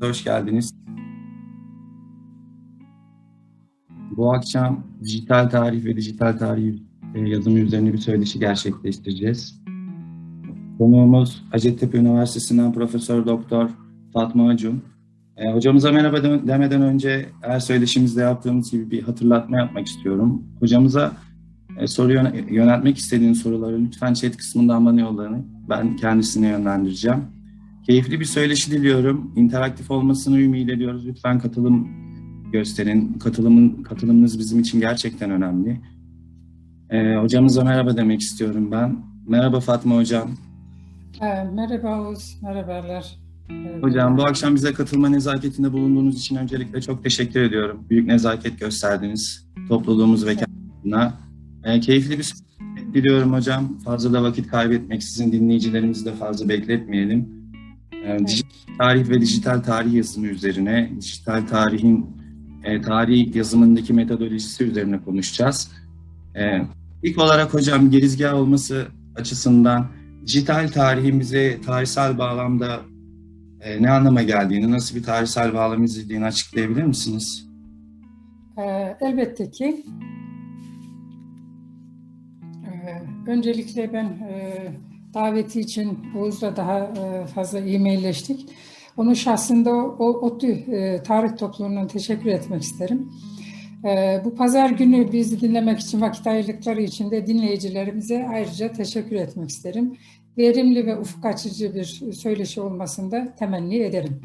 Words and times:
Hoş 0.00 0.24
geldiniz. 0.24 0.74
Bu 4.16 4.32
akşam 4.32 4.84
dijital 5.02 5.50
tarih 5.50 5.84
ve 5.84 5.96
dijital 5.96 6.38
tarih 6.38 6.74
e, 7.14 7.20
yazımı 7.20 7.58
üzerine 7.58 7.92
bir 7.92 7.98
söyleşi 7.98 8.38
gerçekleştireceğiz. 8.38 9.60
Konuğumuz 10.78 11.44
Hacettepe 11.50 11.98
Üniversitesi'nden 11.98 12.72
Profesör 12.72 13.26
Doktor 13.26 13.70
Fatma 14.12 14.48
Acun. 14.48 14.82
E, 15.36 15.52
hocamıza 15.52 15.92
merhaba 15.92 16.22
demeden 16.22 16.82
önce 16.82 17.28
her 17.40 17.60
söyleşimizde 17.60 18.20
yaptığımız 18.20 18.70
gibi 18.70 18.90
bir 18.90 19.02
hatırlatma 19.02 19.58
yapmak 19.58 19.86
istiyorum. 19.86 20.42
Hocamıza 20.60 21.12
e, 21.78 21.86
soru 21.86 22.12
yöneltmek 22.50 22.98
istediğiniz 22.98 23.38
soruları 23.38 23.80
lütfen 23.80 24.14
chat 24.14 24.36
kısmından 24.36 24.86
bana 24.86 25.00
yollayın. 25.00 25.46
Ben 25.68 25.96
kendisine 25.96 26.48
yönlendireceğim. 26.48 27.39
Keyifli 27.90 28.20
bir 28.20 28.24
söyleşi 28.24 28.70
diliyorum. 28.70 29.32
İnteraktif 29.36 29.90
olmasını 29.90 30.40
ümit 30.40 30.70
ediyoruz. 30.70 31.06
Lütfen 31.06 31.38
katılım 31.38 31.88
gösterin. 32.52 33.12
Katılımın 33.12 33.82
katılımınız 33.82 34.38
bizim 34.38 34.60
için 34.60 34.80
gerçekten 34.80 35.30
önemli. 35.30 35.80
Ee, 36.90 37.14
hocamıza 37.14 37.64
merhaba 37.64 37.96
demek 37.96 38.20
istiyorum 38.20 38.70
ben. 38.70 38.96
Merhaba 39.28 39.60
Fatma 39.60 39.96
Hocam. 39.96 40.30
Ee, 41.22 41.44
merhaba 41.44 42.00
Oğuz, 42.00 42.38
merhabalar. 42.42 43.18
Hocam 43.80 44.18
bu 44.18 44.24
akşam 44.24 44.54
bize 44.54 44.72
katılma 44.72 45.08
nezaketinde 45.08 45.72
bulunduğunuz 45.72 46.18
için 46.18 46.36
öncelikle 46.36 46.80
çok 46.80 47.04
teşekkür 47.04 47.40
ediyorum. 47.40 47.84
Büyük 47.90 48.06
nezaket 48.06 48.60
gösterdiniz 48.60 49.46
topluluğumuz 49.68 50.26
ve 50.26 50.36
kendine. 50.36 51.12
Ee, 51.64 51.80
keyifli 51.80 52.18
bir 52.18 52.34
diliyorum 52.94 53.32
hocam. 53.32 53.78
Fazla 53.78 54.12
da 54.12 54.22
vakit 54.22 54.46
kaybetmek, 54.46 55.02
sizin 55.02 55.32
dinleyicilerimizi 55.32 56.04
de 56.04 56.12
fazla 56.12 56.48
bekletmeyelim. 56.48 57.39
Ee, 58.04 58.18
dijital 58.26 58.76
tarih 58.78 59.08
ve 59.08 59.20
dijital 59.20 59.60
tarih 59.60 59.92
yazımı 59.92 60.26
üzerine, 60.26 60.90
dijital 61.00 61.46
tarihin 61.46 62.06
e, 62.64 62.80
tarih 62.80 63.34
yazımındaki 63.34 63.92
metodolojisi 63.92 64.64
üzerine 64.64 65.00
konuşacağız. 65.00 65.72
E, 66.36 66.62
ilk 67.02 67.18
olarak 67.18 67.54
hocam 67.54 67.90
girizgah 67.90 68.34
olması 68.34 68.86
açısından 69.16 69.86
dijital 70.26 70.68
tarihin 70.68 71.20
bize 71.20 71.60
tarihsel 71.60 72.18
bağlamda 72.18 72.80
e, 73.60 73.82
ne 73.82 73.90
anlama 73.90 74.22
geldiğini, 74.22 74.70
nasıl 74.70 74.96
bir 74.96 75.02
tarihsel 75.02 75.54
bağlam 75.54 75.84
izlediğini 75.84 76.24
açıklayabilir 76.24 76.82
misiniz? 76.82 77.48
E, 78.58 78.96
elbette 79.00 79.50
ki. 79.50 79.84
E, 82.66 83.30
öncelikle 83.30 83.92
ben 83.92 84.04
e, 84.04 84.72
daveti 85.14 85.60
için 85.60 85.98
Oğuz'la 86.18 86.56
daha 86.56 86.78
e, 86.78 87.26
fazla 87.26 87.58
e-mailleştik. 87.58 88.46
Onun 88.96 89.14
şahsında 89.14 89.70
o, 89.74 90.04
ODTÜ 90.04 90.46
e, 90.46 91.02
tarih 91.02 91.36
topluluğundan 91.36 91.86
teşekkür 91.86 92.30
etmek 92.30 92.62
isterim. 92.62 93.12
E, 93.84 94.22
bu 94.24 94.34
pazar 94.34 94.70
günü 94.70 95.12
bizi 95.12 95.40
dinlemek 95.40 95.78
için 95.80 96.00
vakit 96.00 96.26
ayırdıkları 96.26 96.82
için 96.82 97.10
de 97.10 97.26
dinleyicilerimize 97.26 98.26
ayrıca 98.28 98.72
teşekkür 98.72 99.16
etmek 99.16 99.50
isterim. 99.50 99.96
Verimli 100.38 100.86
ve 100.86 100.98
ufuk 100.98 101.24
açıcı 101.24 101.74
bir 101.74 102.12
söyleşi 102.12 102.60
olmasında 102.60 103.34
temenni 103.38 103.76
ederim. 103.76 104.20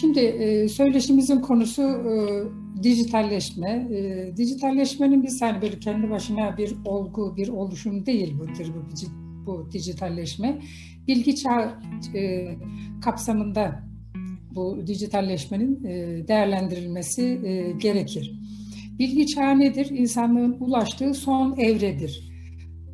Şimdi 0.00 0.20
söyleşimizin 0.68 1.40
konusu 1.40 1.82
dijitalleşme. 2.82 3.88
Dijitalleşmenin 4.36 5.22
bir 5.22 5.28
saniye 5.28 5.62
böyle 5.62 5.78
kendi 5.78 6.10
başına 6.10 6.56
bir 6.58 6.74
olgu, 6.84 7.36
bir 7.36 7.48
oluşum 7.48 8.06
değil 8.06 8.38
budur 8.38 8.72
bu 8.76 9.21
bu 9.46 9.68
dijitalleşme. 9.72 10.60
Bilgi 11.08 11.36
çağı 11.36 11.74
e, 12.14 12.54
kapsamında 13.04 13.82
bu 14.54 14.86
dijitalleşmenin 14.86 15.84
e, 15.84 16.28
değerlendirilmesi 16.28 17.22
e, 17.22 17.72
gerekir. 17.72 18.32
Bilgi 18.98 19.26
çağı 19.26 19.58
nedir? 19.58 19.90
İnsanlığın 19.90 20.56
ulaştığı 20.60 21.14
son 21.14 21.56
evredir. 21.56 22.32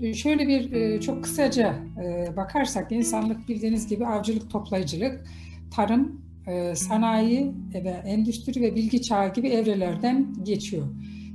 E, 0.01 0.15
şöyle 0.15 0.49
bir 0.49 0.73
e, 0.73 1.01
çok 1.01 1.25
kısaca 1.25 1.77
e, 2.05 2.37
bakarsak 2.37 2.93
insanlık 2.93 3.49
bildiğiniz 3.49 3.87
gibi 3.87 4.07
avcılık, 4.07 4.51
toplayıcılık, 4.51 5.25
tarım, 5.71 6.29
sanayi 6.75 7.53
ve 7.75 7.91
endüstri 7.91 8.61
ve 8.61 8.75
bilgi 8.75 9.03
çağı 9.03 9.33
gibi 9.33 9.49
evrelerden 9.49 10.35
geçiyor. 10.43 10.87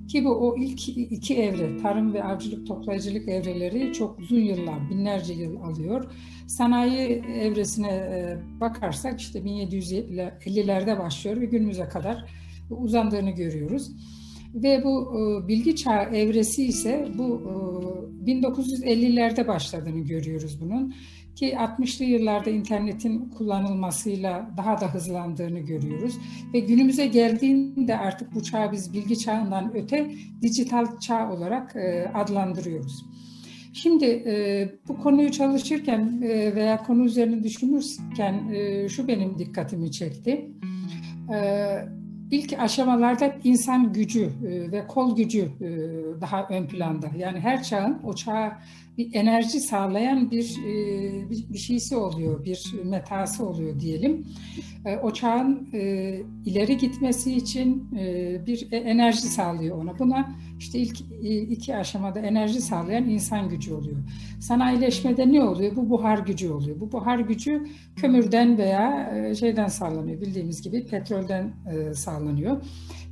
Ki 0.07 0.25
bu 0.25 0.29
o 0.29 0.57
ilk 0.57 0.89
iki 0.89 1.35
evre, 1.35 1.77
tarım 1.77 2.13
ve 2.13 2.23
avcılık 2.23 2.67
toplayıcılık 2.67 3.29
evreleri 3.29 3.93
çok 3.93 4.19
uzun 4.19 4.39
yıllar, 4.39 4.89
binlerce 4.89 5.33
yıl 5.33 5.61
alıyor. 5.61 6.11
Sanayi 6.47 7.23
evresine 7.39 7.87
e, 7.87 8.37
bakarsak 8.61 9.21
işte 9.21 9.39
1750'lerde 9.39 10.99
başlıyor 10.99 11.41
ve 11.41 11.45
günümüze 11.45 11.85
kadar 11.85 12.25
uzandığını 12.69 13.31
görüyoruz. 13.31 13.91
Ve 14.53 14.83
bu 14.83 15.13
e, 15.19 15.47
bilgi 15.47 15.75
çağı 15.75 16.03
evresi 16.03 16.63
ise 16.63 17.07
bu 17.17 17.41
1950'lerde 18.25 19.41
e, 19.41 19.47
başladığını 19.47 19.99
görüyoruz 19.99 20.61
bunun 20.61 20.93
ki 21.35 21.53
60'lı 21.53 22.05
yıllarda 22.05 22.49
internetin 22.49 23.29
kullanılmasıyla 23.29 24.49
daha 24.57 24.81
da 24.81 24.93
hızlandığını 24.93 25.59
görüyoruz. 25.59 26.15
Ve 26.53 26.59
günümüze 26.59 27.07
geldiğinde 27.07 27.97
artık 27.97 28.35
bu 28.35 28.43
çağı 28.43 28.71
biz 28.71 28.93
bilgi 28.93 29.19
çağından 29.19 29.75
öte 29.75 30.11
dijital 30.41 30.99
çağ 30.99 31.31
olarak 31.31 31.75
e, 31.75 32.11
adlandırıyoruz. 32.13 33.05
Şimdi 33.73 34.05
e, 34.05 34.69
bu 34.87 34.97
konuyu 34.97 35.31
çalışırken 35.31 36.21
e, 36.23 36.55
veya 36.55 36.83
konu 36.83 37.05
üzerine 37.05 37.43
düşünürken 37.43 38.49
e, 38.53 38.89
şu 38.89 39.07
benim 39.07 39.39
dikkatimi 39.39 39.91
çekti. 39.91 40.49
E, 41.33 41.39
ilk 42.33 42.59
aşamalarda 42.59 43.35
insan 43.43 43.93
gücü 43.93 44.23
e, 44.23 44.71
ve 44.71 44.87
kol 44.87 45.15
gücü 45.15 45.41
e, 45.41 45.69
daha 46.21 46.47
ön 46.47 46.67
planda. 46.67 47.07
Yani 47.17 47.39
her 47.39 47.63
çağın 47.63 47.97
o 48.03 48.13
bir 48.97 49.13
enerji 49.13 49.59
sağlayan 49.59 50.31
bir, 50.31 50.57
e, 50.67 51.29
bir 51.29 51.53
bir 51.53 51.57
şeysi 51.57 51.95
oluyor, 51.95 52.45
bir 52.45 52.73
metası 52.83 53.45
oluyor 53.45 53.79
diyelim. 53.79 54.27
O 55.03 55.13
çağın 55.13 55.69
ileri 56.45 56.77
gitmesi 56.77 57.33
için 57.35 57.91
bir 58.47 58.71
enerji 58.71 59.21
sağlıyor 59.21 59.77
ona. 59.77 59.99
Buna 59.99 60.35
işte 60.63 60.79
ilk 60.79 61.01
iki 61.51 61.75
aşamada 61.75 62.19
enerji 62.19 62.61
sağlayan 62.61 63.09
insan 63.09 63.49
gücü 63.49 63.73
oluyor. 63.73 63.97
Sanayileşmede 64.39 65.31
ne 65.31 65.43
oluyor? 65.43 65.75
Bu 65.75 65.89
buhar 65.89 66.17
gücü 66.17 66.49
oluyor. 66.49 66.79
Bu 66.79 66.91
buhar 66.91 67.19
gücü 67.19 67.67
kömürden 67.95 68.57
veya 68.57 69.11
şeyden 69.35 69.67
sağlanıyor. 69.67 70.21
Bildiğimiz 70.21 70.61
gibi 70.61 70.85
petrolden 70.85 71.53
sağlanıyor. 71.93 72.61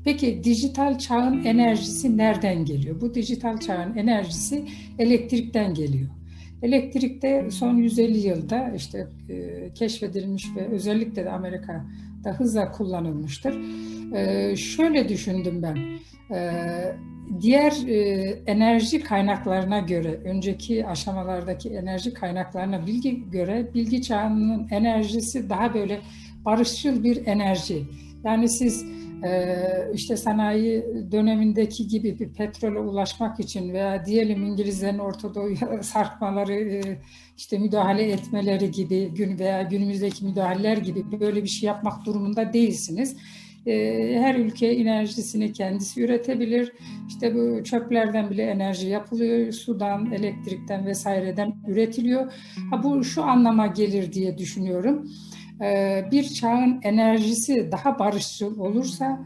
Peki 0.04 0.44
dijital 0.44 0.98
çağın 0.98 1.44
enerjisi 1.44 2.18
nereden 2.18 2.66
geliyor? 2.66 3.02
Bu 3.02 3.14
dijital 3.14 3.58
çağın 3.58 3.98
enerjisi 3.98 4.66
elektrikten 5.00 5.74
geliyor. 5.74 6.10
Elektrikte 6.62 7.52
son 7.52 7.76
150 7.76 8.18
yılda 8.18 8.74
işte 8.76 9.08
e, 9.30 9.70
keşfedilmiş 9.74 10.48
ve 10.56 10.68
özellikle 10.68 11.26
de 11.26 11.32
Amerika'da 11.32 12.32
hızla 12.38 12.72
kullanılmıştır. 12.72 13.58
E, 14.16 14.56
şöyle 14.56 15.10
düşündüm 15.10 15.64
ben. 15.64 15.78
E, 16.36 16.52
diğer 17.42 17.88
e, 17.88 17.96
enerji 18.46 19.04
kaynaklarına 19.04 19.80
göre, 19.80 20.20
önceki 20.26 20.88
aşamalardaki 20.88 21.70
enerji 21.70 22.14
kaynaklarına 22.14 22.88
bilgi 22.88 23.30
göre 23.30 23.74
bilgi 23.74 24.02
çağının 24.02 24.68
enerjisi 24.70 25.50
daha 25.50 25.74
böyle 25.74 26.00
barışçıl 26.46 27.04
bir 27.04 27.26
enerji. 27.28 27.84
Yani 28.24 28.50
siz 28.50 28.86
ee, 29.24 29.92
işte 29.94 30.18
sanayi 30.18 30.86
dönemindeki 31.12 31.88
gibi 31.88 32.20
bir 32.20 32.34
petrole 32.34 32.80
ulaşmak 32.80 33.40
için 33.40 33.74
veya 33.74 34.06
diyelim 34.06 34.44
İngilizlerin 34.44 35.00
Ortadoğu'ya 35.00 35.84
sarkmaları, 35.84 36.54
e, 36.54 36.82
işte 37.38 37.58
müdahale 37.58 38.12
etmeleri 38.12 38.72
gibi 38.72 39.10
gün 39.14 39.40
veya 39.40 39.62
günümüzdeki 39.62 40.26
müdahaleler 40.26 40.78
gibi 40.78 41.20
böyle 41.20 41.44
bir 41.44 41.50
şey 41.50 41.68
yapmak 41.68 42.06
durumunda 42.06 42.54
değilsiniz. 42.54 43.18
Ee, 43.68 44.18
her 44.22 44.36
ülke 44.36 44.68
enerjisini 44.68 45.54
kendisi 45.54 46.04
üretebilir. 46.04 46.74
İşte 47.08 47.36
bu 47.36 47.64
çöplerden 47.64 48.30
bile 48.30 48.44
enerji 48.44 48.88
yapılıyor. 48.88 49.52
Sudan, 49.52 50.12
elektrikten 50.12 50.86
vesaireden 50.86 51.54
üretiliyor. 51.68 52.34
Ha, 52.70 52.84
bu 52.84 53.04
şu 53.04 53.24
anlama 53.24 53.68
gelir 53.68 54.14
diye 54.14 54.38
düşünüyorum 54.38 55.08
ee, 55.62 56.06
bir 56.12 56.24
çağın 56.24 56.80
enerjisi 56.84 57.72
daha 57.72 58.00
barışçıl 58.00 58.60
olursa, 58.60 59.20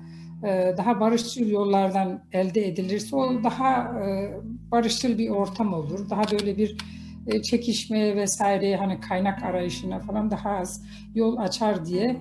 e, 0.44 0.74
daha 0.78 1.00
barışçıl 1.00 1.48
yollardan 1.50 2.24
elde 2.32 2.68
edilirse 2.68 3.16
o 3.16 3.44
daha 3.44 3.82
e, 3.82 4.34
barışçıl 4.72 5.18
bir 5.18 5.30
ortam 5.30 5.74
olur. 5.74 6.10
Daha 6.10 6.24
böyle 6.32 6.58
bir 6.58 6.78
e, 7.28 7.42
çekişmeye 7.42 8.16
vesaire 8.16 8.76
hani 8.76 9.00
kaynak 9.00 9.44
arayışına 9.44 10.00
falan 10.00 10.32
daha 10.32 10.50
az 10.50 10.86
yol 11.16 11.38
açar 11.38 11.86
diye 11.86 12.18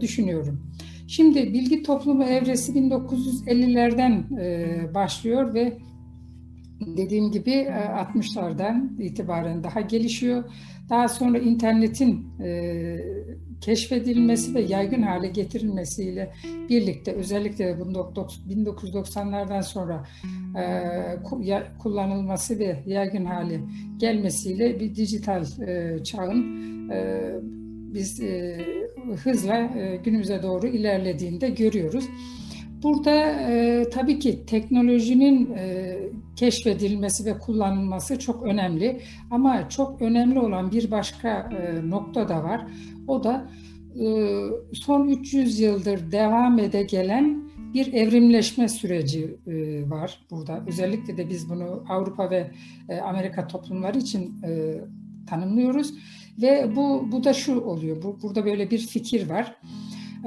düşünüyorum. 0.00 0.62
Şimdi 1.08 1.52
bilgi 1.52 1.82
toplumu 1.82 2.24
evresi 2.24 2.72
1950'lerden 2.72 4.24
başlıyor 4.94 5.54
ve 5.54 5.78
dediğim 6.96 7.30
gibi 7.30 7.50
60'lardan 7.50 9.02
itibaren 9.02 9.64
daha 9.64 9.80
gelişiyor. 9.80 10.44
Daha 10.90 11.08
sonra 11.08 11.38
internetin 11.38 12.26
keşfedilmesi 13.60 14.54
ve 14.54 14.60
yaygın 14.60 15.02
hale 15.02 15.28
getirilmesiyle 15.28 16.32
birlikte 16.68 17.12
özellikle 17.12 17.64
1990'lardan 17.64 19.62
sonra 19.62 20.04
kullanılması 21.78 22.58
ve 22.58 22.82
yaygın 22.86 23.24
hale 23.24 23.60
gelmesiyle 23.96 24.80
bir 24.80 24.94
dijital 24.94 25.44
çağın 26.04 26.44
biz 27.94 28.20
hızla 29.16 29.70
günümüze 30.04 30.42
doğru 30.42 30.66
ilerlediğinde 30.66 31.48
görüyoruz. 31.48 32.04
Burada 32.82 33.30
e, 33.30 33.84
tabii 33.90 34.18
ki 34.18 34.46
teknolojinin 34.46 35.54
e, 35.56 35.96
keşfedilmesi 36.36 37.24
ve 37.24 37.38
kullanılması 37.38 38.18
çok 38.18 38.42
önemli. 38.42 39.00
Ama 39.30 39.68
çok 39.68 40.02
önemli 40.02 40.38
olan 40.38 40.72
bir 40.72 40.90
başka 40.90 41.28
e, 41.28 41.90
nokta 41.90 42.28
da 42.28 42.44
var. 42.44 42.66
O 43.08 43.24
da 43.24 43.50
e, 44.00 44.06
son 44.72 45.08
300 45.08 45.60
yıldır 45.60 46.12
devam 46.12 46.58
ede 46.58 46.82
gelen 46.82 47.48
bir 47.74 47.92
evrimleşme 47.92 48.68
süreci 48.68 49.36
e, 49.46 49.90
var 49.90 50.20
burada. 50.30 50.64
Özellikle 50.66 51.16
de 51.16 51.28
biz 51.28 51.50
bunu 51.50 51.84
Avrupa 51.88 52.30
ve 52.30 52.50
e, 52.88 53.00
Amerika 53.00 53.46
toplumları 53.46 53.98
için 53.98 54.42
e, 54.42 54.74
tanımlıyoruz. 55.26 55.94
Ve 56.42 56.76
bu, 56.76 57.12
bu 57.12 57.24
da 57.24 57.32
şu 57.34 57.60
oluyor, 57.60 58.02
bu, 58.02 58.18
burada 58.22 58.44
böyle 58.44 58.70
bir 58.70 58.78
fikir 58.78 59.28
var. 59.28 59.56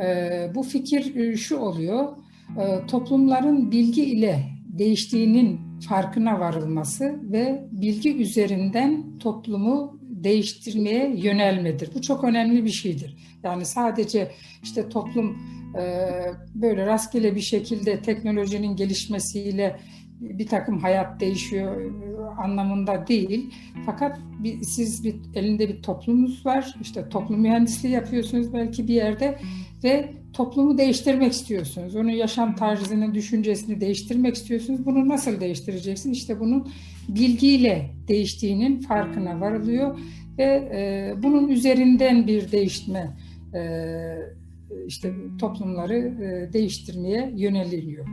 E, 0.04 0.52
bu 0.56 0.64
fikir 0.64 1.16
e, 1.16 1.38
şu 1.38 1.58
oluyor, 1.58 2.10
e, 2.60 2.86
toplumların 2.88 3.72
bilgi 3.72 4.04
ile 4.04 4.44
değiştiğinin 4.66 5.60
farkına 5.90 6.40
varılması 6.40 7.20
ve 7.24 7.68
bilgi 7.72 8.18
üzerinden 8.18 9.18
toplumu 9.20 10.00
değiştirmeye 10.02 11.16
yönelmedir. 11.16 11.90
Bu 11.96 12.02
çok 12.02 12.24
önemli 12.24 12.66
bir 12.66 12.70
şeydir. 12.70 13.18
Yani 13.44 13.66
sadece 13.66 14.32
işte 14.64 14.90
toplum 14.90 15.38
e, 15.80 16.10
böyle 16.56 16.86
rastgele 16.86 17.36
bir 17.36 17.42
şekilde 17.42 18.02
teknolojinin 18.02 18.76
gelişmesiyle 18.76 19.80
bir 20.20 20.48
takım 20.48 20.80
hayat 20.80 21.20
değişiyor 21.20 21.92
anlamında 22.38 23.08
değil. 23.08 23.54
Fakat 23.86 24.20
bir, 24.40 24.62
siz 24.62 25.04
bir 25.04 25.16
elinde 25.36 25.70
bir 25.70 25.82
toplumunuz 25.82 26.46
var. 26.46 26.76
İşte 26.82 27.10
toplum 27.10 27.42
mühendisliği 27.42 27.94
yapıyorsunuz 27.94 28.54
belki 28.54 28.88
bir 28.88 28.94
yerde 28.94 29.40
ve 29.84 30.14
toplumu 30.34 30.78
değiştirmek 30.78 31.32
istiyorsunuz. 31.32 31.96
Onun 31.96 32.10
yaşam 32.10 32.56
tarzını, 32.56 33.14
düşüncesini 33.14 33.82
değiştirmek 33.82 34.36
istiyorsunuz. 34.36 34.86
Bunu 34.86 35.10
nasıl 35.10 35.40
değiştireceksin? 35.40 36.12
İşte 36.12 36.40
bunun 36.40 36.72
bilgiyle 37.10 37.90
değiştiğinin 38.08 38.80
farkına 38.80 39.42
varılıyor 39.42 40.00
ve 40.38 40.44
e, 40.44 41.14
bunun 41.24 41.48
üzerinden 41.48 42.28
bir 42.28 42.52
değişme 42.52 43.18
e, 43.54 43.62
işte 44.88 45.14
toplumları 45.40 45.98
e, 45.98 46.54
değiştirmeye 46.54 47.34
yöneliliyor. 47.36 48.08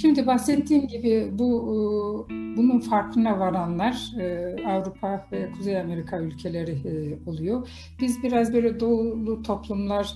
Şimdi 0.00 0.26
bahsettiğim 0.26 0.86
gibi 0.88 1.28
bu 1.32 2.26
e, 2.30 2.56
bunun 2.56 2.80
farkına 2.80 3.38
varanlar 3.40 4.12
e, 4.20 4.56
Avrupa 4.66 5.26
ve 5.32 5.52
Kuzey 5.52 5.80
Amerika 5.80 6.18
ülkeleri 6.18 6.70
e, 6.70 7.18
oluyor. 7.30 7.68
Biz 8.00 8.22
biraz 8.22 8.52
böyle 8.52 8.80
doğulu 8.80 9.42
toplumlar 9.42 10.14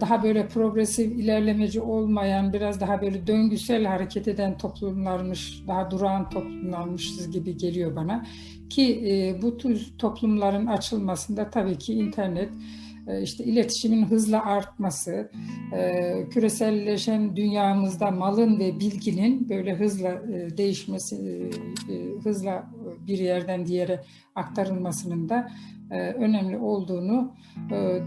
daha 0.00 0.22
böyle 0.22 0.48
progresif, 0.48 1.12
ilerlemeci 1.12 1.80
olmayan, 1.80 2.52
biraz 2.52 2.80
daha 2.80 3.02
böyle 3.02 3.26
döngüsel 3.26 3.84
hareket 3.84 4.28
eden 4.28 4.58
toplumlarmış, 4.58 5.62
daha 5.68 5.90
durağan 5.90 6.30
toplumlarmışız 6.30 7.30
gibi 7.30 7.56
geliyor 7.56 7.96
bana. 7.96 8.26
Ki 8.70 9.38
bu 9.42 9.56
tür 9.56 9.92
toplumların 9.98 10.66
açılmasında 10.66 11.50
tabii 11.50 11.78
ki 11.78 11.94
internet, 11.94 12.48
işte 13.22 13.44
iletişimin 13.44 14.04
hızla 14.04 14.44
artması, 14.44 15.30
e, 15.76 16.14
küreselleşen 16.30 17.36
dünyamızda 17.36 18.10
malın 18.10 18.58
ve 18.58 18.80
bilginin 18.80 19.48
böyle 19.48 19.74
hızla 19.74 20.08
e, 20.08 20.56
değişmesi, 20.56 21.50
hızla 22.24 22.70
bir 23.06 23.18
yerden 23.18 23.66
diğere 23.66 24.00
aktarılmasının 24.34 25.28
da 25.28 25.50
önemli 26.18 26.58
olduğunu 26.58 27.34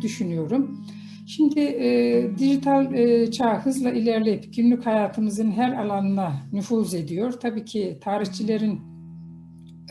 düşünüyorum. 0.02 0.86
Şimdi 1.28 1.60
e, 1.60 2.38
dijital 2.38 2.94
e, 2.94 3.32
çağ 3.32 3.66
hızla 3.66 3.92
ilerleyip 3.92 4.56
günlük 4.56 4.86
hayatımızın 4.86 5.52
her 5.52 5.74
alanına 5.74 6.34
nüfuz 6.54 6.94
ediyor. 6.94 7.32
Tabii 7.32 7.66
ki 7.66 7.98
tarihçilerin 8.02 8.95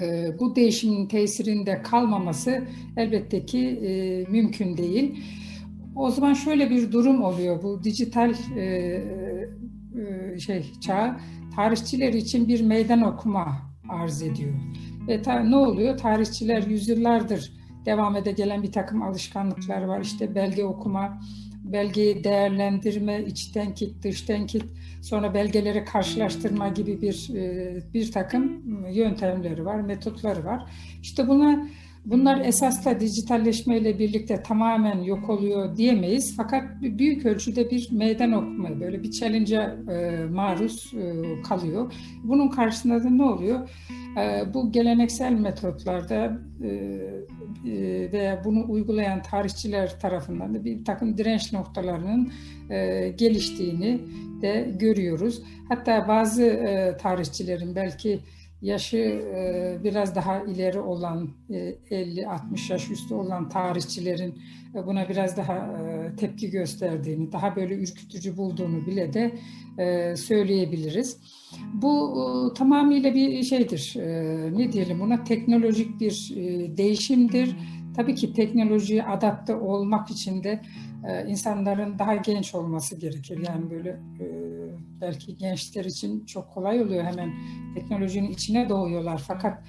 e, 0.02 0.38
bu 0.41 0.56
değişimin 0.56 1.06
tesirinde 1.06 1.82
kalmaması 1.82 2.64
elbette 2.96 3.46
ki 3.46 3.69
e, 3.69 4.25
mümkün 4.31 4.76
değil. 4.76 5.25
O 5.96 6.11
zaman 6.11 6.32
şöyle 6.32 6.70
bir 6.70 6.93
durum 6.93 7.23
oluyor. 7.23 7.62
Bu 7.62 7.85
dijital 7.85 8.35
e, 8.56 8.64
e, 8.64 10.38
şey 10.38 10.73
çağ 10.81 11.20
tarihçiler 11.56 12.12
için 12.12 12.49
bir 12.49 12.61
meydan 12.61 13.02
okuma 13.02 13.75
arz 13.88 14.23
ediyor. 14.23 14.55
Ve 15.08 15.23
ta, 15.23 15.41
ne 15.41 15.56
oluyor? 15.56 15.99
Tarihçiler 15.99 16.62
yüzyıllardır 16.62 17.52
devam 17.87 18.17
ede 18.17 18.32
gelen 18.32 18.62
bir 18.62 18.73
takım 18.73 19.02
alışkanlıklar 19.02 19.82
var. 19.82 20.00
İşte 20.00 20.35
belge 20.35 20.64
okuma, 20.64 21.20
belgeyi 21.75 22.25
değerlendirme, 22.25 23.23
iç 23.23 23.47
tenkit, 23.47 24.03
dış 24.03 24.23
tenkit, 24.23 24.65
sonra 25.03 25.35
belgeleri 25.35 25.85
karşılaştırma 25.85 26.69
gibi 26.69 27.03
bir 27.03 27.31
e, 27.35 27.82
bir 27.94 28.12
takım 28.12 28.62
yöntemleri 28.91 29.65
var, 29.65 29.81
metotları 29.81 30.44
var. 30.44 30.71
İşte 31.03 31.29
buna 31.29 31.69
bunlar 32.05 32.41
esas 32.45 32.85
da 32.85 33.01
dijitalleşmeyle 33.01 33.99
birlikte 33.99 34.43
tamamen 34.43 35.03
yok 35.03 35.31
oluyor 35.31 35.77
diyemeyiz. 35.77 36.35
Fakat 36.37 36.65
büyük 36.83 37.27
ölçüde 37.27 37.71
bir 37.71 37.89
meydan 37.93 38.33
okuma, 38.33 38.81
böyle 38.81 39.03
bir 39.03 39.11
challenge'a 39.11 39.77
e, 39.93 40.25
maruz 40.25 40.95
e, 40.95 41.43
kalıyor. 41.43 41.93
Bunun 42.25 42.49
karşısında 42.49 43.05
da 43.05 43.11
ne 43.11 43.23
oluyor? 43.23 43.69
bu 44.55 44.73
geleneksel 44.73 45.33
metotlarda 45.33 46.39
e, 46.65 48.12
veya 48.12 48.45
bunu 48.45 48.65
uygulayan 48.69 49.23
tarihçiler 49.23 50.01
tarafından 50.01 50.55
da 50.55 50.65
bir 50.65 50.85
takım 50.85 51.19
direnç 51.19 51.53
noktalarının 51.53 52.33
e, 52.71 53.09
geliştiğini 53.09 54.01
de 54.43 54.75
görüyoruz. 54.79 55.43
Hatta 55.69 56.09
bazı 56.09 56.43
e, 56.43 56.97
tarihçilerin 56.97 57.77
belki 57.77 58.21
yaşı 58.64 59.25
biraz 59.84 60.14
daha 60.14 60.43
ileri 60.43 60.81
olan 60.81 61.28
50-60 61.50 62.72
yaş 62.72 62.90
üstü 62.90 63.14
olan 63.14 63.49
tarihçilerin 63.49 64.34
buna 64.86 65.08
biraz 65.08 65.36
daha 65.36 65.70
tepki 66.17 66.50
gösterdiğini, 66.50 67.32
daha 67.32 67.56
böyle 67.56 67.74
ürkütücü 67.74 68.36
bulduğunu 68.36 68.86
bile 68.86 69.12
de 69.12 69.32
söyleyebiliriz. 70.17 71.17
Bu 71.74 72.55
tamamıyla 72.56 73.15
bir 73.15 73.43
şeydir, 73.43 73.94
ne 74.56 74.72
diyelim 74.72 75.00
buna 75.00 75.24
teknolojik 75.24 76.00
bir 76.00 76.32
değişimdir. 76.77 77.56
Tabii 77.96 78.15
ki 78.15 78.32
teknolojiye 78.32 79.05
adapte 79.05 79.55
olmak 79.55 80.10
için 80.10 80.44
de 80.44 80.60
insanların 81.29 81.98
daha 81.98 82.15
genç 82.15 82.55
olması 82.55 82.96
gerekir. 83.01 83.41
Yani 83.48 83.70
böyle 83.70 84.01
belki 85.01 85.36
gençler 85.36 85.84
için 85.84 86.24
çok 86.27 86.51
kolay 86.51 86.82
oluyor 86.82 87.05
hemen 87.05 87.31
teknolojinin 87.74 88.31
içine 88.31 88.69
doğuyorlar. 88.69 89.22
Fakat 89.27 89.63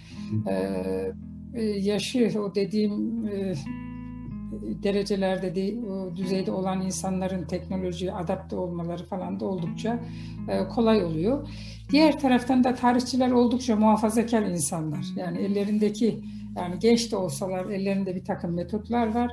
yaşı 1.82 2.42
o 2.42 2.56
dediğim 2.56 3.26
derecelerde 4.84 5.56
de, 5.56 5.76
düzeyde 6.16 6.52
olan 6.52 6.82
insanların 6.82 7.44
teknolojiye 7.44 8.14
adapte 8.14 8.56
olmaları 8.56 9.06
falan 9.06 9.40
da 9.40 9.46
oldukça 9.46 10.00
e, 10.50 10.68
kolay 10.68 11.04
oluyor. 11.04 11.48
Diğer 11.92 12.20
taraftan 12.20 12.64
da 12.64 12.76
tarihçiler 12.76 13.32
oldukça 13.32 13.76
muhafazakar 13.76 14.42
insanlar. 14.42 15.06
Yani 15.16 15.38
ellerindeki 15.38 16.22
yani 16.56 16.80
genç 16.80 17.12
de 17.12 17.16
olsalar 17.16 17.66
ellerinde 17.66 18.16
bir 18.16 18.26
takım 18.26 18.54
metotlar 18.54 19.16
var. 19.16 19.32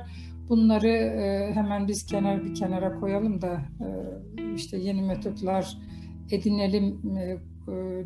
Bunları 0.49 0.87
e, 0.87 1.51
hemen 1.53 1.87
biz 1.87 2.05
kenar 2.05 2.45
bir 2.45 2.55
kenara 2.55 2.99
koyalım 2.99 3.41
da 3.41 3.61
e, 3.81 3.87
işte 4.55 4.77
yeni 4.77 5.01
metotlar 5.01 5.77
edinelim 6.31 6.99
e, 7.17 7.37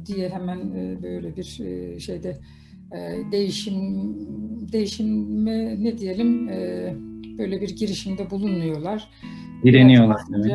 diye 0.05 0.29
hemen 0.29 0.59
e, 0.59 1.03
böyle 1.03 1.35
bir 1.37 1.59
e, 1.65 1.99
şeyde 1.99 2.37
e, 2.91 3.31
değişim 3.31 3.75
değişime 4.71 5.83
ne 5.83 5.97
diyelim 5.97 6.49
e, 6.49 6.93
böyle 7.37 7.61
bir 7.61 7.75
girişimde 7.75 8.29
bulunmuyorlar. 8.29 9.09
Direniyorlar 9.63 10.21
demek. 10.33 10.53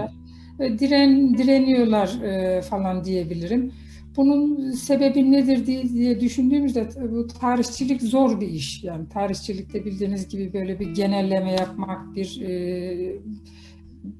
E, 0.60 0.78
diren, 0.78 1.38
direniyorlar 1.38 2.22
e, 2.22 2.62
falan 2.62 3.04
diyebilirim. 3.04 3.72
Bunun 4.16 4.70
sebebi 4.70 5.32
nedir 5.32 5.66
diye, 5.66 6.20
düşündüğümüzde 6.20 6.88
bu 7.12 7.26
tarihçilik 7.26 8.02
zor 8.02 8.40
bir 8.40 8.48
iş. 8.48 8.84
Yani 8.84 9.08
tarihçilikte 9.08 9.84
bildiğiniz 9.84 10.28
gibi 10.28 10.52
böyle 10.52 10.80
bir 10.80 10.94
genelleme 10.94 11.52
yapmak, 11.52 12.14
bir 12.14 12.40
e, 12.40 13.20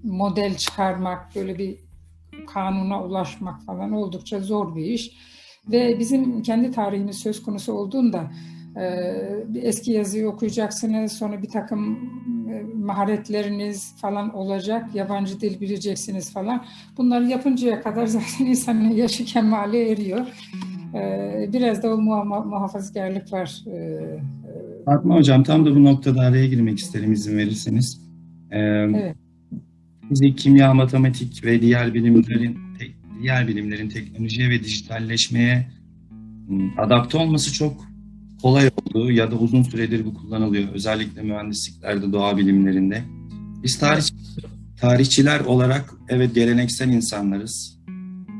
model 0.03 0.57
çıkarmak, 0.57 1.37
böyle 1.37 1.59
bir 1.59 1.77
kanuna 2.47 3.05
ulaşmak 3.05 3.63
falan 3.63 3.93
oldukça 3.93 4.41
zor 4.41 4.77
bir 4.77 4.85
iş. 4.85 5.11
Ve 5.69 5.99
bizim 5.99 6.43
kendi 6.43 6.71
tarihimiz 6.71 7.17
söz 7.17 7.43
konusu 7.43 7.73
olduğunda 7.73 8.31
bir 9.49 9.63
eski 9.63 9.93
yazıyı 9.93 10.29
okuyacaksınız, 10.29 11.13
sonra 11.13 11.43
bir 11.43 11.49
takım 11.49 11.99
maharetleriniz 12.77 13.97
falan 13.97 14.35
olacak, 14.35 14.95
yabancı 14.95 15.41
dil 15.41 15.61
bileceksiniz 15.61 16.33
falan. 16.33 16.65
Bunları 16.97 17.25
yapıncaya 17.25 17.81
kadar 17.81 18.07
zaten 18.17 18.47
insanın 18.47 18.91
yaşı 18.91 19.25
kemale 19.25 19.91
eriyor. 19.91 20.27
Biraz 21.53 21.83
da 21.83 21.95
o 21.95 21.97
muhafazkarlık 22.45 23.33
var. 23.33 23.65
Fatma 24.85 25.15
Hocam 25.17 25.43
tam 25.43 25.67
da 25.67 25.75
bu 25.75 25.85
noktada 25.85 26.21
araya 26.21 26.47
girmek 26.47 26.79
isterim 26.79 27.13
izin 27.13 27.39
verirseniz. 27.39 28.01
Evet. 28.51 29.17
Fizik, 30.09 30.39
kimya, 30.39 30.75
matematik 30.75 31.45
ve 31.45 31.63
diğer 31.63 31.95
bilimlerin 31.95 32.59
diğer 33.23 33.49
bilimlerin 33.49 33.89
teknolojiye 33.89 34.51
ve 34.51 34.65
dijitalleşmeye 34.65 35.67
adapte 36.79 37.19
olması 37.19 37.53
çok 37.53 37.92
kolay 38.43 38.71
oldu 38.77 39.11
ya 39.11 39.31
da 39.31 39.37
uzun 39.37 39.63
süredir 39.63 40.05
bu 40.05 40.15
kullanılıyor. 40.15 40.69
Özellikle 40.75 41.23
mühendisliklerde, 41.23 42.13
doğa 42.13 42.37
bilimlerinde. 42.37 43.03
Biz 43.63 43.79
tarih, 43.79 44.03
tarihçiler 44.81 45.41
olarak 45.41 45.95
evet 46.09 46.35
geleneksel 46.35 46.89
insanlarız. 46.89 47.79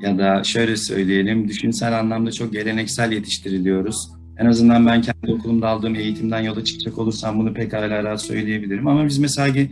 Ya 0.03 0.19
da 0.19 0.45
şöyle 0.45 0.77
söyleyelim, 0.77 1.49
düşünsel 1.49 1.99
anlamda 1.99 2.33
çok 2.33 2.53
geleneksel 2.53 3.13
yetiştiriliyoruz. 3.13 4.09
En 4.39 4.47
azından 4.47 4.87
ben 4.87 5.03
kendi 5.03 5.33
okulumda 5.33 5.69
aldığım 5.69 5.95
eğitimden 5.95 6.41
yola 6.41 6.65
çıkacak 6.65 6.99
olursam 6.99 7.39
bunu 7.39 7.55
pekala 7.55 8.05
rahat 8.05 8.23
söyleyebilirim. 8.23 8.87
Ama 8.87 9.07
biz 9.07 9.19
mesela 9.19 9.49
ge- 9.49 9.71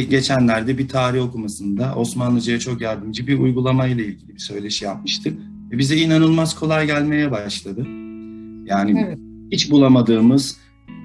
geçenlerde 0.00 0.78
bir 0.78 0.88
tarih 0.88 1.22
okumasında 1.22 1.94
Osmanlıca'ya 1.96 2.58
çok 2.58 2.80
yardımcı 2.80 3.26
bir 3.26 3.38
uygulama 3.38 3.86
ile 3.86 4.06
ilgili 4.06 4.34
bir 4.34 4.38
söyleşi 4.38 4.84
yapmıştık. 4.84 5.38
Ve 5.70 5.78
bize 5.78 5.96
inanılmaz 5.96 6.54
kolay 6.54 6.86
gelmeye 6.86 7.30
başladı. 7.30 7.86
Yani 8.66 9.04
evet 9.06 9.25
hiç 9.52 9.70
bulamadığımız 9.70 10.56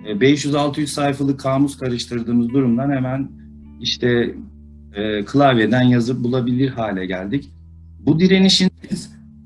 500-600 0.05 0.81
e, 0.81 0.87
sayfalık 0.87 1.39
kamus 1.39 1.77
karıştırdığımız 1.77 2.49
durumdan 2.49 2.91
hemen 2.91 3.31
işte 3.81 4.35
e, 4.93 5.25
klavyeden 5.25 5.81
yazıp 5.81 6.23
bulabilir 6.23 6.69
hale 6.69 7.05
geldik. 7.05 7.49
Bu 7.99 8.19
direnişin 8.19 8.71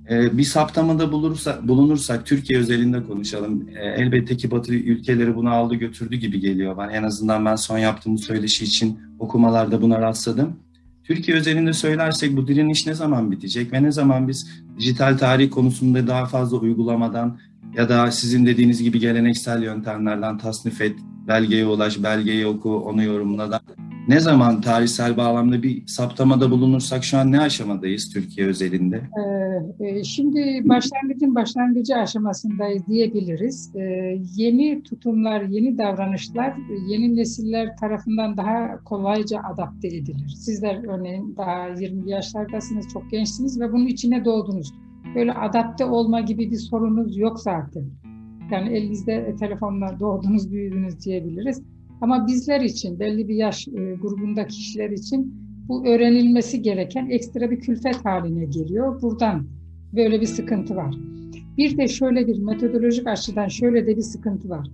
e, 0.09 0.37
bir 0.37 0.43
saptamada 0.43 1.11
bulursa, 1.11 1.59
bulunursak 1.63 2.25
Türkiye 2.25 2.59
özelinde 2.59 3.03
konuşalım. 3.03 3.69
E, 3.75 3.85
elbette 3.87 4.37
ki 4.37 4.51
Batı 4.51 4.73
ülkeleri 4.73 5.35
bunu 5.35 5.49
aldı 5.49 5.75
götürdü 5.75 6.15
gibi 6.15 6.39
geliyor. 6.39 6.77
Ben 6.77 6.89
en 6.89 7.03
azından 7.03 7.45
ben 7.45 7.55
son 7.55 7.77
yaptığım 7.77 8.17
söyleşi 8.17 8.65
için 8.65 8.99
okumalarda 9.19 9.81
buna 9.81 10.01
rastladım. 10.01 10.55
Türkiye 11.03 11.37
özelinde 11.37 11.73
söylersek 11.73 12.37
bu 12.37 12.47
direniş 12.47 12.87
ne 12.87 12.93
zaman 12.93 13.31
bitecek 13.31 13.73
ve 13.73 13.83
ne 13.83 13.91
zaman 13.91 14.27
biz 14.27 14.49
dijital 14.79 15.17
tarih 15.17 15.49
konusunda 15.49 16.07
daha 16.07 16.25
fazla 16.25 16.57
uygulamadan 16.57 17.37
ya 17.77 17.89
da 17.89 18.11
sizin 18.11 18.45
dediğiniz 18.45 18.83
gibi 18.83 18.99
geleneksel 18.99 19.63
yöntemlerden 19.63 20.37
tasnif 20.37 20.81
et, 20.81 20.95
belgeye 21.27 21.65
ulaş, 21.65 22.03
belgeyi 22.03 22.47
oku, 22.47 22.75
onu 22.75 23.03
yorumla 23.03 23.51
da 23.51 23.61
ne 24.07 24.19
zaman 24.19 24.61
tarihsel 24.61 25.17
bağlamda 25.17 25.63
bir 25.63 25.87
saptamada 25.87 26.51
bulunursak 26.51 27.03
şu 27.03 27.17
an 27.17 27.31
ne 27.31 27.39
aşamadayız 27.39 28.13
Türkiye 28.13 28.47
özelinde? 28.47 29.01
Ee, 29.79 29.87
e, 29.87 30.03
şimdi 30.03 30.69
başlangıcın 30.69 31.35
başlangıcı 31.35 31.95
aşamasındayız 31.95 32.87
diyebiliriz. 32.87 33.75
Ee, 33.75 33.81
yeni 34.35 34.83
tutumlar, 34.83 35.41
yeni 35.41 35.77
davranışlar 35.77 36.53
yeni 36.87 37.15
nesiller 37.15 37.77
tarafından 37.77 38.37
daha 38.37 38.83
kolayca 38.83 39.39
adapte 39.53 39.87
edilir. 39.87 40.35
Sizler 40.37 40.87
örneğin 40.87 41.35
daha 41.37 41.67
20 41.67 42.11
yaşlardasınız, 42.11 42.85
çok 42.93 43.11
gençsiniz 43.11 43.59
ve 43.59 43.71
bunun 43.71 43.87
içine 43.87 44.25
doğdunuz 44.25 44.73
böyle 45.15 45.33
adapte 45.33 45.85
olma 45.85 46.21
gibi 46.21 46.51
bir 46.51 46.57
sorunuz 46.57 47.17
yok 47.17 47.39
zaten. 47.39 47.83
Yani 48.51 48.69
elinizde 48.69 49.35
telefonla 49.39 49.99
doğdunuz, 49.99 50.51
büyüdünüz 50.51 51.05
diyebiliriz. 51.05 51.61
Ama 52.01 52.27
bizler 52.27 52.61
için, 52.61 52.99
belli 52.99 53.27
bir 53.27 53.35
yaş 53.35 53.67
e, 53.67 53.71
grubunda 53.71 54.47
kişiler 54.47 54.89
için 54.89 55.35
bu 55.67 55.87
öğrenilmesi 55.87 56.61
gereken 56.61 57.09
ekstra 57.09 57.51
bir 57.51 57.59
külfet 57.59 58.05
haline 58.05 58.45
geliyor. 58.45 59.01
Buradan 59.01 59.47
böyle 59.93 60.21
bir 60.21 60.25
sıkıntı 60.25 60.75
var. 60.75 60.95
Bir 61.57 61.77
de 61.77 61.87
şöyle 61.87 62.27
bir 62.27 62.39
metodolojik 62.39 63.07
açıdan 63.07 63.47
şöyle 63.47 63.87
de 63.87 63.97
bir 63.97 64.01
sıkıntı 64.01 64.49
var. 64.49 64.67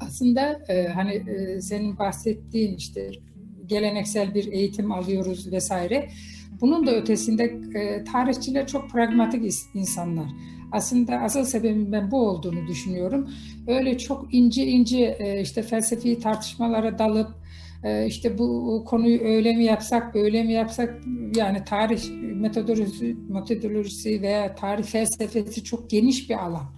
Aslında 0.00 0.60
e, 0.68 0.88
hani 0.88 1.12
e, 1.12 1.60
senin 1.60 1.98
bahsettiğin 1.98 2.76
işte 2.76 3.10
geleneksel 3.66 4.34
bir 4.34 4.52
eğitim 4.52 4.92
alıyoruz 4.92 5.52
vesaire. 5.52 6.08
Bunun 6.60 6.86
da 6.86 6.96
ötesinde 6.96 7.44
e, 7.74 8.04
tarihçiler 8.04 8.66
çok 8.66 8.90
pragmatik 8.90 9.54
insanlar. 9.74 10.26
Aslında 10.72 11.16
asıl 11.16 11.44
sebebin 11.44 11.92
ben 11.92 12.10
bu 12.10 12.28
olduğunu 12.28 12.66
düşünüyorum. 12.66 13.30
Öyle 13.66 13.98
çok 13.98 14.34
ince 14.34 14.66
ince 14.66 15.16
e, 15.18 15.40
işte 15.40 15.62
felsefi 15.62 16.20
tartışmalara 16.20 16.98
dalıp 16.98 17.28
e, 17.84 18.06
işte 18.06 18.38
bu 18.38 18.84
konuyu 18.86 19.20
öyle 19.20 19.56
mi 19.56 19.64
yapsak, 19.64 20.14
böyle 20.14 20.42
mi 20.42 20.52
yapsak 20.52 21.02
yani 21.36 21.64
tarih 21.64 22.02
metodolojisi, 22.34 23.16
metodolojisi 23.28 24.22
veya 24.22 24.54
tarih 24.54 24.84
felsefesi 24.84 25.64
çok 25.64 25.90
geniş 25.90 26.30
bir 26.30 26.44
alan. 26.44 26.77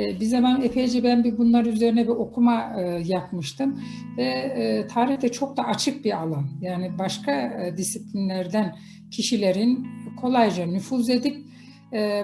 E, 0.00 0.20
bir 0.20 0.26
zaman 0.26 0.62
epeyce 0.62 1.04
ben 1.04 1.24
bir 1.24 1.38
bunlar 1.38 1.66
üzerine 1.66 2.04
bir 2.04 2.08
okuma 2.08 2.72
e, 2.80 3.02
yapmıştım 3.06 3.80
ve 4.16 4.24
e, 4.24 4.86
tarih 4.86 5.22
de 5.22 5.28
çok 5.28 5.56
da 5.56 5.64
açık 5.64 6.04
bir 6.04 6.22
alan. 6.22 6.46
Yani 6.60 6.98
başka 6.98 7.32
e, 7.32 7.76
disiplinlerden 7.76 8.76
kişilerin 9.10 9.86
kolayca 10.20 10.66
nüfuz 10.66 11.10
edip 11.10 11.36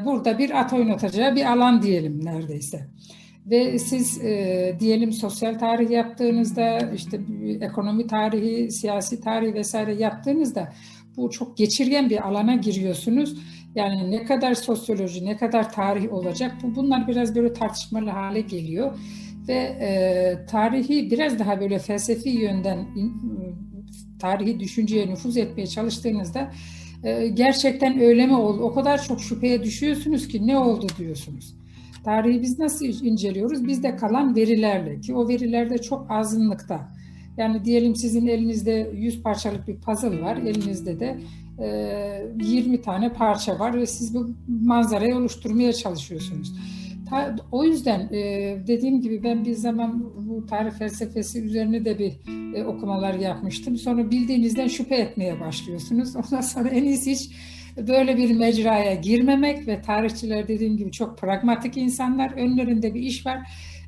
burada 0.05 0.39
bir 0.39 0.61
at 0.61 0.73
oynatacağı 0.73 1.37
bir 1.37 1.53
alan 1.53 1.83
diyelim 1.83 2.25
neredeyse. 2.25 2.87
Ve 3.47 3.79
siz 3.79 4.25
e, 4.25 4.77
diyelim 4.81 5.13
sosyal 5.13 5.59
tarih 5.59 5.91
yaptığınızda 5.91 6.79
işte 6.95 7.21
ekonomi 7.61 8.07
tarihi, 8.07 8.71
siyasi 8.71 9.21
tarih 9.21 9.55
vesaire 9.55 9.95
yaptığınızda 9.95 10.73
bu 11.17 11.31
çok 11.31 11.57
geçirgen 11.57 12.11
bir 12.11 12.29
alana 12.29 12.55
giriyorsunuz. 12.55 13.37
Yani 13.77 14.11
ne 14.11 14.25
kadar 14.25 14.55
sosyoloji, 14.55 15.25
ne 15.25 15.37
kadar 15.37 15.73
tarih 15.73 16.13
olacak 16.13 16.55
bu 16.63 16.75
bunlar 16.75 17.09
biraz 17.09 17.35
böyle 17.35 17.53
tartışmalı 17.53 18.11
hale 18.11 18.41
geliyor 18.41 18.99
ve 19.49 19.55
e, 19.55 20.47
tarihi 20.47 21.11
biraz 21.11 21.39
daha 21.39 21.61
böyle 21.61 21.79
felsefi 21.79 22.29
yönden 22.29 22.79
in, 22.79 23.13
tarihi 24.19 24.61
düşünceye 24.61 25.07
nüfuz 25.07 25.37
etmeye 25.37 25.67
çalıştığınızda 25.67 26.53
e, 27.05 27.29
gerçekten 27.29 28.01
öyle 28.01 28.27
mi 28.27 28.37
oldu? 28.37 28.63
O 28.63 28.75
kadar 28.75 29.03
çok 29.03 29.21
şüpheye 29.21 29.63
düşüyorsunuz 29.63 30.29
ki 30.29 30.47
ne 30.47 30.59
oldu 30.59 30.87
diyorsunuz. 30.99 31.55
Tarihi 32.05 32.43
biz 32.43 32.59
nasıl 32.59 32.87
inceliyoruz? 32.87 33.67
Bizde 33.67 33.97
kalan 33.97 34.37
verilerle 34.37 35.01
ki 35.01 35.15
o 35.15 35.29
verilerde 35.29 35.79
çok 35.79 36.11
azınlıkta. 36.11 36.89
Yani 37.37 37.65
diyelim 37.65 37.97
sizin 37.97 38.27
elinizde 38.27 38.91
100 38.95 39.23
parçalık 39.23 39.69
bir 39.69 39.77
puzzle 39.77 40.21
var, 40.21 40.37
elinizde 40.37 41.01
de 41.01 41.07
e, 41.07 41.17
20 41.59 42.83
tane 42.83 43.13
parça 43.13 43.59
var 43.59 43.75
ve 43.75 43.87
siz 43.87 44.15
bu 44.15 44.31
manzarayı 44.49 45.17
oluşturmaya 45.17 45.73
çalışıyorsunuz. 45.73 46.53
O 47.53 47.65
yüzden 47.65 48.01
e, 48.01 48.57
dediğim 48.67 49.01
gibi 49.01 49.23
ben 49.25 49.45
bir 49.45 49.55
zaman 49.55 50.13
bu 50.17 50.47
tarih 50.47 50.71
felsefesi 50.71 51.43
üzerine 51.43 51.85
de 51.85 51.99
bir 51.99 52.13
e, 52.55 52.65
okumalar 52.65 53.15
yapmıştım. 53.15 53.77
Sonra 53.77 54.11
bildiğinizden 54.11 54.69
şüphe 54.69 54.95
etmeye 54.95 55.41
başlıyorsunuz. 55.41 56.17
Ondan 56.17 56.41
sonra 56.41 56.69
en 56.69 56.85
iyisi 56.85 57.11
hiç 57.11 57.31
böyle 57.89 58.17
bir 58.17 58.35
mecraya 58.35 58.95
girmemek 58.95 59.67
ve 59.67 59.83
tarihçiler 59.83 60.49
dediğim 60.49 60.77
gibi 60.77 60.93
çok 60.93 61.19
pragmatik 61.19 61.77
insanlar. 61.77 62.33
Önlerinde 62.33 62.95
bir 62.95 63.01
iş 63.01 63.27
var. 63.27 63.39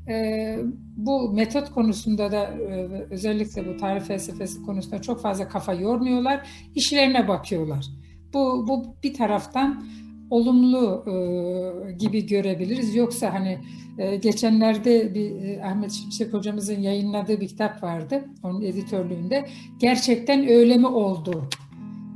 E, 0.08 0.58
bu 0.96 1.32
metot 1.32 1.70
konusunda 1.70 2.32
da 2.32 2.44
e, 2.44 2.88
özellikle 3.10 3.68
bu 3.68 3.76
tarih 3.76 4.00
felsefesi 4.00 4.62
konusunda 4.62 5.02
çok 5.02 5.22
fazla 5.22 5.48
kafa 5.48 5.74
yormuyorlar. 5.74 6.48
İşlerine 6.74 7.28
bakıyorlar. 7.28 7.86
Bu, 8.34 8.68
bu 8.68 8.96
bir 9.02 9.14
taraftan 9.14 9.84
olumlu 10.30 11.04
e, 11.06 11.92
gibi 11.92 12.26
görebiliriz. 12.26 12.94
Yoksa 12.94 13.34
hani 13.34 13.58
e, 13.98 14.16
geçenlerde 14.16 15.14
bir 15.14 15.42
e, 15.42 15.64
Ahmet 15.64 15.92
Şimşek 15.92 16.32
hocamızın 16.32 16.80
yayınladığı 16.80 17.40
bir 17.40 17.48
kitap 17.48 17.82
vardı. 17.82 18.24
Onun 18.42 18.62
editörlüğünde. 18.62 19.48
Gerçekten 19.78 20.48
öyle 20.48 20.76
mi 20.76 20.86
oldu? 20.86 21.48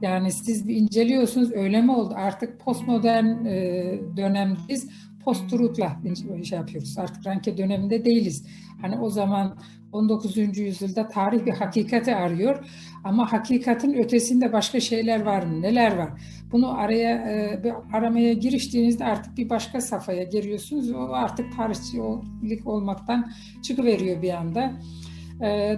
Yani 0.02 0.32
siz 0.32 0.68
bir 0.68 0.76
inceliyorsunuz 0.76 1.52
öyle 1.52 1.82
mi 1.82 1.92
oldu? 1.92 2.14
Artık 2.16 2.60
postmodern 2.60 3.44
e, 3.44 4.00
dönemdeyiz. 4.16 4.90
Post-truth'la 5.24 5.96
şey 6.44 6.58
yapıyoruz. 6.58 6.98
Artık 6.98 7.26
Ranke 7.26 7.56
döneminde 7.56 8.04
değiliz. 8.04 8.46
Hani 8.80 8.98
o 8.98 9.10
zaman 9.10 9.58
19. 9.92 10.58
yüzyılda 10.58 11.08
tarih 11.08 11.46
bir 11.46 11.52
hakikati 11.52 12.14
arıyor. 12.14 12.66
Ama 13.04 13.32
hakikatin 13.32 13.94
ötesinde 13.94 14.52
başka 14.52 14.80
şeyler 14.80 15.22
var 15.22 15.42
mı? 15.42 15.62
Neler 15.62 15.96
var? 15.96 16.10
Bunu 16.52 16.78
araya 16.78 17.10
e, 17.10 17.62
aramaya 17.92 18.32
giriştiğinizde 18.32 19.04
artık 19.04 19.36
bir 19.36 19.50
başka 19.50 19.80
safhaya 19.80 20.22
giriyorsunuz. 20.22 20.90
O 20.90 21.08
artık 21.12 21.56
tarihçilik 21.56 22.66
olmaktan 22.66 23.32
çıkıveriyor 23.62 24.22
bir 24.22 24.30
anda. 24.30 24.72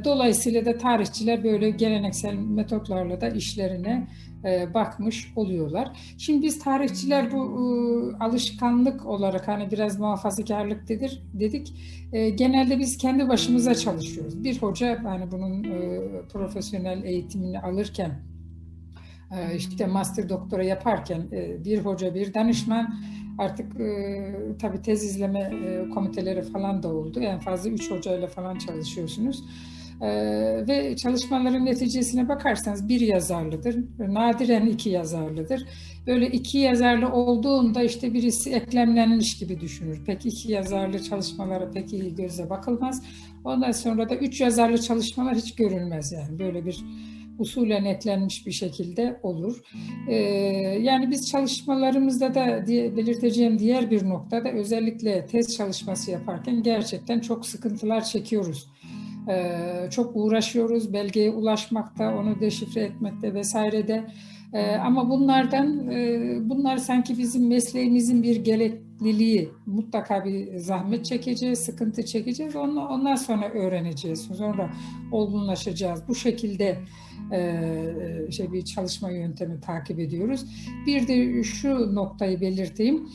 Dolayısıyla 0.05 0.65
da 0.65 0.79
tarihçiler 0.79 1.45
böyle 1.45 1.71
geleneksel 1.71 2.35
metotlarla 2.35 3.21
da 3.21 3.29
işlerine 3.29 4.09
bakmış 4.75 5.33
oluyorlar. 5.37 6.15
Şimdi 6.19 6.47
biz 6.47 6.59
tarihçiler 6.59 7.33
bu 7.33 7.39
alışkanlık 8.21 9.07
olarak 9.07 9.49
hani 9.49 9.71
biraz 9.71 9.99
muhafazakarlık 9.99 10.89
dedir, 10.89 11.23
dedik. 11.33 11.75
Genelde 12.13 12.79
biz 12.79 12.99
kendi 12.99 13.29
başımıza 13.29 13.75
çalışıyoruz. 13.75 14.45
Bir 14.45 14.63
hoca 14.63 15.05
hani 15.05 15.31
bunun 15.33 15.63
profesyonel 16.33 17.05
eğitimini 17.05 17.61
alırken 17.61 18.13
işte 19.57 19.87
master 19.87 20.29
doktora 20.29 20.65
yaparken 20.65 21.23
bir 21.65 21.79
hoca 21.79 22.15
bir 22.15 22.35
danışman 22.35 22.95
Artık 23.39 23.81
e, 23.81 24.35
tabii 24.59 24.83
tez 24.83 25.05
izleme 25.05 25.41
e, 25.41 25.91
komiteleri 25.91 26.43
falan 26.43 26.83
da 26.83 26.89
oldu. 26.89 27.21
En 27.21 27.39
fazla 27.39 27.71
üç 27.71 27.91
hocayla 27.91 28.27
falan 28.27 28.59
çalışıyorsunuz. 28.59 29.45
E, 30.01 30.09
ve 30.69 30.97
çalışmaların 30.97 31.65
neticesine 31.65 32.29
bakarsanız 32.29 32.89
bir 32.89 33.01
yazarlıdır. 33.01 33.77
Nadiren 33.99 34.67
iki 34.67 34.91
yazarlıdır. 34.91 35.67
Böyle 36.07 36.27
iki 36.27 36.59
yazarlı 36.59 37.09
olduğunda 37.13 37.83
işte 37.83 38.15
birisi 38.15 38.51
eklemlenmiş 38.51 39.39
gibi 39.39 39.61
düşünür. 39.61 40.05
Pek 40.05 40.27
iki 40.27 40.53
yazarlı 40.53 41.03
çalışmalara 41.03 41.71
pek 41.71 41.93
iyi 41.93 42.15
gözle 42.15 42.51
bakılmaz. 42.51 43.03
Ondan 43.45 43.73
sonra 43.73 44.09
da 44.09 44.15
üç 44.15 44.41
yazarlı 44.41 44.81
çalışmalar 44.81 45.37
hiç 45.37 45.55
görülmez 45.55 46.13
yani. 46.13 46.39
Böyle 46.39 46.67
bir 46.67 46.85
usulen 47.39 47.85
netlenmiş 47.85 48.47
bir 48.47 48.53
şekilde 48.53 49.21
olur. 49.23 49.61
Ee, 50.09 50.15
yani 50.81 51.11
biz 51.11 51.31
çalışmalarımızda 51.31 52.35
da 52.35 52.67
diye 52.67 52.97
belirteceğim 52.97 53.59
diğer 53.59 53.91
bir 53.91 54.09
noktada 54.09 54.51
özellikle 54.51 55.27
tez 55.27 55.57
çalışması 55.57 56.11
yaparken 56.11 56.63
gerçekten 56.63 57.21
çok 57.21 57.47
sıkıntılar 57.47 58.05
çekiyoruz. 58.05 58.69
Ee, 59.29 59.89
çok 59.91 60.17
uğraşıyoruz 60.17 60.93
belgeye 60.93 61.31
ulaşmakta, 61.31 62.17
onu 62.17 62.41
deşifre 62.41 62.81
etmekte 62.81 63.35
vesairede. 63.35 64.05
Ee, 64.53 64.77
ama 64.77 65.11
bunlardan, 65.11 65.91
e, 65.91 66.37
bunlar 66.41 66.77
sanki 66.77 67.19
bizim 67.19 67.49
mesleğimizin 67.49 68.23
bir 68.23 68.37
gerekliliği. 69.01 69.51
Mutlaka 69.67 70.25
bir 70.25 70.57
zahmet 70.57 71.05
çekeceğiz, 71.05 71.59
sıkıntı 71.59 72.05
çekeceğiz. 72.05 72.57
Ondan, 72.57 72.91
ondan 72.91 73.15
sonra 73.15 73.49
öğreneceğiz. 73.49 74.21
Sonra 74.21 74.71
olgunlaşacağız. 75.13 76.03
Bu 76.09 76.15
şekilde 76.15 76.79
e, 77.33 78.31
şey 78.31 78.53
bir 78.53 78.65
çalışma 78.65 79.11
yöntemi 79.11 79.61
takip 79.61 79.99
ediyoruz. 79.99 80.47
Bir 80.87 81.09
de 81.09 81.43
şu 81.43 81.95
noktayı 81.95 82.41
belirteyim. 82.41 83.09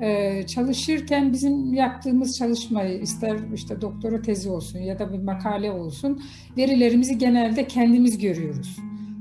E, 0.00 0.42
çalışırken 0.46 1.32
bizim 1.32 1.74
yaptığımız 1.74 2.38
çalışmayı 2.38 3.00
ister 3.00 3.38
işte 3.54 3.80
doktora 3.80 4.22
tezi 4.22 4.50
olsun 4.50 4.78
ya 4.78 4.98
da 4.98 5.12
bir 5.12 5.18
makale 5.18 5.70
olsun 5.70 6.22
verilerimizi 6.56 7.18
genelde 7.18 7.66
kendimiz 7.66 8.18
görüyoruz. 8.18 8.76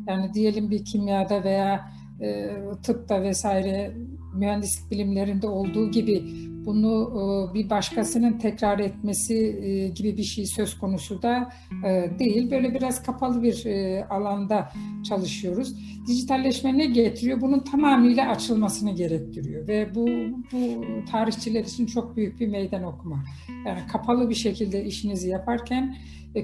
Yani 0.07 0.33
diyelim 0.33 0.71
bir 0.71 0.85
kimyada 0.85 1.43
veya 1.43 1.91
e, 2.21 2.51
tıpta 2.83 3.23
vesaire 3.23 3.91
mühendislik 4.35 4.91
bilimlerinde 4.91 5.47
olduğu 5.47 5.91
gibi 5.91 6.23
bunu 6.65 7.11
e, 7.51 7.53
bir 7.53 7.69
başkasının 7.69 8.37
tekrar 8.37 8.79
etmesi 8.79 9.35
e, 9.35 9.87
gibi 9.87 10.17
bir 10.17 10.23
şey 10.23 10.45
söz 10.45 10.77
konusu 10.77 11.21
da 11.21 11.49
e, 11.85 12.19
değil. 12.19 12.51
Böyle 12.51 12.73
biraz 12.73 13.03
kapalı 13.03 13.43
bir 13.43 13.65
alanda 14.09 14.71
çalışıyoruz. 15.09 15.75
Dijitalleşme 16.07 16.77
ne 16.77 16.85
getiriyor? 16.85 17.41
Bunun 17.41 17.59
tamamıyla 17.59 18.29
açılmasını 18.29 18.95
gerektiriyor 18.95 19.67
ve 19.67 19.95
bu, 19.95 20.07
bu 20.51 20.85
tarihçiler 21.11 21.63
için 21.63 21.85
çok 21.85 22.17
büyük 22.17 22.39
bir 22.39 22.47
meydan 22.47 22.83
okuma. 22.83 23.23
Yani 23.65 23.79
kapalı 23.91 24.29
bir 24.29 24.35
şekilde 24.35 24.85
işinizi 24.85 25.29
yaparken 25.29 25.95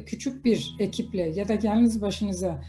küçük 0.06 0.46
bir 0.46 0.76
ekiple 0.80 1.30
ya 1.36 1.48
da 1.48 1.58
yalnız 1.64 2.02
başınıza 2.02 2.64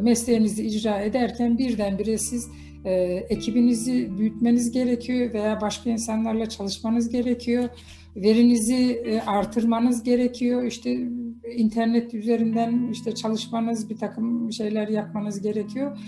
mesleğinizi 0.00 0.66
icra 0.66 1.00
ederken 1.00 1.58
birdenbire 1.58 2.18
siz 2.18 2.50
e, 2.84 2.92
ekibinizi 3.28 4.18
büyütmeniz 4.18 4.70
gerekiyor 4.72 5.34
veya 5.34 5.60
başka 5.60 5.90
insanlarla 5.90 6.48
çalışmanız 6.48 7.08
gerekiyor. 7.08 7.68
Verinizi 8.16 9.02
e, 9.06 9.20
artırmanız 9.20 10.02
gerekiyor. 10.02 10.62
İşte 10.64 11.08
internet 11.56 12.14
üzerinden 12.14 12.88
işte 12.92 13.14
çalışmanız, 13.14 13.90
bir 13.90 13.96
takım 13.96 14.52
şeyler 14.52 14.88
yapmanız 14.88 15.42
gerekiyor. 15.42 15.98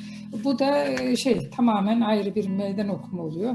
Bu 0.44 0.58
da 0.58 0.84
e, 0.88 1.16
şey 1.16 1.50
tamamen 1.50 2.00
ayrı 2.00 2.34
bir 2.34 2.48
meydan 2.48 2.88
okuma 2.88 3.22
oluyor. 3.22 3.54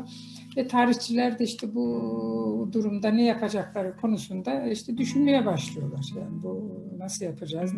Ve 0.58 0.68
tarihçiler 0.68 1.40
de 1.40 1.44
işte 1.44 1.76
bu 1.76 2.70
durumda 2.74 3.10
ne 3.10 3.26
yapacakları 3.26 3.98
konusunda 3.98 4.68
işte 4.68 4.98
düşünmeye 4.98 5.46
başlıyorlar. 5.46 6.14
Yani 6.20 6.44
bu 6.44 6.72
nasıl 6.98 7.26
yapacağız, 7.26 7.74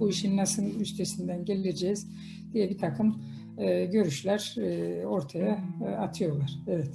bu 0.00 0.08
işin 0.10 0.36
nasıl 0.36 0.80
üstesinden 0.80 1.44
geleceğiz 1.44 2.08
diye 2.52 2.70
bir 2.70 2.78
takım 2.78 3.22
e, 3.60 3.84
görüşler 3.84 4.56
e, 4.58 5.06
ortaya 5.06 5.58
e, 5.86 5.88
atıyorlar. 5.88 6.50
Evet. 6.68 6.90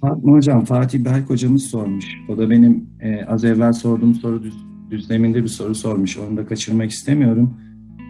Fatma 0.00 0.32
Hocam, 0.32 0.64
Fatih 0.64 1.04
Berk 1.04 1.30
hocamız 1.30 1.64
sormuş. 1.64 2.06
O 2.28 2.38
da 2.38 2.50
benim 2.50 2.86
e, 3.00 3.24
az 3.24 3.44
evvel 3.44 3.72
sorduğum 3.72 4.14
soru 4.14 4.42
düz, 4.42 4.54
düzleminde 4.90 5.42
bir 5.42 5.48
soru 5.48 5.74
sormuş. 5.74 6.18
Onu 6.18 6.36
da 6.36 6.46
kaçırmak 6.46 6.90
istemiyorum. 6.90 7.54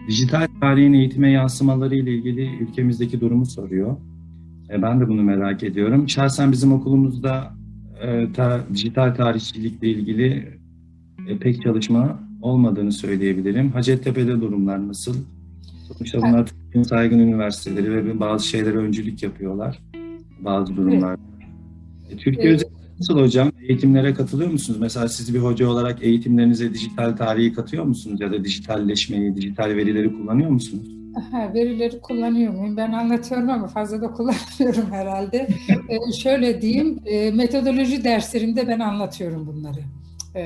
Dijital 0.07 0.47
tarihin 0.61 0.93
eğitime 0.93 1.31
yansımaları 1.31 1.95
ile 1.95 2.11
ilgili 2.11 2.63
ülkemizdeki 2.63 3.21
durumu 3.21 3.45
soruyor. 3.45 3.95
E, 4.69 4.81
ben 4.81 4.99
de 4.99 5.07
bunu 5.07 5.23
merak 5.23 5.63
ediyorum. 5.63 6.09
Şahsen 6.09 6.51
bizim 6.51 6.73
okulumuzda 6.73 7.53
e, 8.03 8.33
ta, 8.33 8.61
dijital 8.73 9.15
tarihçilikle 9.15 9.87
ilgili 9.87 10.59
e, 11.27 11.37
pek 11.37 11.61
çalışma 11.61 12.19
olmadığını 12.41 12.91
söyleyebilirim. 12.91 13.71
Hacettepe'de 13.71 14.41
durumlar 14.41 14.87
nasıl? 14.87 15.15
Sonuçta 15.87 16.21
bunlar 16.21 16.47
Türkiye'nin 16.71 16.87
saygın 16.87 17.19
üniversiteleri 17.19 18.05
ve 18.05 18.19
bazı 18.19 18.47
şeylere 18.47 18.77
öncülük 18.77 19.23
yapıyorlar 19.23 19.79
bazı 20.39 20.75
durumlarda. 20.75 21.21
Evet. 22.09 22.19
Türkiye 22.19 22.49
evet. 22.49 22.67
nasıl 22.99 23.19
hocam? 23.19 23.51
Eğitimlere 23.67 24.13
katılıyor 24.13 24.51
musunuz? 24.51 24.79
Mesela 24.79 25.09
siz 25.09 25.33
bir 25.33 25.39
hoca 25.39 25.67
olarak 25.69 26.03
eğitimlerinize 26.03 26.73
dijital 26.73 27.15
tarihi 27.15 27.53
katıyor 27.53 27.83
musunuz? 27.83 28.21
Ya 28.21 28.31
da 28.31 28.43
dijitalleşmeyi, 28.43 29.35
dijital 29.35 29.69
verileri 29.69 30.13
kullanıyor 30.17 30.49
musunuz? 30.49 30.87
Aha, 31.15 31.53
verileri 31.53 31.99
kullanıyor 31.99 32.53
muyum? 32.53 32.77
Ben 32.77 32.91
anlatıyorum 32.91 33.49
ama 33.49 33.67
fazla 33.67 34.01
da 34.01 34.11
kullanmıyorum 34.11 34.91
herhalde. 34.91 35.47
ee, 35.89 36.11
şöyle 36.11 36.61
diyeyim, 36.61 36.99
e, 37.05 37.31
metodoloji 37.31 38.03
derslerimde 38.03 38.67
ben 38.67 38.79
anlatıyorum 38.79 39.47
bunları. 39.47 39.81
Ee, 40.35 40.41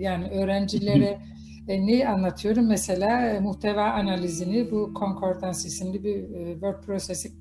yani 0.00 0.24
öğrencilere 0.28 1.18
e, 1.68 1.86
neyi 1.86 2.08
anlatıyorum? 2.08 2.66
Mesela 2.68 3.28
e, 3.28 3.40
muhteva 3.40 3.90
analizini 3.90 4.70
bu 4.70 4.94
Concordance 4.98 5.58
isimli 5.58 6.04
bir 6.04 6.16
e, 6.16 6.52
word 6.52 6.82
processing 6.82 7.34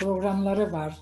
programları 0.00 0.72
var. 0.72 0.98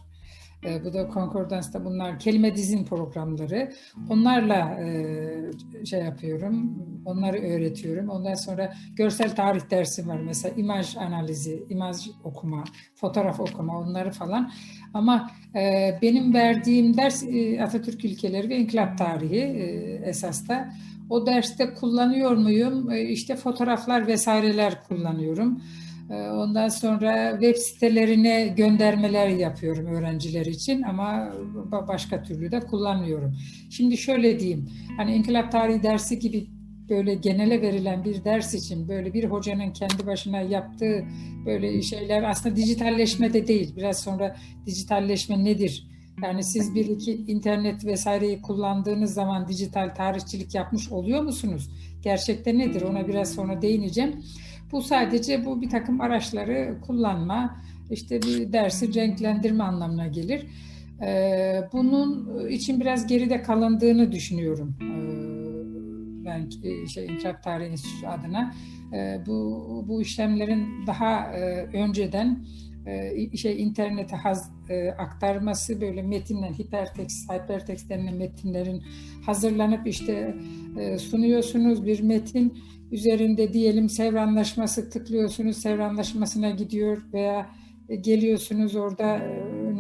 E, 0.67 0.85
bu 0.85 0.93
da 0.93 1.11
Concordance'da 1.15 1.85
bunlar 1.85 2.19
kelime 2.19 2.57
dizin 2.57 2.85
programları. 2.85 3.73
Onlarla 4.11 4.81
e, 4.81 5.87
şey 5.87 6.01
yapıyorum, 6.01 6.79
onları 7.05 7.39
öğretiyorum. 7.39 8.09
Ondan 8.09 8.35
sonra 8.35 8.75
görsel 8.97 9.35
tarih 9.37 9.71
dersi 9.71 10.09
var 10.09 10.21
mesela 10.21 10.55
imaj 10.55 10.97
analizi, 10.97 11.65
imaj 11.69 11.97
okuma, 12.25 12.65
fotoğraf 12.95 13.41
okuma 13.41 13.79
onları 13.79 14.11
falan. 14.11 14.53
Ama 14.95 15.31
e, 15.55 15.95
benim 16.03 16.35
verdiğim 16.35 16.97
ders 16.97 17.23
e, 17.23 17.63
Atatürk 17.63 18.05
ilkeleri 18.05 18.49
ve 18.49 18.57
inkılap 18.57 18.99
tarihi 18.99 19.41
e, 19.41 19.65
esas 20.05 20.49
da. 20.49 20.73
O 21.11 21.27
derste 21.27 21.75
kullanıyor 21.75 22.31
muyum? 22.37 22.91
E, 22.91 23.03
işte 23.03 23.37
fotoğraflar 23.37 24.07
vesaireler 24.07 24.83
kullanıyorum. 24.89 25.63
E, 26.11 26.15
ondan 26.15 26.69
sonra 26.69 27.31
web 27.41 27.57
sitelerine 27.57 28.55
göndermeler 28.57 29.29
yapıyorum 29.29 29.87
öğrenciler 29.87 30.47
için 30.47 30.83
ama 30.83 31.33
başka 31.89 32.23
türlü 32.23 32.53
de 32.53 32.61
kullanmıyorum. 32.61 33.37
Şimdi 33.71 33.97
şöyle 33.97 34.41
diyeyim, 34.41 34.69
hani 34.97 35.15
inkılap 35.15 35.53
tarihi 35.53 35.83
dersi 35.83 36.19
gibi 36.19 36.47
böyle 36.89 37.15
genele 37.15 37.63
verilen 37.63 38.05
bir 38.05 38.25
ders 38.25 38.55
için 38.55 38.89
böyle 38.89 39.15
bir 39.15 39.25
hocanın 39.25 39.71
kendi 39.71 40.07
başına 40.07 40.41
yaptığı 40.41 41.05
böyle 41.47 41.83
şeyler 41.83 42.23
aslında 42.23 42.57
dijitalleşme 42.57 43.33
de 43.33 43.47
değil. 43.47 43.77
Biraz 43.77 44.01
sonra 44.01 44.37
dijitalleşme 44.67 45.45
nedir? 45.45 45.94
Yani 46.23 46.45
siz 46.45 46.75
bir 46.75 46.87
iki 46.87 47.13
internet 47.13 47.85
vesaireyi 47.85 48.43
kullandığınız 48.43 49.15
zaman 49.15 49.49
dijital 49.49 49.95
tarihçilik 49.95 50.55
yapmış 50.55 50.93
oluyor 50.93 51.23
musunuz? 51.23 51.71
Gerçekte 52.03 52.59
nedir? 52.59 52.83
Ona 52.83 53.09
biraz 53.09 53.33
sonra 53.33 53.63
değineceğim. 53.63 54.23
Bu 54.73 54.83
sadece 54.83 55.45
bu 55.45 55.63
bir 55.63 55.71
takım 55.71 56.01
araçları 56.01 56.77
kullanma, 56.87 57.57
işte 57.91 58.23
bir 58.23 58.53
dersi 58.53 58.95
renklendirme 58.95 59.65
anlamına 59.65 60.07
gelir. 60.07 60.47
Ee, 61.03 61.61
bunun 61.73 62.39
için 62.49 62.81
biraz 62.81 63.07
geride 63.07 63.43
kalındığını 63.43 64.13
düşünüyorum. 64.13 64.77
Ee, 64.83 65.25
ben 66.25 66.49
e, 66.63 66.87
şey 66.87 67.07
İnkılap 67.07 67.43
Tarihi 67.43 67.69
Enstitüsü 67.69 68.07
adına 68.07 68.55
ee, 68.95 69.21
bu 69.27 69.85
bu 69.89 70.03
işlemlerin 70.03 70.87
daha 70.87 71.21
e, 71.21 71.67
önceden 71.73 72.45
e, 72.87 73.37
şey 73.37 73.63
internete 73.63 74.17
haz, 74.17 74.51
e, 74.69 74.89
aktarması 74.89 75.81
böyle 75.81 76.03
metinler 76.03 76.51
hipertekst, 76.51 77.33
hypertekst 77.33 77.91
denilen 77.91 78.15
metinlerin 78.15 78.83
hazırlanıp 79.27 79.87
işte 79.87 80.37
e, 80.79 80.99
sunuyorsunuz 80.99 81.87
bir 81.87 82.01
metin 82.01 82.59
üzerinde 82.93 83.53
diyelim 83.53 83.89
Sevr 83.89 84.15
Anlaşması 84.15 84.91
tıklıyorsunuz, 84.91 85.57
Sevr 85.57 85.79
Anlaşması'na 85.79 86.51
gidiyor 86.51 87.03
veya 87.13 87.47
geliyorsunuz 88.01 88.77
orada 88.77 89.19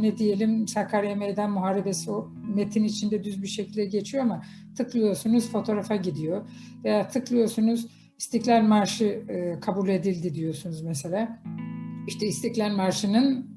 ne 0.00 0.18
diyelim 0.18 0.68
Sakarya 0.68 1.16
Meydan 1.16 1.50
Muharebesi 1.50 2.10
o 2.10 2.32
metin 2.54 2.84
içinde 2.84 3.24
düz 3.24 3.42
bir 3.42 3.48
şekilde 3.48 3.84
geçiyor 3.84 4.24
ama 4.24 4.42
tıklıyorsunuz 4.76 5.50
fotoğrafa 5.50 5.96
gidiyor 5.96 6.48
veya 6.84 7.08
tıklıyorsunuz 7.08 7.86
İstiklal 8.18 8.62
Marşı 8.62 9.22
kabul 9.60 9.88
edildi 9.88 10.34
diyorsunuz 10.34 10.82
mesela. 10.82 11.42
İşte 12.06 12.26
İstiklal 12.26 12.76
Marşı'nın 12.76 13.54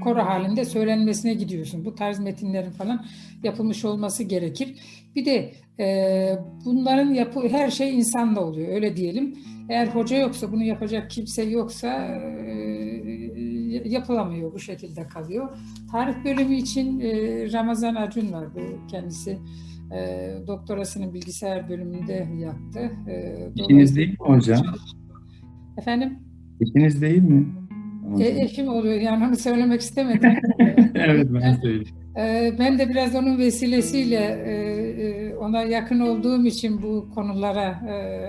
koro 0.00 0.20
halinde 0.20 0.64
söylenmesine 0.64 1.34
gidiyorsun. 1.34 1.84
Bu 1.84 1.94
tarz 1.94 2.18
metinlerin 2.20 2.70
falan 2.70 3.06
yapılmış 3.42 3.84
olması 3.84 4.22
gerekir. 4.22 4.74
Bir 5.16 5.24
de 5.24 5.52
e, 5.80 6.38
bunların 6.64 7.14
yapı 7.14 7.48
her 7.48 7.70
şey 7.70 7.98
insanla 7.98 8.40
oluyor 8.40 8.68
öyle 8.68 8.96
diyelim. 8.96 9.34
Eğer 9.68 9.86
hoca 9.86 10.16
yoksa 10.16 10.52
bunu 10.52 10.64
yapacak 10.64 11.10
kimse 11.10 11.42
yoksa 11.42 11.88
e, 12.46 12.52
yapılamıyor 13.84 14.52
bu 14.52 14.58
şekilde 14.58 15.06
kalıyor. 15.08 15.48
Tarih 15.92 16.14
bölümü 16.24 16.54
için 16.54 17.00
e, 17.00 17.08
Ramazan 17.52 17.94
Acun 17.94 18.32
var 18.32 18.54
bu 18.54 18.86
kendisi. 18.86 19.38
E, 19.94 20.30
doktorasını 20.46 21.14
bilgisayar 21.14 21.68
bölümünde 21.68 22.28
yaptı. 22.38 22.90
E, 23.08 23.36
İkiniz 23.56 23.96
değil 23.96 24.10
mi 24.10 24.16
hocam? 24.18 24.62
Efendim? 25.78 26.18
İkiniz 26.60 27.02
değil 27.02 27.22
mi? 27.22 27.46
E, 28.18 28.44
eşim 28.44 28.68
oluyor 28.68 29.00
yani 29.00 29.26
onu 29.26 29.36
söylemek 29.36 29.80
istemedim. 29.80 30.32
evet 30.94 31.26
ben 31.30 31.54
söyleyeyim. 31.54 31.96
E, 32.16 32.52
ben 32.58 32.78
de 32.78 32.88
biraz 32.88 33.14
onun 33.14 33.38
vesilesiyle 33.38 34.42
e, 34.46 34.52
e, 34.52 35.34
ona 35.34 35.62
yakın 35.62 36.00
olduğum 36.00 36.46
için 36.46 36.82
bu 36.82 37.10
konulara 37.14 37.80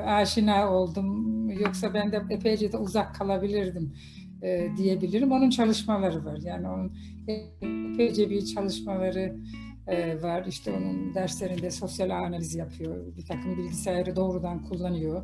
aşina 0.06 0.72
oldum. 0.74 1.50
Yoksa 1.50 1.94
ben 1.94 2.12
de 2.12 2.22
epeyce 2.30 2.72
de 2.72 2.78
uzak 2.78 3.16
kalabilirdim 3.16 3.94
diyebilirim. 4.78 5.32
Onun 5.32 5.50
çalışmaları 5.50 6.26
var. 6.26 6.40
Yani 6.44 6.68
onun 6.68 6.94
epeyce 7.94 8.30
bir 8.30 8.46
çalışmaları 8.46 9.36
var. 10.22 10.46
İşte 10.48 10.72
onun 10.72 11.14
derslerinde 11.16 11.72
sosyal 11.72 12.10
analiz 12.10 12.56
yapıyor. 12.56 13.18
Bir 13.18 13.26
takım 13.26 13.58
bilgisayarı 13.58 14.16
doğrudan 14.16 14.64
kullanıyor. 14.64 15.24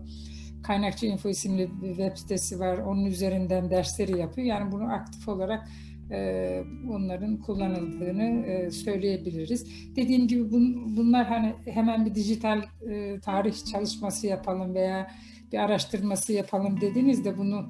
Kaynakçı 0.64 1.06
Info 1.06 1.30
isimli 1.30 1.70
bir 1.82 1.88
web 1.88 2.18
sitesi 2.18 2.60
var. 2.60 2.78
Onun 2.78 3.06
üzerinden 3.06 3.70
dersleri 3.70 4.20
yapıyor. 4.20 4.48
Yani 4.48 4.72
bunu 4.72 4.94
aktif 4.94 5.28
olarak 5.28 5.68
e, 6.12 6.64
onların 6.90 7.38
kullanıldığını 7.38 8.46
e, 8.46 8.72
söyleyebiliriz. 8.72 9.68
Dediğim 9.96 10.28
gibi 10.28 10.52
bun, 10.52 10.98
bunlar 10.98 11.28
hani 11.28 11.54
hemen 11.66 12.06
bir 12.06 12.16
dijital 12.16 12.62
e, 12.90 13.20
tarih 13.20 13.66
çalışması 13.72 14.28
yapalım 14.28 14.76
veya 14.76 15.12
bir 15.52 15.58
araştırması 15.58 16.34
yapalım 16.34 16.82
dediğinizde 16.82 17.38
bunu 17.38 17.70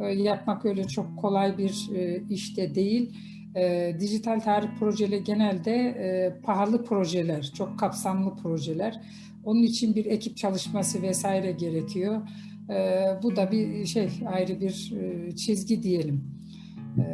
e, 0.00 0.06
yapmak 0.06 0.64
öyle 0.64 0.84
çok 0.84 1.18
kolay 1.18 1.58
bir 1.58 1.90
e, 1.94 2.22
işte 2.30 2.74
değil. 2.74 3.12
E, 3.56 3.96
dijital 4.00 4.40
tarih 4.40 4.68
projeleri 4.78 5.24
genelde 5.24 5.74
e, 5.74 6.40
pahalı 6.42 6.84
projeler, 6.84 7.52
çok 7.56 7.78
kapsamlı 7.78 8.36
projeler. 8.36 9.00
Onun 9.44 9.62
için 9.62 9.94
bir 9.94 10.04
ekip 10.04 10.36
çalışması 10.36 11.02
vesaire 11.02 11.52
gerekiyor. 11.52 12.22
E, 12.70 13.04
bu 13.22 13.36
da 13.36 13.52
bir 13.52 13.86
şey 13.86 14.08
ayrı 14.26 14.60
bir 14.60 14.92
e, 15.00 15.36
çizgi 15.36 15.82
diyelim. 15.82 16.24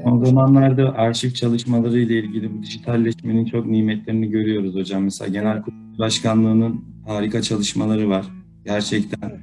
Son 0.04 0.24
zamanlarda 0.24 0.94
arşiv 0.94 1.30
çalışmaları 1.30 2.00
ile 2.00 2.18
ilgili 2.18 2.58
bu 2.58 2.62
dijitalleşmenin 2.62 3.44
çok 3.44 3.66
nimetlerini 3.66 4.30
görüyoruz 4.30 4.74
hocam. 4.74 5.02
Mesela 5.02 5.28
Genel 5.28 5.62
Kurul 5.62 5.98
Başkanlığı'nın 5.98 6.84
harika 7.06 7.42
çalışmaları 7.42 8.08
var. 8.08 8.26
Gerçekten 8.64 9.40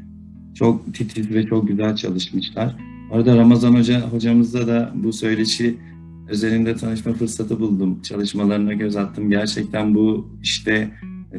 çok 0.56 0.94
titiz 0.94 1.30
ve 1.30 1.46
çok 1.46 1.67
güzel 1.67 1.96
çalışmışlar. 1.96 2.76
Orada 3.12 3.38
Ramazan 3.38 3.76
Hoca 3.76 4.02
hocamızla 4.02 4.67
da 4.67 4.91
bu 4.96 5.13
söyleşi 5.13 5.78
özelinde 6.30 6.76
tanışma 6.76 7.13
fırsatı 7.13 7.60
buldum. 7.60 8.02
Çalışmalarına 8.02 8.74
göz 8.74 8.96
attım. 8.96 9.30
Gerçekten 9.30 9.96
bu 9.96 10.28
işte 10.44 10.91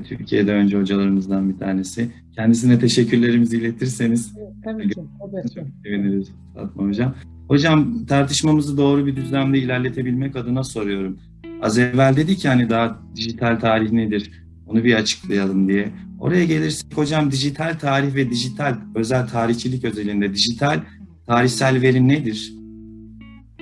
Türkiye'de 0.09 0.53
önce 0.53 0.79
hocalarımızdan 0.79 1.49
bir 1.51 1.59
tanesi. 1.59 2.11
Kendisine 2.35 2.79
teşekkürlerimizi 2.79 3.57
iletirseniz 3.57 4.35
tabii 4.65 4.89
ki, 4.89 5.01
tabii 5.21 5.49
ki. 5.49 5.55
çok 5.55 5.65
seviniriz 5.85 6.29
Fatma 6.55 6.85
Hocam. 6.85 7.15
Hocam 7.49 8.07
tartışmamızı 8.07 8.77
doğru 8.77 9.07
bir 9.07 9.17
düzlemde 9.17 9.59
ilerletebilmek 9.59 10.37
adına 10.37 10.65
soruyorum. 10.65 11.19
Az 11.63 11.79
evvel 11.79 12.17
dedik 12.17 12.45
yani 12.45 12.71
daha 12.71 13.03
dijital 13.17 13.61
tarih 13.61 13.93
nedir? 13.93 14.31
Onu 14.67 14.85
bir 14.85 14.95
açıklayalım 14.95 15.69
diye. 15.69 15.89
Oraya 16.21 16.45
gelirsek 16.45 16.97
hocam 16.97 17.31
dijital 17.31 17.79
tarih 17.79 18.15
ve 18.15 18.31
dijital 18.31 18.77
özel 18.95 19.29
tarihçilik 19.29 19.85
özelinde 19.85 20.35
dijital 20.35 20.81
tarihsel 21.27 21.83
veri 21.83 22.09
nedir? 22.09 22.53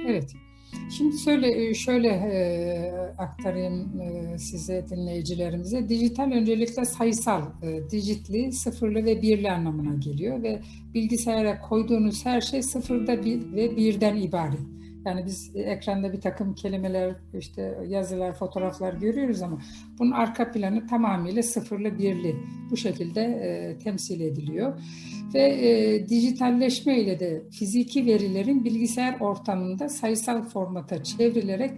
Evet. 0.06 0.32
Şimdi 0.90 1.18
şöyle 1.18 1.74
şöyle 1.74 2.08
e, 2.08 2.92
aktarayım 3.18 4.00
e, 4.00 4.38
size 4.38 4.86
dinleyicilerimize. 4.90 5.88
Dijital 5.88 6.32
öncelikle 6.32 6.84
sayısal, 6.84 7.42
e, 7.62 7.90
dijitli, 7.90 8.52
sıfırlı 8.52 9.04
ve 9.04 9.22
birli 9.22 9.50
anlamına 9.50 9.94
geliyor 9.96 10.42
ve 10.42 10.60
bilgisayara 10.94 11.60
koyduğunuz 11.60 12.26
her 12.26 12.40
şey 12.40 12.62
sıfırda 12.62 13.24
bir 13.24 13.52
ve 13.52 13.76
birden 13.76 14.16
ibaret. 14.16 14.60
Yani 15.04 15.26
biz 15.26 15.50
ekranda 15.54 16.12
bir 16.12 16.20
takım 16.20 16.54
kelimeler, 16.54 17.14
işte 17.38 17.78
yazılar, 17.88 18.32
fotoğraflar 18.32 18.92
görüyoruz 18.92 19.42
ama 19.42 19.58
bunun 19.98 20.10
arka 20.10 20.52
planı 20.52 20.86
tamamıyla 20.86 21.42
sıfırlı 21.42 21.98
birli 21.98 22.36
bu 22.70 22.76
şekilde 22.76 23.20
e, 23.20 23.78
temsil 23.78 24.20
ediliyor. 24.20 24.80
Ve 25.34 25.42
e, 25.42 26.08
dijitalleşme 26.08 27.00
ile 27.00 27.20
de 27.20 27.42
fiziki 27.50 28.06
verilerin 28.06 28.64
bilgisayar 28.64 29.20
ortamında 29.20 29.88
sayısal 29.88 30.42
formata 30.42 31.02
çevrilerek 31.02 31.70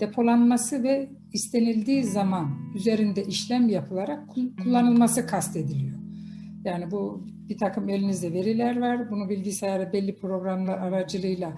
depolanması 0.00 0.82
ve 0.82 1.08
istenildiği 1.32 2.04
zaman 2.04 2.48
üzerinde 2.74 3.24
işlem 3.24 3.68
yapılarak 3.68 4.28
kullanılması 4.62 5.26
kastediliyor. 5.26 5.98
Yani 6.64 6.90
bu 6.90 7.24
bir 7.50 7.58
takım 7.58 7.88
elinizde 7.88 8.32
veriler 8.32 8.80
var. 8.80 9.10
Bunu 9.10 9.28
bilgisayara 9.28 9.92
belli 9.92 10.16
programlar 10.16 10.78
aracılığıyla 10.78 11.52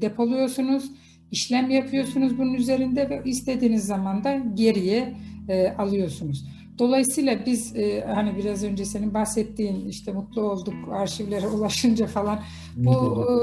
depoluyorsunuz. 0.00 0.90
işlem 1.30 1.70
yapıyorsunuz 1.70 2.38
bunun 2.38 2.54
üzerinde 2.54 3.10
ve 3.10 3.22
istediğiniz 3.24 3.84
zaman 3.84 4.24
da 4.24 4.40
geriye 4.54 5.14
e, 5.48 5.68
alıyorsunuz. 5.68 6.44
Dolayısıyla 6.78 7.46
biz 7.46 7.76
e, 7.76 8.04
hani 8.14 8.36
biraz 8.36 8.64
önce 8.64 8.84
senin 8.84 9.14
bahsettiğin 9.14 9.88
işte 9.88 10.12
mutlu 10.12 10.42
olduk 10.42 10.74
arşivlere 10.92 11.46
ulaşınca 11.56 12.06
falan 12.06 12.40
bu 12.76 12.92
e, 12.92 13.34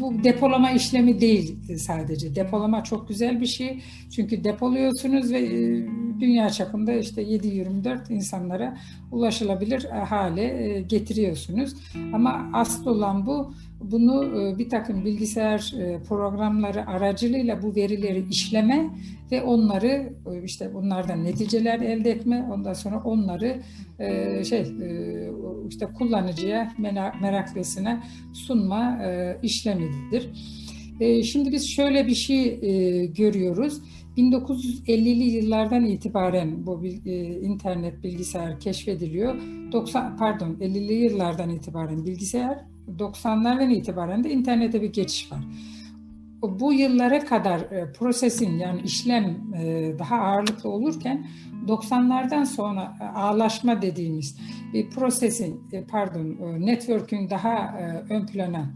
bu 0.00 0.24
depolama 0.24 0.70
işlemi 0.70 1.20
değil 1.20 1.56
sadece. 1.76 2.34
Depolama 2.34 2.84
çok 2.84 3.08
güzel 3.08 3.40
bir 3.40 3.46
şey. 3.46 3.80
Çünkü 4.16 4.44
depoluyorsunuz 4.44 5.32
ve 5.32 5.38
e, 5.38 5.86
dünya 6.20 6.50
çapında 6.50 6.92
işte 6.92 7.22
7-24 7.22 8.12
insanlara 8.12 8.78
ulaşılabilir 9.12 9.84
hale 9.84 10.42
e, 10.42 10.80
getiriyorsunuz. 10.80 11.74
Ama 12.12 12.50
asıl 12.52 12.86
olan 12.86 13.26
bu 13.26 13.52
bunu 13.90 14.40
e, 14.40 14.58
bir 14.58 14.68
takım 14.68 15.04
bilgisayar 15.04 15.74
e, 15.78 16.02
programları 16.08 16.86
aracılığıyla 16.86 17.62
bu 17.62 17.76
verileri 17.76 18.28
işleme 18.30 18.90
ve 19.32 19.42
onları 19.42 20.12
e, 20.32 20.42
işte 20.44 20.74
bunlardan 20.74 21.24
neticeler 21.24 21.80
elde 21.80 22.10
etme 22.10 22.48
ondan 22.52 22.72
sonra 22.72 23.02
onları 23.04 23.60
şey 24.44 24.66
işte 25.68 25.86
kullanıcıya 25.98 26.72
meraklısına 27.20 28.02
sunma 28.32 28.98
işlemidir. 29.42 30.30
Şimdi 31.22 31.52
biz 31.52 31.68
şöyle 31.70 32.06
bir 32.06 32.14
şey 32.14 32.60
görüyoruz. 33.12 33.80
1950'li 34.16 35.24
yıllardan 35.24 35.84
itibaren 35.84 36.66
bu 36.66 36.84
internet 37.42 38.02
bilgisayar 38.02 38.60
keşfediliyor. 38.60 39.34
90 39.72 40.16
pardon 40.16 40.56
50'li 40.60 40.92
yıllardan 40.92 41.50
itibaren 41.50 42.06
bilgisayar 42.06 42.58
90'lardan 42.98 43.72
itibaren 43.72 44.24
de 44.24 44.30
internete 44.30 44.82
bir 44.82 44.92
geçiş 44.92 45.32
var. 45.32 45.40
Bu 46.42 46.72
yıllara 46.72 47.24
kadar 47.24 47.60
e, 47.60 47.92
prosesin 47.92 48.58
yani 48.58 48.80
işlem 48.82 49.24
e, 49.54 49.94
daha 49.98 50.16
ağırlıklı 50.16 50.70
olurken 50.70 51.26
90'lardan 51.66 52.46
sonra 52.46 52.96
e, 53.00 53.04
ağlaşma 53.04 53.82
dediğimiz 53.82 54.38
bir 54.72 54.90
prosesin 54.90 55.62
pardon 55.88 56.36
network'ün 56.66 57.30
daha 57.30 57.78
ön 58.10 58.26
plana 58.26 58.74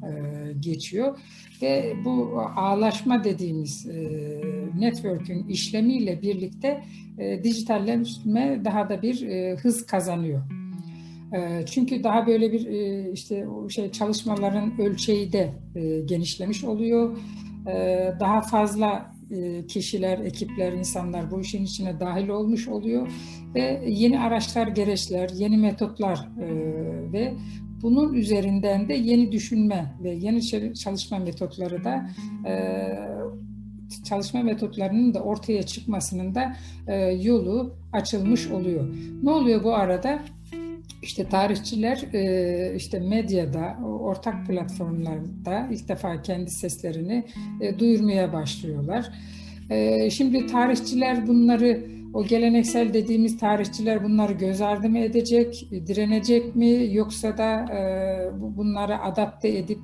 geçiyor 0.61 1.19
ve 1.63 1.97
bu 2.05 2.41
ağlaşma 2.57 3.25
dediğimiz 3.25 3.87
network'ün 4.79 5.49
işlemiyle 5.49 6.23
birlikte 6.23 6.85
dijitalleşme 7.45 8.61
daha 8.65 8.89
da 8.89 9.03
bir 9.03 9.27
hız 9.57 9.87
kazanıyor. 9.87 10.43
Ee, 11.37 11.67
çünkü 11.67 12.05
daha 12.05 12.27
böyle 12.27 12.53
bir 12.53 12.67
e, 12.67 13.11
işte 13.13 13.47
şey 13.69 13.93
çalışmaların 13.93 14.81
ölçeği 14.81 15.33
de 15.33 15.55
e, 15.75 16.01
genişlemiş 16.01 16.65
oluyor. 16.65 17.19
Ee, 17.67 18.13
daha 18.21 18.41
fazla 18.41 19.15
e, 19.31 19.67
kişiler, 19.67 20.19
ekipler, 20.19 20.73
insanlar 20.73 21.31
bu 21.31 21.41
işin 21.41 21.65
içine 21.65 22.01
dahil 22.01 22.29
olmuş 22.29 22.69
oluyor 22.69 23.09
ve 23.55 23.85
yeni 23.89 24.21
araçlar, 24.21 24.67
gereçler, 24.67 25.31
yeni 25.35 25.57
metotlar 25.57 26.29
ve 27.13 27.35
bunun 27.83 28.15
üzerinden 28.15 28.89
de 28.89 28.95
yeni 28.95 29.33
düşünme 29.33 29.95
ve 30.03 30.11
yeni 30.11 30.75
çalışma 30.75 31.19
metotları 31.19 31.85
da 31.85 32.11
e, 32.47 32.55
çalışma 34.05 34.43
metotlarının 34.43 35.15
da 35.15 35.21
ortaya 35.21 35.63
çıkmasının 35.63 36.35
da 36.35 36.57
e, 36.87 36.95
yolu 36.97 37.75
açılmış 37.93 38.51
oluyor. 38.51 38.89
Ne 39.23 39.31
oluyor 39.31 39.65
bu 39.65 39.75
arada? 39.75 40.23
İşte 41.03 41.29
tarihçiler 41.29 42.05
e, 42.13 42.75
işte 42.77 42.99
medyada, 42.99 43.77
ortak 43.85 44.47
platformlarda 44.47 45.69
ilk 45.71 45.89
defa 45.89 46.23
kendi 46.23 46.51
seslerini 46.51 47.25
duyurmaya 47.79 48.33
başlıyorlar. 48.33 49.11
Şimdi 50.11 50.47
tarihçiler 50.47 51.27
bunları 51.27 51.98
o 52.15 52.25
geleneksel 52.25 52.95
dediğimiz 52.95 53.39
tarihçiler 53.39 54.05
bunları 54.05 54.33
göz 54.33 54.61
ardı 54.61 54.89
mı 54.89 54.99
edecek, 54.99 55.69
direnecek 55.87 56.57
mi 56.57 56.89
yoksa 56.93 57.39
da 57.39 57.67
bunları 58.57 59.03
adapte 59.03 59.59
edip 59.59 59.79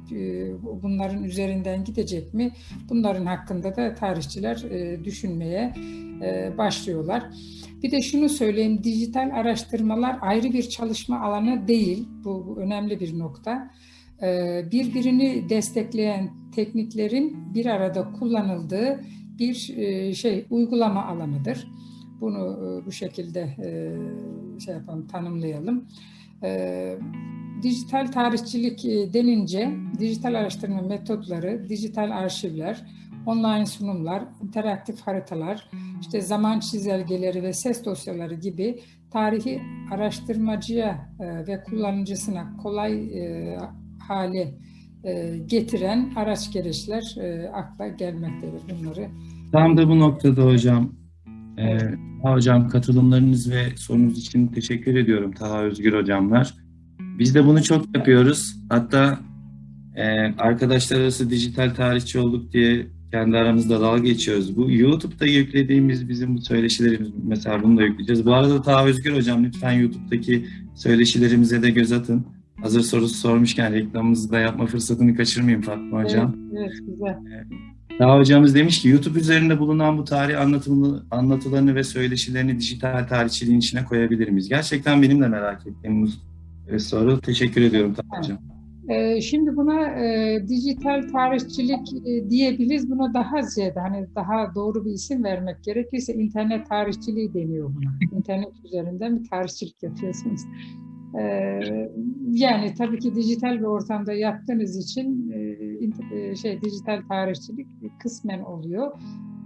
bunların 0.83 1.25
üzerinden 1.25 1.85
gidecek 1.85 2.35
mi? 2.35 2.51
Bunların 2.91 3.27
hakkında 3.27 3.77
da 3.77 3.95
tarihçiler 3.95 4.63
düşünmeye 5.05 5.75
başlıyorlar. 6.59 7.23
Bir 7.83 7.91
de 7.91 8.03
şunu 8.03 8.29
söyleyeyim, 8.29 8.85
dijital 8.85 9.31
araştırmalar 9.35 10.19
ayrı 10.21 10.53
bir 10.53 10.69
çalışma 10.69 11.21
alanı 11.21 11.69
değil. 11.69 12.09
Bu, 12.25 12.47
bu 12.47 12.61
önemli 12.61 13.01
bir 13.01 13.19
nokta. 13.19 13.71
Ee, 14.23 14.65
birbirini 14.73 15.49
destekleyen 15.49 16.31
tekniklerin 16.55 17.55
bir 17.55 17.67
arada 17.67 18.13
kullanıldığı 18.13 19.01
bir 19.39 19.75
e, 19.77 20.15
şey 20.15 20.47
uygulama 20.51 21.07
alanıdır. 21.07 21.69
Bunu 22.25 22.39
e, 22.39 22.87
bu 22.87 22.93
şekilde 22.93 23.41
e, 23.41 23.71
şey 24.61 24.75
yapalım, 24.75 25.07
tanımlayalım. 25.07 25.85
Dijital 27.63 28.07
tarihçilik 28.07 28.85
denince 29.15 29.75
dijital 29.99 30.35
araştırma 30.35 30.83
metotları, 30.83 31.69
dijital 31.69 32.11
arşivler, 32.11 32.85
online 33.27 33.67
sunumlar, 33.67 34.25
interaktif 34.43 35.01
haritalar, 35.01 35.71
işte 36.01 36.21
zaman 36.21 36.61
çizelgeleri 36.61 37.43
ve 37.43 37.53
ses 37.53 37.85
dosyaları 37.85 38.35
gibi 38.35 38.81
tarihi 39.11 39.63
araştırmacıya 39.93 41.09
e, 41.21 41.47
ve 41.47 41.63
kullanıcısına 41.63 42.57
kolay 42.63 42.93
e, 42.95 43.59
hale 44.09 44.55
e, 45.05 45.39
getiren 45.47 46.13
araç 46.17 46.53
gereçler 46.53 47.17
akla 47.53 47.89
gelmektedir 47.89 48.63
bunları. 48.71 49.09
Tam 49.53 49.77
da 49.77 49.89
bu 49.89 49.99
noktada 49.99 50.45
hocam. 50.45 51.04
Ee, 51.59 51.79
hocam 52.23 52.69
katılımlarınız 52.69 53.51
ve 53.51 53.63
sorunuz 53.77 54.19
için 54.19 54.47
teşekkür 54.47 54.97
ediyorum 54.97 55.33
Taha 55.33 55.63
Özgür 55.63 55.93
hocamlar. 55.93 56.55
Biz 57.19 57.35
de 57.35 57.47
bunu 57.47 57.63
çok 57.63 57.97
yapıyoruz. 57.97 58.57
Hatta 58.69 59.19
e, 59.97 60.05
arkadaşlar 60.39 61.01
arası 61.01 61.31
dijital 61.31 61.75
tarihçi 61.75 62.19
olduk 62.19 62.53
diye 62.53 62.87
kendi 63.11 63.37
aramızda 63.37 63.81
dalga 63.81 64.03
geçiyoruz. 64.03 64.57
Bu 64.57 64.71
YouTube'da 64.71 65.27
yüklediğimiz 65.27 66.09
bizim 66.09 66.37
bu 66.37 66.41
söyleşilerimiz 66.41 67.11
mesela 67.25 67.63
bunu 67.63 67.79
da 67.79 67.83
yükleyeceğiz. 67.83 68.27
Bu 68.27 68.35
arada 68.35 68.63
Taha 68.63 68.87
Özgür 68.87 69.17
Hocam 69.17 69.45
lütfen 69.45 69.73
YouTube'daki 69.73 70.47
söyleşilerimize 70.75 71.63
de 71.63 71.71
göz 71.71 71.93
atın. 71.93 72.27
Hazır 72.63 72.81
sorusu 72.81 73.15
sormuşken 73.15 73.73
reklamımızı 73.73 74.33
da 74.33 74.39
yapma 74.39 74.67
fırsatını 74.67 75.17
kaçırmayayım 75.17 75.63
Fatma 75.63 76.05
Hocam. 76.05 76.37
Evet, 76.53 76.61
evet 76.61 76.79
güzel. 76.87 77.17
Daha 77.99 78.19
hocamız 78.19 78.55
demiş 78.55 78.83
ki 78.83 78.89
YouTube 78.89 79.19
üzerinde 79.19 79.59
bulunan 79.59 79.99
bu 79.99 80.05
tarih 80.05 80.41
anlatımını, 80.41 81.03
anlatılarını 81.11 81.75
ve 81.75 81.85
söyleşilerini 81.85 82.59
dijital 82.59 83.07
tarihçiliğin 83.09 83.59
içine 83.59 83.85
koyabilir 83.85 84.29
miyiz? 84.29 84.49
Gerçekten 84.49 85.03
benim 85.03 85.21
de 85.21 85.29
merak 85.29 85.67
ettiğim 85.67 86.07
bir 86.73 86.79
soru. 86.79 87.21
Teşekkür 87.21 87.63
ediyorum 87.63 87.95
Taha 87.95 88.19
Hocam. 88.19 88.39
Ee, 88.89 89.21
şimdi 89.21 89.57
buna 89.57 89.87
e, 89.87 90.39
dijital 90.49 91.03
tarihçilik 91.13 92.07
e, 92.07 92.31
diyebiliriz. 92.31 92.91
Buna 92.91 93.15
daha 93.15 93.43
ziyade 93.43 93.81
hani 93.81 94.07
daha 94.15 94.55
doğru 94.55 94.85
bir 94.85 94.91
isim 94.91 95.25
vermek 95.25 95.65
gerekirse 95.65 96.15
internet 96.15 96.69
tarihçiliği 96.69 97.35
deniyor 97.35 97.71
buna. 97.75 98.19
İnternet 98.19 98.53
üzerinden 98.65 99.21
bir 99.21 99.29
tarihçilik 99.29 99.83
yapıyorsunuz. 99.83 100.41
Ee, 101.21 101.61
yani 102.31 102.75
tabii 102.75 102.99
ki 102.99 103.15
dijital 103.15 103.59
bir 103.59 103.65
ortamda 103.65 104.13
yaptığınız 104.13 104.77
için 104.77 105.31
e, 105.31 106.17
e, 106.17 106.37
şey 106.37 106.61
dijital 106.63 107.03
tarihçilik 107.09 107.67
kısmen 108.03 108.41
oluyor. 108.41 108.93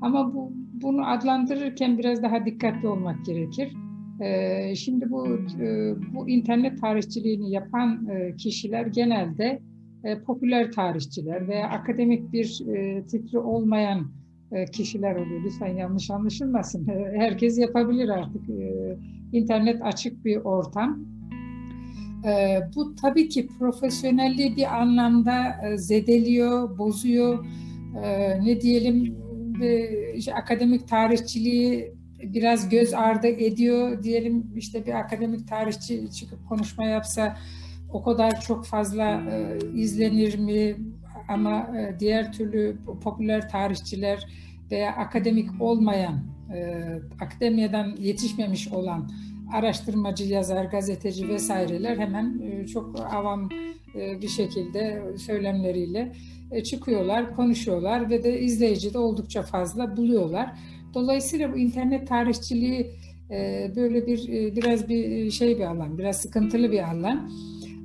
Ama 0.01 0.35
bu 0.35 0.53
bunu 0.83 1.11
adlandırırken 1.11 1.99
biraz 1.99 2.23
daha 2.23 2.45
dikkatli 2.45 2.89
olmak 2.89 3.25
gerekir. 3.27 3.73
Ee, 4.21 4.75
şimdi 4.75 5.11
bu 5.11 5.27
e, 5.63 5.95
bu 6.15 6.29
internet 6.29 6.81
tarihçiliğini 6.81 7.51
yapan 7.51 8.07
e, 8.09 8.37
kişiler 8.37 8.87
genelde 8.87 9.63
e, 10.05 10.21
popüler 10.23 10.73
tarihçiler 10.73 11.49
veya 11.49 11.69
akademik 11.69 12.33
bir 12.33 12.63
fikri 13.11 13.39
olmayan 13.39 14.11
kişiler 14.73 15.17
oluyor. 15.17 15.45
Lütfen 15.45 15.77
yanlış 15.77 16.11
anlaşılmasın. 16.11 16.87
Herkes 17.17 17.59
yapabilir 17.59 18.09
artık. 18.09 18.43
İnternet 19.33 19.83
açık 19.83 20.25
bir 20.25 20.37
ortam. 20.37 21.18
Bu 22.77 22.95
tabii 22.95 23.29
ki 23.29 23.49
profesyonelliği 23.59 24.57
bir 24.57 24.81
anlamda 24.81 25.61
zedeliyor, 25.77 26.79
bozuyor. 26.79 27.47
Ne 28.43 28.61
diyelim 28.61 29.17
işte 30.15 30.35
akademik 30.35 30.89
tarihçiliği 30.89 31.99
biraz 32.23 32.69
göz 32.69 32.95
ardı 32.95 33.27
ediyor 33.27 34.03
diyelim 34.03 34.53
işte 34.57 34.87
bir 34.87 34.95
akademik 34.95 35.49
tarihçi 35.49 36.11
çıkıp 36.11 36.49
konuşma 36.49 36.85
yapsa 36.85 37.37
o 37.93 38.03
kadar 38.03 38.41
çok 38.41 38.67
fazla 38.67 39.05
e, 39.05 39.59
izlenir 39.75 40.39
mi 40.39 40.77
ama 41.29 41.77
e, 41.79 41.97
diğer 42.01 42.33
türlü 42.33 42.77
popüler 43.03 43.49
tarihçiler 43.49 44.27
veya 44.71 44.97
akademik 44.97 45.51
olmayan 45.61 46.21
e, 46.55 46.85
akademiyeden 47.21 47.97
yetişmemiş 47.99 48.69
olan 48.69 49.11
araştırmacı, 49.53 50.25
yazar, 50.25 50.65
gazeteci 50.65 51.29
vesaireler 51.29 51.97
hemen 51.97 52.39
e, 52.39 52.67
çok 52.67 53.01
avam 53.13 53.49
e, 53.95 54.23
bir 54.23 54.29
şekilde 54.29 55.03
söylemleriyle 55.19 56.13
e, 56.51 56.63
çıkıyorlar, 56.63 57.37
konuşuyorlar 57.37 58.11
ve 58.11 58.25
de 58.25 58.41
izleyici 58.41 58.95
de 58.95 58.99
oldukça 58.99 59.43
fazla 59.43 59.97
buluyorlar. 59.97 60.59
Dolayısıyla 60.95 61.53
bu 61.53 61.59
internet 61.59 62.09
tarihçiliği 62.09 62.91
böyle 63.77 64.07
bir 64.07 64.29
biraz 64.57 64.89
bir 64.89 65.31
şey 65.31 65.59
bir 65.59 65.65
alan, 65.65 65.99
biraz 65.99 66.17
sıkıntılı 66.17 66.73
bir 66.73 66.91
alan. 66.91 67.31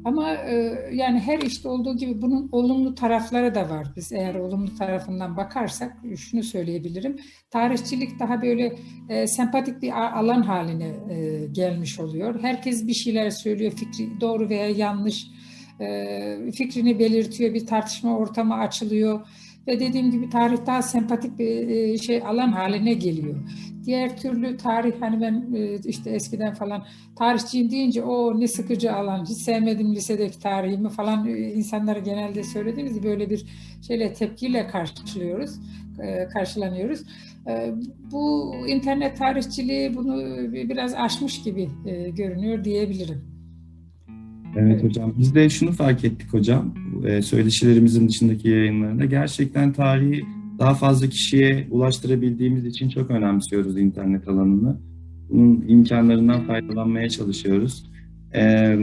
Ama 0.06 0.34
e, 0.34 0.76
yani 0.94 1.20
her 1.20 1.40
işte 1.40 1.70
olduğu 1.70 1.98
gibi 1.98 2.22
bunun 2.22 2.50
olumlu 2.52 2.96
tarafları 2.96 3.56
da 3.56 3.70
var. 3.70 3.88
Biz 3.96 4.12
eğer 4.12 4.36
olumlu 4.36 4.76
tarafından 4.76 5.38
bakarsak 5.38 5.98
şunu 6.18 6.44
söyleyebilirim. 6.44 7.18
Tarihçilik 7.52 8.20
daha 8.20 8.42
böyle 8.42 8.76
e, 9.10 9.28
sempatik 9.28 9.82
bir 9.82 9.92
alan 10.20 10.42
haline 10.42 10.88
e, 11.10 11.48
gelmiş 11.52 12.00
oluyor. 12.00 12.42
Herkes 12.42 12.88
bir 12.88 12.94
şeyler 12.94 13.30
söylüyor, 13.30 13.72
fikri 13.72 14.22
doğru 14.22 14.50
veya 14.50 14.70
yanlış 14.70 15.28
e, 15.80 16.52
fikrini 16.52 17.00
belirtiyor, 17.00 17.54
bir 17.54 17.66
tartışma 17.66 18.18
ortamı 18.18 18.56
açılıyor 18.56 19.28
ve 19.68 19.80
dediğim 19.80 20.12
gibi 20.12 20.30
tarih 20.30 20.58
daha 20.66 20.82
sempatik 20.82 21.40
bir 21.40 21.68
e, 21.68 21.98
şey 21.98 22.22
alan 22.26 22.52
haline 22.52 22.94
geliyor. 22.94 23.36
Diğer 23.86 24.18
türlü 24.18 24.58
tarih 24.58 24.94
hani 25.00 25.22
ben 25.22 25.56
e, 25.56 25.78
işte 25.86 26.10
eskiden 26.10 26.54
falan 26.54 26.86
tarihçiyim 27.16 27.72
deyince 27.72 28.04
o 28.04 28.40
ne 28.40 28.48
sıkıcı 28.48 28.94
alan 28.94 29.26
hiç 29.26 29.38
sevmedim 29.38 29.96
lisedeki 29.96 30.40
tarihimi 30.40 30.90
falan 30.90 31.28
e, 31.28 31.32
insanlara 31.32 32.00
genelde 32.00 32.44
söylediğimiz 32.44 33.04
böyle 33.04 33.30
bir 33.30 33.46
şeyle 33.88 34.14
tepkiyle 34.14 34.68
karşılıyoruz 34.68 35.60
karşılanıyoruz. 36.34 37.00
Bu 38.12 38.54
internet 38.68 39.18
tarihçiliği 39.18 39.96
bunu 39.96 40.18
biraz 40.54 40.94
aşmış 40.94 41.44
gibi 41.44 41.70
görünüyor 42.16 42.64
diyebilirim. 42.64 43.34
Evet 44.58 44.84
hocam. 44.84 45.14
Biz 45.18 45.36
de 45.36 45.50
şunu 45.50 45.72
fark 45.72 46.06
ettik 46.06 46.34
hocam. 46.34 46.74
E, 47.08 47.22
söyleşilerimizin 47.22 48.08
dışındaki 48.08 48.50
yayınlarında 48.50 49.06
gerçekten 49.06 49.74
tarihi 49.74 50.24
daha 50.64 50.74
fazla 50.74 51.08
kişiye 51.08 51.68
ulaştırabildiğimiz 51.72 52.66
için 52.66 52.90
çok 52.90 53.12
önemsiyoruz 53.12 53.78
internet 53.78 54.28
alanını. 54.28 54.78
Bunun 55.30 55.66
imkanlarından 55.68 56.42
faydalanmaya 56.42 57.10
çalışıyoruz. 57.10 57.92
Ee, 58.36 58.78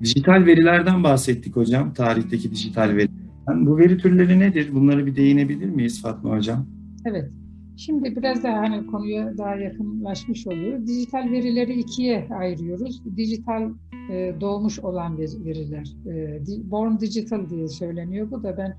dijital 0.00 0.46
verilerden 0.46 1.04
bahsettik 1.04 1.56
hocam. 1.56 1.94
Tarihteki 1.94 2.50
dijital 2.50 2.88
verilerden. 2.88 3.66
Bu 3.66 3.78
veri 3.78 3.98
türleri 3.98 4.40
nedir? 4.40 4.74
Bunları 4.74 5.06
bir 5.06 5.16
değinebilir 5.16 5.68
miyiz 5.68 6.02
Fatma 6.02 6.30
hocam? 6.30 6.66
Evet. 7.06 7.30
Şimdi 7.76 8.16
biraz 8.16 8.44
daha 8.44 8.58
hani 8.58 8.86
konuya 8.86 9.38
daha 9.38 9.56
yakınlaşmış 9.56 10.46
oluyor. 10.46 10.86
Dijital 10.86 11.30
verileri 11.30 11.72
ikiye 11.72 12.28
ayırıyoruz. 12.38 13.02
Dijital 13.16 13.70
e, 14.10 14.34
doğmuş 14.40 14.78
olan 14.78 15.18
veriler. 15.18 15.96
E, 16.06 16.40
born 16.70 17.00
digital 17.00 17.50
diye 17.50 17.68
söyleniyor. 17.68 18.30
Bu 18.30 18.42
da 18.42 18.56
ben 18.56 18.76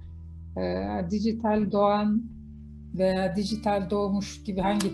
e, 0.57 0.85
dijital 1.11 1.71
doğan 1.71 2.23
veya 2.93 3.35
dijital 3.35 3.89
doğmuş 3.89 4.43
gibi 4.43 4.61
hangi 4.61 4.87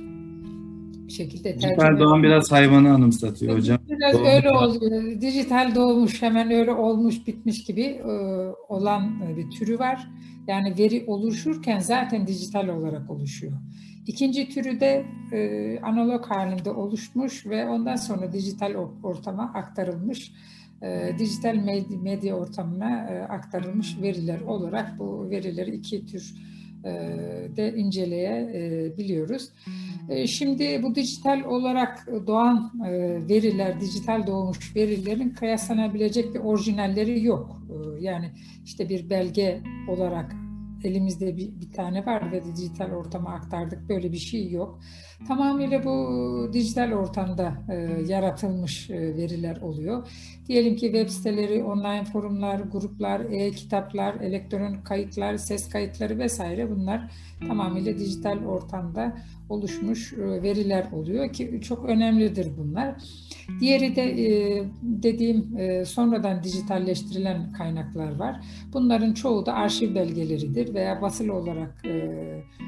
şekilde 1.10 1.44
tercüme 1.44 1.72
Dijital 1.72 2.00
doğum 2.00 2.24
biraz 2.24 2.52
hayvanı 2.52 2.94
anımsatıyor 2.94 3.58
hocam. 3.58 3.80
Biraz 3.90 4.14
doğum 4.14 4.26
öyle 4.26 4.50
oluyor. 4.50 5.22
Dijital 5.22 5.76
doğmuş 5.76 6.22
hemen 6.22 6.52
öyle 6.52 6.72
olmuş 6.72 7.28
bitmiş 7.28 7.64
gibi 7.64 7.82
e, 7.82 8.12
olan 8.70 9.38
bir 9.38 9.50
türü 9.52 9.80
var. 9.80 10.08
Yani 10.48 10.78
veri 10.78 11.04
oluşurken 11.08 11.80
zaten 11.80 12.28
dijital 12.28 12.68
olarak 12.68 13.10
oluşuyor. 13.10 13.54
İkinci 14.08 14.50
türü 14.50 14.80
de 14.80 15.06
e, 15.32 15.80
analog 15.80 16.26
halinde 16.26 16.72
oluşmuş 16.72 17.46
ve 17.46 17.68
ondan 17.68 17.96
sonra 17.96 18.34
dijital 18.34 18.74
ortama 19.04 19.52
aktarılmış, 19.56 20.32
e, 20.82 21.20
dijital 21.20 21.56
medya, 21.56 21.98
medya 21.98 22.36
ortamına 22.36 23.08
e, 23.10 23.20
aktarılmış 23.20 24.02
veriler 24.02 24.42
olarak 24.42 25.00
bu 25.00 25.30
verileri 25.30 25.76
iki 25.76 26.06
tür 26.06 26.34
e, 26.86 26.92
de 27.58 27.74
inceleyebiliyoruz. 27.76 29.50
E, 30.10 30.28
şimdi 30.28 30.84
bu 30.84 30.96
dijital 30.96 31.44
olarak 31.44 32.08
doğan 32.28 32.72
e, 32.86 32.92
veriler, 33.30 33.82
dijital 33.82 34.28
doğmuş 34.28 34.76
verilerin 34.76 35.30
kıyaslanabilecek 35.30 36.34
bir 36.34 36.40
orijinalleri 36.40 37.26
yok. 37.26 37.62
Yani 38.00 38.32
işte 38.66 38.90
bir 38.90 39.10
belge 39.10 39.62
olarak 39.90 40.36
elimizde 40.84 41.38
bir, 41.38 41.60
bir 41.62 41.72
tane 41.74 42.06
var 42.06 42.32
ve 42.32 42.44
dijital 42.46 42.92
ortama 42.92 43.30
aktardık. 43.30 43.90
Böyle 43.90 44.12
bir 44.12 44.18
şey 44.18 44.52
yok. 44.52 44.80
Tamamıyla 45.28 45.84
bu 45.84 46.50
dijital 46.54 46.92
ortamda 46.92 47.54
e, 47.70 47.76
yaratılmış 48.08 48.90
e, 48.90 49.16
veriler 49.16 49.58
oluyor. 49.62 50.08
Diyelim 50.48 50.76
ki 50.76 50.86
web 50.86 51.10
siteleri, 51.10 51.64
online 51.64 52.06
forumlar, 52.06 52.60
gruplar, 52.60 53.20
e-kitaplar, 53.20 54.16
elektronik 54.16 54.86
kayıtlar, 54.86 55.38
ses 55.38 55.70
kayıtları 55.70 56.20
vesaire 56.20 56.72
bunlar 56.72 57.12
tamamıyla 57.48 57.98
dijital 57.98 58.46
ortamda 58.46 59.18
oluşmuş 59.50 60.14
e, 60.14 60.44
veriler 60.44 60.92
oluyor 60.92 61.34
ki 61.34 61.60
çok 61.64 61.86
önemlidir 61.86 62.48
bunlar. 62.58 62.96
Diğeri 63.60 63.96
de 63.96 64.04
e, 64.04 64.64
dediğim 64.82 65.58
e, 65.58 65.86
sonradan 65.86 66.44
dijitalleştirilen 66.44 67.52
kaynaklar 67.54 68.16
var. 68.16 68.40
Bunların 68.74 69.14
çoğu 69.14 69.46
da 69.46 69.54
arşiv 69.54 69.96
belgeleridir 69.96 70.74
veya 70.74 71.02
basılı 71.02 71.34
olarak 71.34 71.84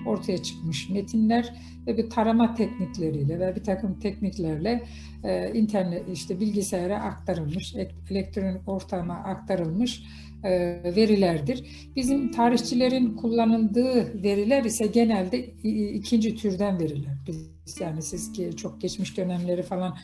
ortaya 0.05 0.37
çıkmış 0.37 0.89
metinler 0.89 1.53
ve 1.87 1.97
bir 1.97 2.09
tarama 2.09 2.40
teknikleriyle 2.47 3.39
ve 3.39 3.55
bir 3.55 3.63
takım 3.63 3.99
tekniklerle 3.99 4.83
internet 5.53 6.09
işte 6.13 6.39
bilgisayara 6.39 7.03
aktarılmış, 7.03 7.75
elektronik 8.09 8.69
ortama 8.69 9.13
aktarılmış 9.13 10.03
verilerdir. 10.83 11.89
Bizim 11.95 12.31
tarihçilerin 12.31 13.15
kullanıldığı 13.15 14.23
veriler 14.23 14.63
ise 14.63 14.87
genelde 14.87 15.45
ikinci 15.93 16.35
türden 16.35 16.79
veriler. 16.79 17.17
Biz, 17.27 17.51
yani 17.79 18.01
siz 18.01 18.31
ki 18.31 18.49
çok 18.57 18.81
geçmiş 18.81 19.17
dönemleri 19.17 19.63
falan 19.63 19.97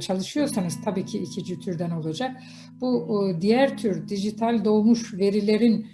çalışıyorsanız 0.00 0.78
tabii 0.84 1.04
ki 1.04 1.18
ikinci 1.18 1.60
türden 1.60 1.90
olacak. 1.90 2.36
Bu 2.80 3.30
diğer 3.40 3.78
tür 3.78 4.08
dijital 4.08 4.64
doğmuş 4.64 5.14
verilerin 5.14 5.86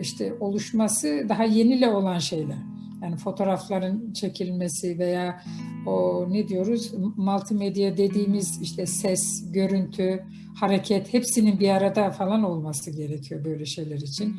işte 0.00 0.32
oluşması 0.40 1.26
daha 1.28 1.44
yenile 1.44 1.88
olan 1.88 2.18
şeyler. 2.18 2.58
Yani 3.02 3.16
fotoğrafların 3.16 4.12
çekilmesi 4.12 4.98
veya 4.98 5.42
o 5.86 6.26
ne 6.30 6.48
diyoruz 6.48 6.92
multimedya 7.16 7.96
dediğimiz 7.96 8.62
işte 8.62 8.86
ses, 8.86 9.52
görüntü, 9.52 10.24
hareket 10.54 11.12
hepsinin 11.14 11.60
bir 11.60 11.68
arada 11.68 12.10
falan 12.10 12.42
olması 12.42 12.90
gerekiyor 12.90 13.44
böyle 13.44 13.64
şeyler 13.66 13.96
için. 13.96 14.36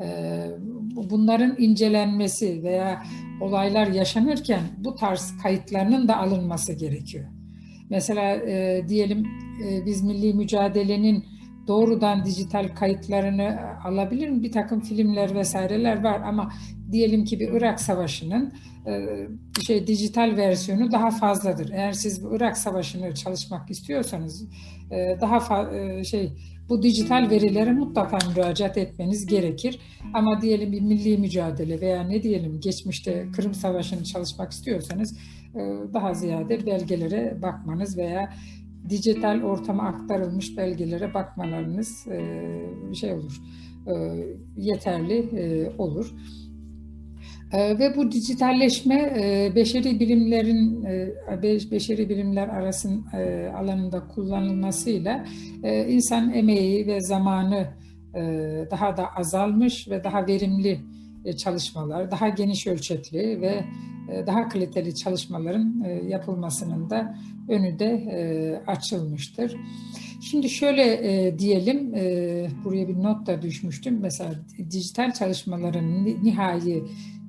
Ee, 0.00 0.50
bunların 1.10 1.54
incelenmesi 1.58 2.62
veya 2.62 3.02
olaylar 3.40 3.86
yaşanırken 3.86 4.62
bu 4.78 4.94
tarz 4.94 5.34
kayıtlarının 5.42 6.08
da 6.08 6.16
alınması 6.16 6.72
gerekiyor. 6.72 7.24
Mesela 7.90 8.36
e, 8.36 8.84
diyelim 8.88 9.26
e, 9.64 9.86
biz 9.86 10.02
milli 10.02 10.34
mücadelenin 10.34 11.24
doğrudan 11.66 12.24
dijital 12.24 12.68
kayıtlarını 12.74 13.58
alabilir 13.84 14.28
mi? 14.28 14.42
Bir 14.42 14.52
takım 14.52 14.80
filmler 14.80 15.34
vesaireler 15.34 16.04
var 16.04 16.20
ama 16.20 16.52
diyelim 16.92 17.24
ki 17.24 17.40
bir 17.40 17.48
Irak 17.48 17.80
Savaşı'nın 17.80 18.52
e, 18.86 19.06
şey 19.66 19.86
dijital 19.86 20.36
versiyonu 20.36 20.92
daha 20.92 21.10
fazladır. 21.10 21.70
Eğer 21.70 21.92
siz 21.92 22.24
bu 22.24 22.36
Irak 22.36 22.58
Savaşı'nı 22.58 23.14
çalışmak 23.14 23.70
istiyorsanız 23.70 24.48
e, 24.90 25.16
daha 25.20 25.70
e, 25.76 26.04
şey 26.04 26.32
bu 26.68 26.82
dijital 26.82 27.30
verilere 27.30 27.72
mutlaka 27.72 28.18
müracaat 28.28 28.78
etmeniz 28.78 29.26
gerekir. 29.26 29.78
Ama 30.14 30.42
diyelim 30.42 30.72
bir 30.72 30.80
milli 30.80 31.18
mücadele 31.18 31.80
veya 31.80 32.02
ne 32.02 32.22
diyelim 32.22 32.60
geçmişte 32.60 33.26
Kırım 33.36 33.54
Savaşı'nı 33.54 34.04
çalışmak 34.04 34.52
istiyorsanız 34.52 35.18
daha 35.94 36.14
ziyade 36.14 36.66
belgelere 36.66 37.42
bakmanız 37.42 37.98
veya 37.98 38.32
dijital 38.88 39.42
ortama 39.42 39.82
aktarılmış 39.82 40.56
belgelere 40.56 41.14
bakmalarınız 41.14 42.06
şey 42.94 43.12
olur 43.12 43.42
yeterli 44.56 45.70
olur. 45.78 46.14
Ee, 47.52 47.78
ve 47.78 47.96
bu 47.96 48.12
dijitalleşme 48.12 48.94
e, 48.94 49.52
beşeri 49.54 50.00
bilimlerin 50.00 50.84
e, 50.84 51.70
beşeri 51.70 52.08
bilimler 52.08 52.48
arasın 52.48 53.06
e, 53.12 53.52
alanında 53.56 54.08
kullanılmasıyla 54.08 55.24
insan 55.88 56.34
emeği 56.34 56.86
ve 56.86 57.00
zamanı 57.00 57.66
daha 58.70 58.96
da 58.96 59.14
azalmış 59.16 59.88
ve 59.88 60.04
daha 60.04 60.26
verimli 60.26 60.80
çalışmalar, 61.36 62.10
daha 62.10 62.28
geniş 62.28 62.66
ölçekli 62.66 63.40
ve 63.40 63.64
daha 64.26 64.48
kaliteli 64.48 64.94
çalışmaların 64.94 65.84
yapılmasının 66.08 66.90
da 66.90 67.16
önü 67.48 67.78
de 67.78 68.62
açılmıştır. 68.66 69.56
Şimdi 70.20 70.48
şöyle 70.48 71.38
diyelim, 71.38 71.92
buraya 72.64 72.88
bir 72.88 73.02
not 73.02 73.26
da 73.26 73.42
düşmüştüm. 73.42 73.98
Mesela 74.00 74.34
dijital 74.70 75.12
çalışmaların 75.12 76.04
nihai 76.04 76.82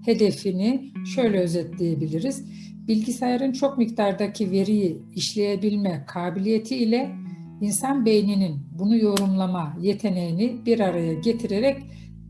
hedefini 0.05 0.91
şöyle 1.15 1.39
özetleyebiliriz. 1.39 2.43
Bilgisayarın 2.87 3.51
çok 3.51 3.77
miktardaki 3.77 4.51
veriyi 4.51 5.01
işleyebilme 5.15 6.03
kabiliyeti 6.07 6.75
ile 6.75 7.15
insan 7.61 8.05
beyninin 8.05 8.59
bunu 8.79 8.97
yorumlama 8.97 9.77
yeteneğini 9.81 10.65
bir 10.65 10.79
araya 10.79 11.13
getirerek 11.13 11.83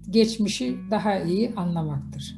geçmişi 0.10 0.76
daha 0.92 1.20
iyi 1.20 1.52
anlamaktır. 1.56 2.36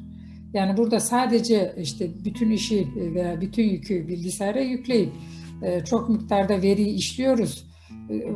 Yani 0.54 0.76
burada 0.76 1.00
sadece 1.00 1.74
işte 1.82 2.24
bütün 2.24 2.50
işi 2.50 2.88
veya 2.96 3.40
bütün 3.40 3.64
yükü 3.64 4.08
bilgisayara 4.08 4.60
yükleyip 4.60 5.12
e, 5.62 5.84
çok 5.84 6.08
miktarda 6.08 6.62
veriyi 6.62 6.94
işliyoruz 6.94 7.66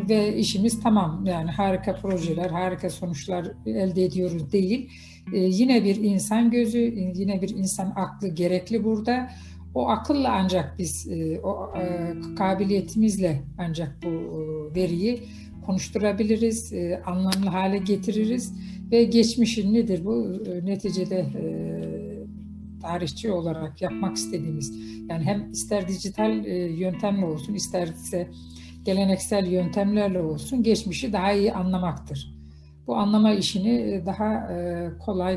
ve 0.08 0.36
işimiz 0.36 0.80
tamam 0.80 1.26
yani 1.26 1.50
harika 1.50 1.94
projeler, 1.94 2.50
harika 2.50 2.90
sonuçlar 2.90 3.46
elde 3.66 4.04
ediyoruz 4.04 4.52
değil. 4.52 4.90
Ee, 5.32 5.38
yine 5.38 5.84
bir 5.84 5.96
insan 5.96 6.50
gözü, 6.50 6.78
yine 7.14 7.42
bir 7.42 7.48
insan 7.48 7.92
aklı 7.96 8.28
gerekli 8.28 8.84
burada. 8.84 9.30
O 9.74 9.88
akılla 9.88 10.32
ancak 10.32 10.78
biz, 10.78 11.08
e, 11.08 11.40
o 11.40 11.72
e, 11.78 12.14
kabiliyetimizle 12.36 13.42
ancak 13.58 13.96
bu 14.02 14.08
e, 14.08 14.74
veriyi 14.80 15.22
konuşturabiliriz, 15.66 16.72
anlamlı 17.06 17.46
hale 17.46 17.78
getiririz 17.78 18.54
ve 18.90 19.04
geçmişin 19.04 19.74
nedir 19.74 20.04
bu? 20.04 20.32
Neticede 20.64 21.26
tarihçi 22.82 23.32
olarak 23.32 23.82
yapmak 23.82 24.16
istediğimiz, 24.16 24.72
yani 25.10 25.24
hem 25.24 25.50
ister 25.50 25.88
dijital 25.88 26.46
yöntemle 26.78 27.24
olsun, 27.24 27.54
isterse 27.54 28.28
geleneksel 28.82 29.46
yöntemlerle 29.46 30.20
olsun 30.20 30.62
geçmişi 30.62 31.12
daha 31.12 31.32
iyi 31.32 31.52
anlamaktır 31.52 32.40
bu 32.90 32.96
anlama 32.96 33.32
işini 33.32 33.70
e, 33.70 34.06
daha 34.06 34.34
e, 34.34 34.88
kolay 34.98 35.36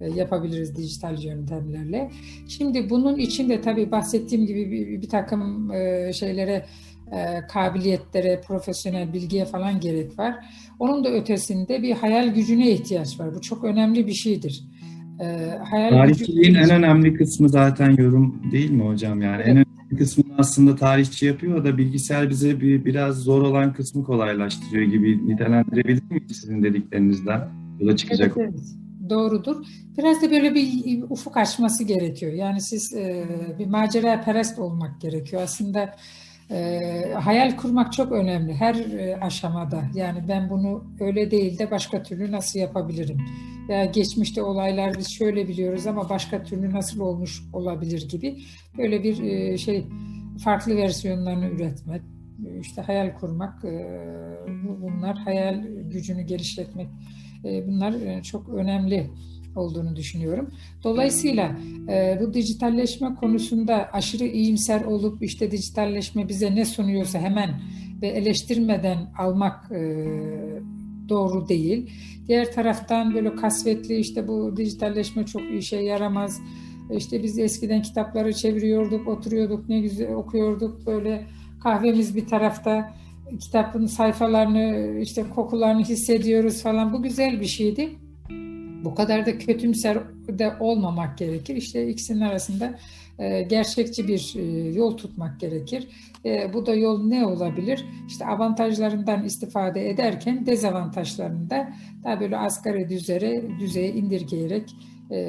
e, 0.00 0.10
yapabiliriz 0.10 0.76
dijital 0.76 1.22
yöntemlerle. 1.22 2.10
Şimdi 2.48 2.90
bunun 2.90 3.16
için 3.16 3.48
de 3.48 3.60
tabii 3.60 3.90
bahsettiğim 3.90 4.46
gibi 4.46 4.70
bir, 4.70 5.02
bir 5.02 5.08
takım 5.08 5.72
şeylere 6.12 6.64
kabiliyetlere, 7.48 8.40
profesyonel 8.46 9.12
bilgiye 9.12 9.44
falan 9.44 9.80
gerek 9.80 10.18
var. 10.18 10.34
Onun 10.78 11.04
da 11.04 11.10
ötesinde 11.10 11.82
bir 11.82 11.92
hayal 11.92 12.34
gücüne 12.34 12.70
ihtiyaç 12.70 13.20
var. 13.20 13.34
Bu 13.34 13.40
çok 13.40 13.64
önemli 13.64 14.06
bir 14.06 14.12
şeydir. 14.12 14.64
hayal 15.70 15.90
Tarihçiliğin 15.90 16.54
gücü... 16.54 16.60
en 16.60 16.70
önemli 16.70 17.14
kısmı 17.14 17.48
zaten 17.48 17.90
yorum 17.90 18.42
değil 18.52 18.70
mi 18.70 18.82
hocam? 18.82 19.22
Yani 19.22 19.42
evet. 19.46 19.48
en 19.48 19.64
önemli 19.90 20.04
kısmını 20.04 20.34
aslında 20.38 20.76
tarihçi 20.76 21.26
yapıyor 21.26 21.64
da 21.64 21.78
bilgisayar 21.78 22.30
bize 22.30 22.60
bir 22.60 22.84
biraz 22.84 23.16
zor 23.16 23.42
olan 23.42 23.72
kısmı 23.72 24.04
kolaylaştırıyor 24.04 24.90
gibi 24.90 25.28
nitelendirebilir 25.28 26.02
miyiz 26.10 26.40
sizin 26.40 26.62
dediklerinizden? 26.62 27.48
Yola 27.80 27.96
çıkacak. 27.96 28.36
Evet, 28.36 28.50
evet. 28.50 28.84
Doğrudur. 29.10 29.66
Biraz 29.98 30.22
da 30.22 30.30
böyle 30.30 30.54
bir 30.54 31.02
ufuk 31.10 31.36
açması 31.36 31.84
gerekiyor. 31.84 32.32
Yani 32.32 32.60
siz 32.60 32.94
e, 32.94 33.24
bir 33.58 33.66
macera 33.66 34.20
perest 34.20 34.58
olmak 34.58 35.00
gerekiyor. 35.00 35.42
Aslında 35.42 35.94
e, 36.50 37.12
hayal 37.14 37.56
kurmak 37.56 37.92
çok 37.92 38.12
önemli 38.12 38.54
her 38.54 38.74
e, 38.74 39.16
aşamada. 39.20 39.84
Yani 39.94 40.18
ben 40.28 40.50
bunu 40.50 40.84
öyle 41.00 41.30
değil 41.30 41.58
de 41.58 41.70
başka 41.70 42.02
türlü 42.02 42.32
nasıl 42.32 42.58
yapabilirim? 42.58 43.18
veya 43.68 43.84
geçmişte 43.84 44.42
olaylar 44.42 44.98
biz 44.98 45.08
şöyle 45.10 45.48
biliyoruz 45.48 45.86
ama 45.86 46.08
başka 46.08 46.42
türlü 46.42 46.72
nasıl 46.72 47.00
olmuş 47.00 47.42
olabilir 47.52 48.08
gibi 48.08 48.38
böyle 48.78 49.02
bir 49.02 49.22
e, 49.22 49.58
şey 49.58 49.86
farklı 50.44 50.76
versiyonlarını 50.76 51.46
üretmek, 51.46 52.02
işte 52.60 52.82
hayal 52.82 53.14
kurmak, 53.14 53.64
e, 53.64 53.86
bunlar 54.80 55.18
hayal 55.18 55.64
gücünü 55.66 56.22
geliştirmek, 56.22 56.88
e, 57.44 57.66
bunlar 57.66 58.22
çok 58.22 58.48
önemli 58.48 59.10
olduğunu 59.56 59.96
düşünüyorum. 59.96 60.50
Dolayısıyla 60.84 61.56
bu 62.20 62.34
dijitalleşme 62.34 63.14
konusunda 63.14 63.88
aşırı 63.92 64.24
iyimser 64.24 64.84
olup 64.84 65.22
işte 65.22 65.50
dijitalleşme 65.50 66.28
bize 66.28 66.54
ne 66.54 66.64
sunuyorsa 66.64 67.18
hemen 67.18 67.50
ve 68.02 68.08
eleştirmeden 68.08 68.98
almak 69.18 69.70
doğru 71.08 71.48
değil. 71.48 71.90
Diğer 72.28 72.52
taraftan 72.52 73.14
böyle 73.14 73.34
kasvetli 73.34 73.96
işte 73.96 74.28
bu 74.28 74.56
dijitalleşme 74.56 75.26
çok 75.26 75.42
işe 75.58 75.76
yaramaz. 75.76 76.40
İşte 76.96 77.22
biz 77.22 77.38
eskiden 77.38 77.82
kitapları 77.82 78.32
çeviriyorduk, 78.32 79.08
oturuyorduk, 79.08 79.68
ne 79.68 79.80
güzel 79.80 80.14
okuyorduk. 80.14 80.86
Böyle 80.86 81.26
kahvemiz 81.62 82.16
bir 82.16 82.26
tarafta, 82.26 82.94
kitabın 83.40 83.86
sayfalarını, 83.86 84.98
işte 85.00 85.24
kokularını 85.34 85.84
hissediyoruz 85.84 86.62
falan. 86.62 86.92
Bu 86.92 87.02
güzel 87.02 87.40
bir 87.40 87.46
şeydi. 87.46 87.88
Bu 88.84 88.94
kadar 88.94 89.26
da 89.26 89.38
kötümser 89.38 89.98
de 90.28 90.52
olmamak 90.60 91.18
gerekir. 91.18 91.56
İşte 91.56 91.88
ikisinin 91.88 92.20
arasında 92.20 92.78
e, 93.18 93.42
gerçekçi 93.42 94.08
bir 94.08 94.34
e, 94.38 94.42
yol 94.72 94.96
tutmak 94.96 95.40
gerekir. 95.40 95.88
E, 96.24 96.50
bu 96.54 96.66
da 96.66 96.74
yol 96.74 97.06
ne 97.06 97.26
olabilir? 97.26 97.84
İşte 98.08 98.26
avantajlarından 98.26 99.24
istifade 99.24 99.90
ederken 99.90 100.46
dezavantajlarını 100.46 101.50
da 101.50 101.72
daha 102.04 102.20
böyle 102.20 102.36
asgari 102.36 102.88
düzeye, 102.88 103.44
düzeye 103.60 103.92
indirgeyerek 103.92 104.76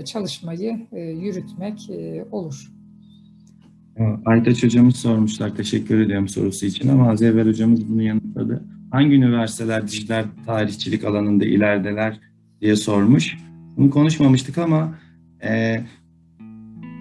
çalışmayı 0.05 0.87
yürütmek 0.93 1.89
olur. 2.31 2.71
Aytaç 4.25 4.63
hocamız 4.63 4.95
sormuşlar. 4.95 5.55
Teşekkür 5.55 5.99
ediyorum 5.99 6.27
sorusu 6.27 6.65
için 6.65 6.89
ama 6.89 7.11
az 7.11 7.21
evvel 7.21 7.47
hocamız 7.47 7.89
bunu 7.89 8.01
yanıtladı. 8.01 8.63
Hangi 8.91 9.15
üniversiteler 9.15 9.87
dijital 9.87 10.25
tarihçilik 10.45 11.03
alanında 11.03 11.45
ilerideler 11.45 12.19
diye 12.61 12.75
sormuş. 12.75 13.37
Bunu 13.77 13.89
konuşmamıştık 13.89 14.57
ama 14.57 14.95
e, 15.43 15.79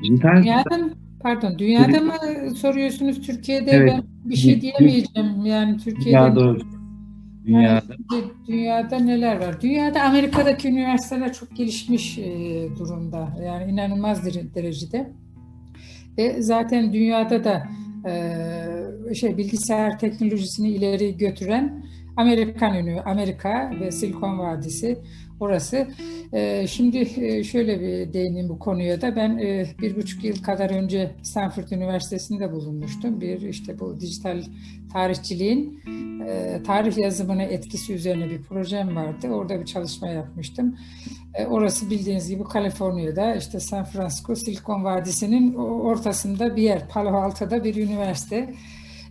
dijital... 0.03 0.37
Dünyada, 0.37 0.91
pardon, 1.21 1.59
dünyada 1.59 2.01
mı 2.01 2.13
soruyorsunuz 2.57 3.21
Türkiye'de? 3.21 3.71
Evet. 3.71 3.93
Ben 3.93 4.05
bir 4.31 4.37
şey 4.37 4.61
diyemeyeceğim. 4.61 5.47
Yani 5.47 5.77
Türkiye'de... 5.77 6.35
Dünyada, 6.35 6.57
dünyada. 7.47 7.95
Yani, 8.13 8.25
dünyada 8.47 8.99
neler 8.99 9.41
var? 9.41 9.61
Dünyada 9.61 10.03
Amerika'daki 10.03 10.69
üniversiteler 10.69 11.33
çok 11.33 11.57
gelişmiş 11.57 12.19
e, 12.19 12.69
durumda. 12.79 13.37
Yani 13.47 13.73
inanılmaz 13.73 14.25
derecede. 14.55 15.13
Ve 16.19 16.43
zaten 16.43 16.93
dünyada 16.93 17.45
da 17.45 17.69
e, 18.09 19.15
şey 19.15 19.37
bilgisayar 19.37 19.99
teknolojisini 19.99 20.69
ileri 20.69 21.17
götüren 21.17 21.85
Amerikan 22.17 22.75
ünü, 22.75 23.01
Amerika 23.01 23.71
ve 23.81 23.91
Silikon 23.91 24.39
Vadisi 24.39 24.99
orası. 25.41 25.89
Ee, 26.33 26.67
şimdi 26.67 26.99
e, 27.17 27.45
şöyle 27.45 27.81
bir 27.81 28.13
değineyim 28.13 28.49
bu 28.49 28.59
konuya 28.59 29.01
da. 29.01 29.17
Ben 29.17 29.39
e, 29.39 29.67
bir 29.81 29.97
buçuk 29.97 30.25
yıl 30.25 30.43
kadar 30.43 30.71
önce 30.71 31.11
Stanford 31.23 31.71
Üniversitesi'nde 31.71 32.53
bulunmuştum. 32.53 33.21
Bir 33.21 33.41
işte 33.41 33.79
bu 33.79 34.01
dijital 34.01 34.43
tarihçiliğin 34.93 35.81
e, 36.29 36.63
tarih 36.67 36.99
yazımına 36.99 37.43
etkisi 37.43 37.95
üzerine 37.95 38.31
bir 38.31 38.43
projem 38.43 38.97
vardı. 38.97 39.29
Orada 39.29 39.61
bir 39.61 39.67
çalışma 39.67 40.09
yapmıştım. 40.09 40.77
Orası 41.49 41.91
bildiğiniz 41.91 42.29
gibi 42.29 42.45
Kaliforniya'da 42.45 43.35
işte 43.35 43.61
San 43.61 43.85
Francisco 43.85 44.35
Silikon 44.35 44.85
Vadisi'nin 44.85 45.55
ortasında 45.55 46.57
bir 46.57 46.63
yer. 46.63 46.89
Palo 46.89 47.17
Alto'da 47.17 47.65
bir 47.65 47.77
üniversite. 47.77 48.55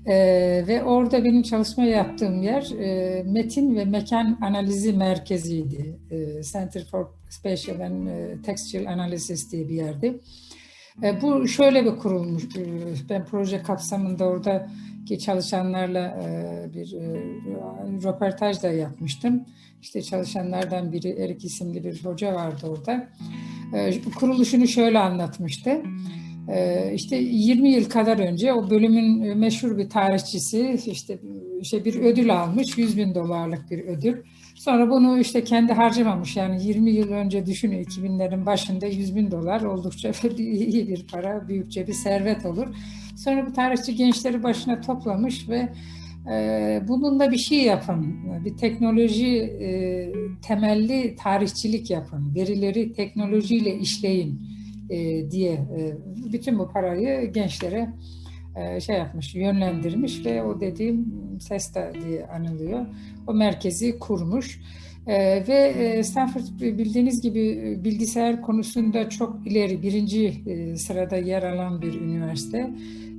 E, 0.07 0.15
ve 0.67 0.83
orada 0.83 1.23
benim 1.23 1.43
çalışma 1.43 1.83
yaptığım 1.83 2.41
yer 2.41 2.71
e, 2.79 3.23
metin 3.23 3.75
ve 3.75 3.85
mekan 3.85 4.37
analizi 4.41 4.93
merkeziydi. 4.93 5.99
E, 6.11 6.43
Center 6.43 6.85
for 6.91 7.05
Spatial 7.29 7.79
and 7.79 8.07
e, 8.07 8.41
Textual 8.45 8.85
Analysis 8.85 9.51
diye 9.51 9.69
bir 9.69 9.75
yerdi. 9.75 10.19
E, 11.03 11.21
bu 11.21 11.47
şöyle 11.47 11.85
bir 11.85 11.95
kurulmuş, 11.95 12.43
e, 12.43 12.65
ben 13.09 13.25
proje 13.25 13.61
kapsamında 13.63 14.25
oradaki 14.25 15.19
çalışanlarla 15.19 16.19
e, 16.23 16.73
bir 16.73 16.93
e, 16.93 17.19
röportaj 18.03 18.63
da 18.63 18.71
yapmıştım. 18.71 19.45
İşte 19.81 20.01
çalışanlardan 20.01 20.91
biri 20.91 21.09
Erik 21.09 21.45
isimli 21.45 21.83
bir 21.83 22.05
hoca 22.05 22.33
vardı 22.33 22.67
orada. 22.67 23.09
E, 23.73 24.01
kuruluşunu 24.19 24.67
şöyle 24.67 24.99
anlatmıştı. 24.99 25.69
Ee, 25.69 26.22
işte 26.93 27.15
20 27.15 27.69
yıl 27.69 27.89
kadar 27.89 28.19
önce 28.19 28.53
o 28.53 28.69
bölümün 28.69 29.21
e, 29.21 29.35
meşhur 29.35 29.77
bir 29.77 29.89
tarihçisi 29.89 30.79
işte 30.85 31.19
işte 31.61 31.85
bir 31.85 31.95
ödül 31.95 32.41
almış 32.41 32.77
100 32.77 32.97
bin 32.97 33.15
dolarlık 33.15 33.71
bir 33.71 33.79
ödül. 33.79 34.17
Sonra 34.55 34.89
bunu 34.89 35.19
işte 35.19 35.43
kendi 35.43 35.73
harcamamış 35.73 36.35
yani 36.35 36.63
20 36.63 36.91
yıl 36.91 37.11
önce 37.11 37.45
düşünün 37.45 37.83
2000'lerin 37.83 38.45
başında 38.45 38.85
100 38.85 39.15
bin 39.15 39.31
dolar 39.31 39.61
oldukça 39.61 40.11
iyi 40.37 40.87
bir 40.87 41.07
para, 41.11 41.47
büyükçe 41.47 41.87
bir 41.87 41.93
servet 41.93 42.45
olur. 42.45 42.67
Sonra 43.15 43.47
bu 43.47 43.53
tarihçi 43.53 43.95
gençleri 43.95 44.43
başına 44.43 44.81
toplamış 44.81 45.49
ve 45.49 45.69
e, 46.31 46.81
bununla 46.87 47.31
bir 47.31 47.37
şey 47.37 47.63
yapın, 47.63 48.15
bir 48.45 48.57
teknoloji 48.57 49.37
e, 49.37 49.69
temelli 50.47 51.15
tarihçilik 51.15 51.89
yapın, 51.89 52.35
verileri 52.35 52.93
teknolojiyle 52.93 53.75
işleyin 53.75 54.52
e, 54.93 55.31
diye 55.31 55.51
e, 55.51 55.93
bütün 56.33 56.59
bu 56.59 56.69
parayı 56.69 57.31
gençlere 57.31 57.89
e, 58.55 58.79
şey 58.79 58.97
yapmış, 58.97 59.35
yönlendirmiş 59.35 60.25
ve 60.25 60.43
o 60.43 60.59
dediğim 60.59 61.05
SESTA 61.39 61.91
diye 62.05 62.25
anılıyor. 62.27 62.85
O 63.27 63.33
merkezi 63.33 63.99
kurmuş. 63.99 64.61
Ve 65.47 66.03
Stanford 66.03 66.41
bildiğiniz 66.59 67.21
gibi 67.21 67.77
bilgisayar 67.83 68.41
konusunda 68.41 69.09
çok 69.09 69.47
ileri 69.47 69.81
birinci 69.81 70.43
sırada 70.77 71.17
yer 71.17 71.43
alan 71.43 71.81
bir 71.81 72.01
üniversite. 72.01 72.69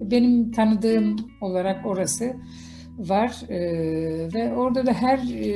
Benim 0.01 0.53
tanıdığım 0.53 1.17
olarak 1.41 1.87
orası 1.87 2.37
var 2.99 3.43
e, 3.49 3.59
ve 4.35 4.55
orada 4.55 4.87
da 4.87 4.93
her 4.93 5.19
e, 5.19 5.49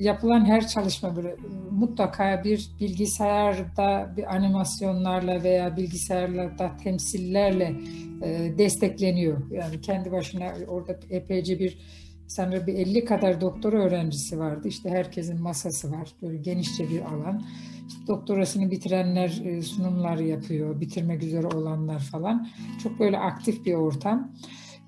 yapılan 0.00 0.44
her 0.44 0.66
çalışma 0.66 1.16
böyle 1.16 1.36
mutlaka 1.70 2.44
bir 2.44 2.70
bilgisayarda 2.80 4.14
bir 4.16 4.34
animasyonlarla 4.34 5.42
veya 5.42 5.76
bilgisayarlarda 5.76 6.76
temsillerle 6.84 7.74
e, 8.22 8.58
destekleniyor. 8.58 9.50
Yani 9.50 9.80
kendi 9.80 10.12
başına 10.12 10.52
orada 10.68 10.98
epeyce 11.10 11.58
bir 11.58 11.78
sanırım 12.26 12.66
bir 12.66 12.74
50 12.74 13.04
kadar 13.04 13.40
doktora 13.40 13.82
öğrencisi 13.82 14.38
vardı. 14.38 14.68
İşte 14.68 14.90
herkesin 14.90 15.42
masası 15.42 15.92
var. 15.92 16.08
Böyle 16.22 16.36
genişçe 16.36 16.90
bir 16.90 17.00
alan. 17.00 17.42
İşte 17.88 18.06
doktorasını 18.08 18.70
bitirenler 18.70 19.42
e, 19.44 19.62
sunumlar 19.62 20.18
yapıyor. 20.18 20.80
Bitirmek 20.80 21.22
üzere 21.22 21.46
olanlar 21.46 21.98
falan. 21.98 22.48
Çok 22.82 22.98
böyle 23.00 23.18
aktif 23.18 23.64
bir 23.64 23.74
ortam. 23.74 24.32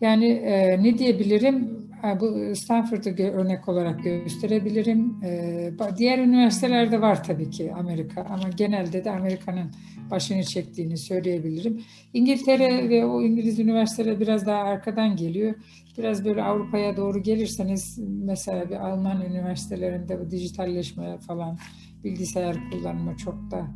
Yani 0.02 0.26
e, 0.26 0.82
ne 0.82 0.98
diyebilirim? 0.98 1.82
Bu 2.20 2.56
Stanford'u 2.56 3.22
örnek 3.22 3.68
olarak 3.68 4.04
gösterebilirim. 4.04 5.16
E, 5.24 5.72
diğer 5.96 6.18
üniversitelerde 6.18 7.00
var 7.00 7.24
tabii 7.24 7.50
ki 7.50 7.72
Amerika 7.72 8.22
ama 8.22 8.48
genelde 8.56 9.04
de 9.04 9.10
Amerika'nın 9.10 9.70
başını 10.10 10.44
çektiğini 10.44 10.98
söyleyebilirim. 10.98 11.82
İngiltere 12.14 12.88
ve 12.88 13.04
o 13.04 13.22
İngiliz 13.22 13.58
üniversiteleri 13.58 14.20
biraz 14.20 14.46
daha 14.46 14.58
arkadan 14.62 15.16
geliyor. 15.16 15.54
Biraz 15.98 16.24
böyle 16.24 16.42
Avrupa'ya 16.42 16.96
doğru 16.96 17.22
gelirseniz 17.22 17.98
mesela 18.24 18.70
bir 18.70 18.76
Alman 18.76 19.20
üniversitelerinde 19.20 20.20
bu 20.20 20.30
dijitalleşme 20.30 21.18
falan 21.18 21.58
bilgisayar 22.04 22.56
kullanımı 22.70 23.16
çok 23.16 23.50
da 23.50 23.66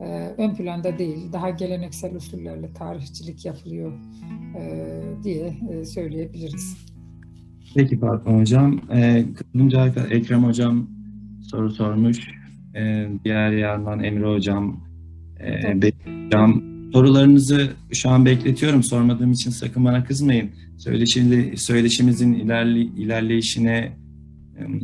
e, 0.00 0.34
ön 0.38 0.54
planda 0.54 0.98
değil. 0.98 1.32
Daha 1.32 1.50
geleneksel 1.50 2.16
usullerle 2.16 2.72
tarihçilik 2.72 3.44
yapılıyor 3.44 3.92
e, 4.58 5.02
diye 5.24 5.56
e, 5.70 5.84
söyleyebiliriz. 5.84 6.76
Peki 7.74 7.98
Fatma 7.98 8.40
Hocam. 8.40 8.80
E, 8.92 9.24
Ekrem 10.10 10.44
Hocam 10.44 10.86
soru 11.50 11.70
sormuş. 11.70 12.28
E, 12.74 13.08
diğer 13.24 13.50
yandan 13.50 14.04
Emre 14.04 14.26
Hocam, 14.26 14.80
e, 15.40 15.74
Hocam 16.24 16.62
sorularınızı 16.92 17.70
şu 17.92 18.10
an 18.10 18.26
bekletiyorum. 18.26 18.82
Sormadığım 18.82 19.32
için 19.32 19.50
sakın 19.50 19.84
bana 19.84 20.04
kızmayın. 20.04 20.50
Söyleşi, 20.78 21.52
söyleşimizin 21.56 22.32
ilerli, 22.32 22.80
ilerleyişine 22.80 23.92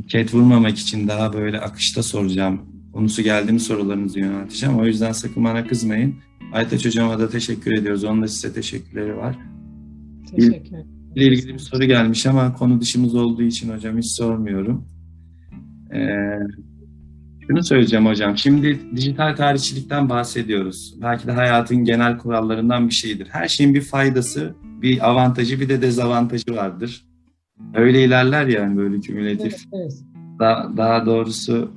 ket 0.08 0.34
vurmamak 0.34 0.78
için 0.78 1.08
daha 1.08 1.32
böyle 1.32 1.60
akışta 1.60 2.02
soracağım. 2.02 2.71
Konusu 2.92 3.22
geldiğim 3.22 3.58
sorularınızı 3.60 4.18
yönelteceğim. 4.20 4.78
O 4.78 4.86
yüzden 4.86 5.12
sakın 5.12 5.44
bana 5.44 5.66
kızmayın. 5.66 6.14
Aytaç 6.52 6.86
Hocam'a 6.86 7.18
da 7.18 7.28
teşekkür 7.30 7.72
ediyoruz. 7.72 8.04
Onun 8.04 8.22
da 8.22 8.28
size 8.28 8.52
teşekkürleri 8.52 9.16
var. 9.16 9.36
Teşekkür 10.30 10.66
ederim. 10.68 10.86
ile 11.16 11.26
ilgili 11.26 11.54
bir 11.54 11.58
soru 11.58 11.84
gelmiş 11.84 12.26
ama 12.26 12.54
konu 12.54 12.80
dışımız 12.80 13.14
olduğu 13.14 13.42
için 13.42 13.70
hocam 13.74 13.98
hiç 13.98 14.06
sormuyorum. 14.16 14.84
Ee, 15.94 16.38
Şunu 17.46 17.62
söyleyeceğim 17.64 18.06
hocam. 18.06 18.36
Şimdi 18.38 18.80
dijital 18.96 19.36
tarihçilikten 19.36 20.08
bahsediyoruz. 20.08 20.94
Belki 21.02 21.26
de 21.26 21.32
hayatın 21.32 21.76
genel 21.84 22.18
kurallarından 22.18 22.88
bir 22.88 22.94
şeydir. 22.94 23.28
Her 23.30 23.48
şeyin 23.48 23.74
bir 23.74 23.80
faydası, 23.80 24.54
bir 24.82 25.10
avantajı, 25.10 25.60
bir 25.60 25.68
de 25.68 25.82
dezavantajı 25.82 26.56
vardır. 26.56 27.06
Öyle 27.74 28.04
ilerler 28.04 28.46
yani 28.46 28.76
böyle 28.76 29.00
kümülatif. 29.00 29.52
Evet, 29.52 29.64
evet. 29.72 29.92
Daha, 30.38 30.76
daha 30.76 31.06
doğrusu 31.06 31.70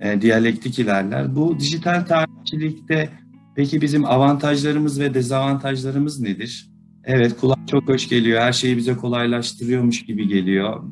e, 0.00 0.20
diyalektik 0.20 0.78
ilerler. 0.78 1.36
Bu 1.36 1.58
dijital 1.60 2.04
tarihçilikte 2.04 3.08
peki 3.54 3.80
bizim 3.80 4.04
avantajlarımız 4.04 5.00
ve 5.00 5.14
dezavantajlarımız 5.14 6.20
nedir? 6.20 6.70
Evet 7.04 7.36
kulak 7.40 7.68
çok 7.68 7.88
hoş 7.88 8.08
geliyor. 8.08 8.40
Her 8.40 8.52
şeyi 8.52 8.76
bize 8.76 8.96
kolaylaştırıyormuş 8.96 10.04
gibi 10.04 10.28
geliyor. 10.28 10.82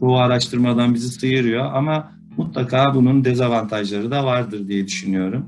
Bu 0.00 0.18
araştırmadan 0.18 0.94
bizi 0.94 1.08
sıyırıyor 1.08 1.64
ama 1.74 2.12
mutlaka 2.36 2.94
bunun 2.94 3.24
dezavantajları 3.24 4.10
da 4.10 4.24
vardır 4.24 4.68
diye 4.68 4.86
düşünüyorum. 4.86 5.46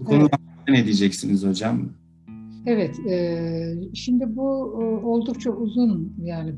Bu 0.00 0.04
konuda 0.04 0.36
evet. 0.68 0.78
ne 0.78 0.84
diyeceksiniz 0.84 1.46
hocam? 1.46 1.88
Evet, 2.66 2.98
e, 3.08 3.94
şimdi 3.94 4.36
bu 4.36 4.50
oldukça 5.04 5.50
uzun 5.50 6.16
yani 6.22 6.54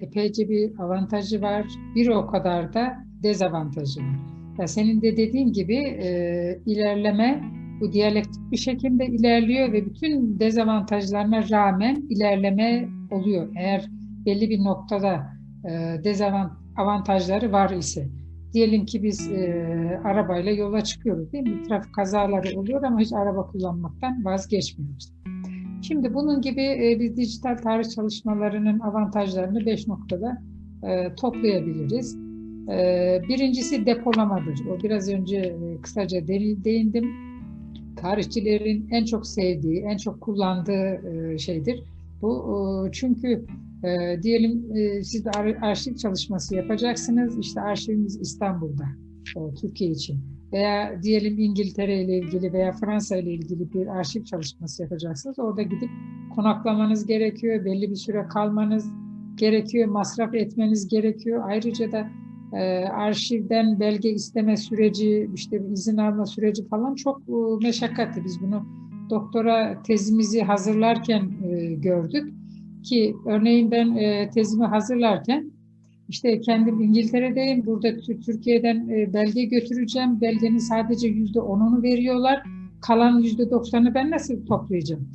epeyce 0.00 0.48
bir 0.48 0.78
avantajı 0.78 1.42
var. 1.42 1.66
Bir 1.94 2.08
o 2.08 2.26
kadar 2.26 2.74
da 2.74 3.04
dezavantajı 3.22 4.00
var. 4.00 4.41
Ya 4.58 4.68
senin 4.68 5.02
de 5.02 5.16
dediğin 5.16 5.52
gibi 5.52 5.76
e, 5.76 6.58
ilerleme 6.66 7.42
bu 7.80 7.92
diyalektik 7.92 8.50
bir 8.52 8.56
şekilde 8.56 9.06
ilerliyor 9.06 9.72
ve 9.72 9.86
bütün 9.86 10.40
dezavantajlarına 10.40 11.50
rağmen 11.50 12.02
ilerleme 12.10 12.88
oluyor. 13.10 13.52
Eğer 13.56 13.88
belli 14.26 14.50
bir 14.50 14.64
noktada 14.64 15.26
e, 15.64 15.70
dezavantajları 16.04 17.52
var 17.52 17.70
ise. 17.70 18.08
Diyelim 18.52 18.86
ki 18.86 19.02
biz 19.02 19.32
e, 19.32 20.00
arabayla 20.04 20.52
yola 20.52 20.80
çıkıyoruz 20.84 21.32
değil 21.32 21.44
mi? 21.44 21.62
Trafik 21.68 21.94
kazaları 21.94 22.60
oluyor 22.60 22.82
ama 22.82 23.00
hiç 23.00 23.12
araba 23.12 23.46
kullanmaktan 23.46 24.24
vazgeçmiyoruz. 24.24 25.12
Şimdi 25.82 26.14
bunun 26.14 26.40
gibi 26.40 26.62
e, 26.62 26.96
biz 27.00 27.16
dijital 27.16 27.56
tarih 27.56 27.88
çalışmalarının 27.94 28.80
avantajlarını 28.80 29.66
beş 29.66 29.88
noktada 29.88 30.42
e, 30.82 31.14
toplayabiliriz. 31.14 32.21
E, 32.68 33.20
birincisi 33.28 33.86
depolamadır. 33.86 34.66
O 34.66 34.82
biraz 34.82 35.08
önce 35.08 35.36
e, 35.36 35.80
kısaca 35.82 36.28
değindim. 36.28 37.10
Tarihçilerin 37.96 38.88
en 38.90 39.04
çok 39.04 39.26
sevdiği, 39.26 39.80
en 39.80 39.96
çok 39.96 40.20
kullandığı 40.20 41.00
e, 41.08 41.38
şeydir. 41.38 41.82
Bu 42.22 42.88
e, 42.88 42.92
çünkü 42.92 43.46
diyelim 44.22 44.64
siz 45.02 45.24
de 45.24 45.30
arşiv 45.60 45.94
çalışması 45.94 46.56
yapacaksınız. 46.56 47.38
İşte 47.38 47.60
arşivimiz 47.60 48.20
İstanbul'da, 48.20 48.84
Türkiye 49.60 49.90
için. 49.90 50.20
Veya 50.52 51.02
diyelim 51.02 51.38
İngiltere 51.38 52.02
ile 52.02 52.18
ilgili 52.18 52.52
veya 52.52 52.72
Fransa 52.72 53.16
ile 53.16 53.32
ilgili 53.32 53.72
bir 53.72 53.86
arşiv 53.86 54.24
çalışması 54.24 54.82
yapacaksınız. 54.82 55.38
Orada 55.38 55.62
gidip 55.62 55.90
konaklamanız 56.34 57.06
gerekiyor, 57.06 57.64
belli 57.64 57.90
bir 57.90 57.96
süre 57.96 58.26
kalmanız 58.28 58.86
gerekiyor, 59.36 59.88
masraf 59.88 60.34
etmeniz 60.34 60.88
gerekiyor. 60.88 61.42
Ayrıca 61.46 61.92
da 61.92 62.08
e, 62.52 62.84
arşivden 62.84 63.80
belge 63.80 64.10
isteme 64.10 64.56
süreci, 64.56 65.30
işte 65.34 65.62
izin 65.72 65.96
alma 65.96 66.26
süreci 66.26 66.68
falan 66.68 66.94
çok 66.94 67.20
e, 67.28 67.64
meşakkatli. 67.66 68.24
Biz 68.24 68.40
bunu 68.42 68.66
doktora 69.10 69.82
tezimizi 69.82 70.42
hazırlarken 70.42 71.30
e, 71.44 71.74
gördük 71.74 72.32
ki 72.82 73.16
örneğin 73.26 73.70
ben 73.70 73.96
e, 73.96 74.30
tezimi 74.30 74.64
hazırlarken 74.64 75.52
işte 76.08 76.40
kendim 76.40 76.80
İngiltere'deyim. 76.80 77.66
Burada 77.66 77.96
Türkiye'den 78.00 78.88
e, 78.88 79.12
belge 79.12 79.44
götüreceğim. 79.44 80.20
Belgenin 80.20 80.58
sadece 80.58 81.08
yüzde 81.08 81.40
onunu 81.40 81.82
veriyorlar. 81.82 82.42
Kalan 82.80 83.18
yüzde 83.18 83.50
doksanı 83.50 83.94
ben 83.94 84.10
nasıl 84.10 84.46
toplayacağım? 84.46 85.08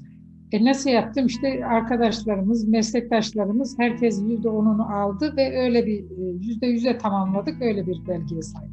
E 0.52 0.66
nasıl 0.66 0.90
yaptım? 0.90 1.26
İşte 1.26 1.66
arkadaşlarımız, 1.66 2.68
meslektaşlarımız 2.68 3.80
herkes 3.80 4.22
yüzde 4.28 4.50
onunu 4.50 4.96
aldı 4.96 5.34
ve 5.38 5.62
öyle 5.64 5.86
bir 5.86 6.00
e, 6.00 6.38
yüzde 6.42 6.68
yüze 6.68 6.98
tamamladık. 6.98 7.62
Öyle 7.62 7.88
bir 7.88 8.08
belgeye 8.08 8.42
sahip 8.42 8.70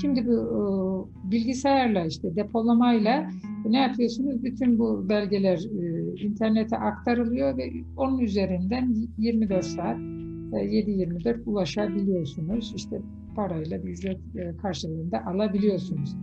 Şimdi 0.00 0.26
bu 0.26 0.32
e, 0.32 1.30
bilgisayarla 1.30 2.04
işte 2.04 2.36
depolamayla 2.36 3.30
ne 3.64 3.78
yapıyorsunuz? 3.78 4.44
Bütün 4.44 4.78
bu 4.78 5.08
belgeler 5.08 5.58
e, 5.58 6.14
internete 6.22 6.76
aktarılıyor 6.76 7.56
ve 7.56 7.72
onun 7.96 8.18
üzerinden 8.18 8.94
24 9.18 9.64
saat 9.64 9.98
7-24 9.98 11.28
e, 11.28 11.42
ulaşabiliyorsunuz. 11.46 12.72
İşte 12.76 13.00
parayla 13.36 13.84
bir 13.84 13.88
ücret 13.88 14.18
karşılığında 14.62 15.26
alabiliyorsunuz. 15.26 16.16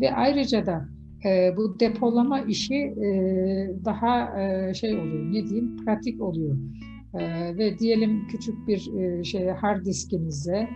Ve 0.00 0.14
ayrıca 0.14 0.66
da 0.66 0.88
bu 1.56 1.80
depolama 1.80 2.40
işi 2.40 2.94
daha 3.84 4.32
şey 4.74 4.98
oluyor, 4.98 5.32
ne 5.32 5.46
diyeyim, 5.46 5.76
pratik 5.76 6.22
oluyor. 6.22 6.56
Ve 7.58 7.78
diyelim 7.78 8.28
küçük 8.28 8.68
bir 8.68 8.90
şey 9.24 9.48
hard 9.48 9.84
diskinize 9.84 10.68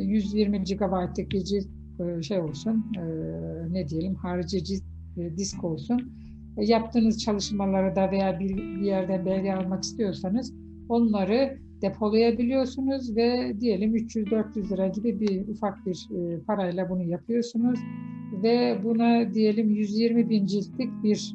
120 0.00 0.64
GB'lık 0.64 1.30
bir 1.30 1.66
şey 2.22 2.40
olsun, 2.40 2.84
ne 3.70 3.88
diyelim 3.88 4.14
harici 4.14 4.64
disk 5.36 5.64
olsun. 5.64 6.12
Yaptığınız 6.56 7.22
çalışmaları 7.22 7.96
da 7.96 8.10
veya 8.10 8.40
bir, 8.40 8.56
bir 8.56 8.86
yerden 8.86 9.26
belge 9.26 9.52
almak 9.52 9.82
istiyorsanız 9.82 10.54
onları 10.88 11.58
depolayabiliyorsunuz 11.82 13.16
ve 13.16 13.60
diyelim 13.60 13.96
300-400 13.96 14.70
lira 14.70 14.88
gibi 14.88 15.20
bir 15.20 15.48
ufak 15.48 15.86
bir 15.86 16.08
parayla 16.46 16.90
bunu 16.90 17.02
yapıyorsunuz 17.02 17.80
ve 18.42 18.80
buna 18.84 19.34
diyelim 19.34 19.70
120 19.70 20.30
bin 20.30 20.46
ciltlik 20.46 20.90
bir 21.02 21.34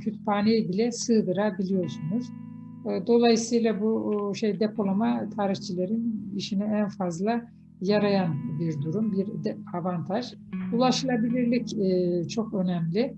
kütüphaneyi 0.00 0.68
bile 0.68 0.92
sığdırabiliyorsunuz. 0.92 2.26
Dolayısıyla 3.06 3.80
bu 3.80 4.32
şey 4.34 4.60
depolama 4.60 5.28
tarihçilerin 5.36 6.32
işine 6.36 6.64
en 6.64 6.88
fazla 6.88 7.42
yarayan 7.80 8.34
bir 8.60 8.82
durum, 8.82 9.12
bir 9.12 9.44
de 9.44 9.56
avantaj. 9.74 10.34
Ulaşılabilirlik 10.72 11.78
e, 11.78 12.28
çok 12.28 12.54
önemli. 12.54 13.14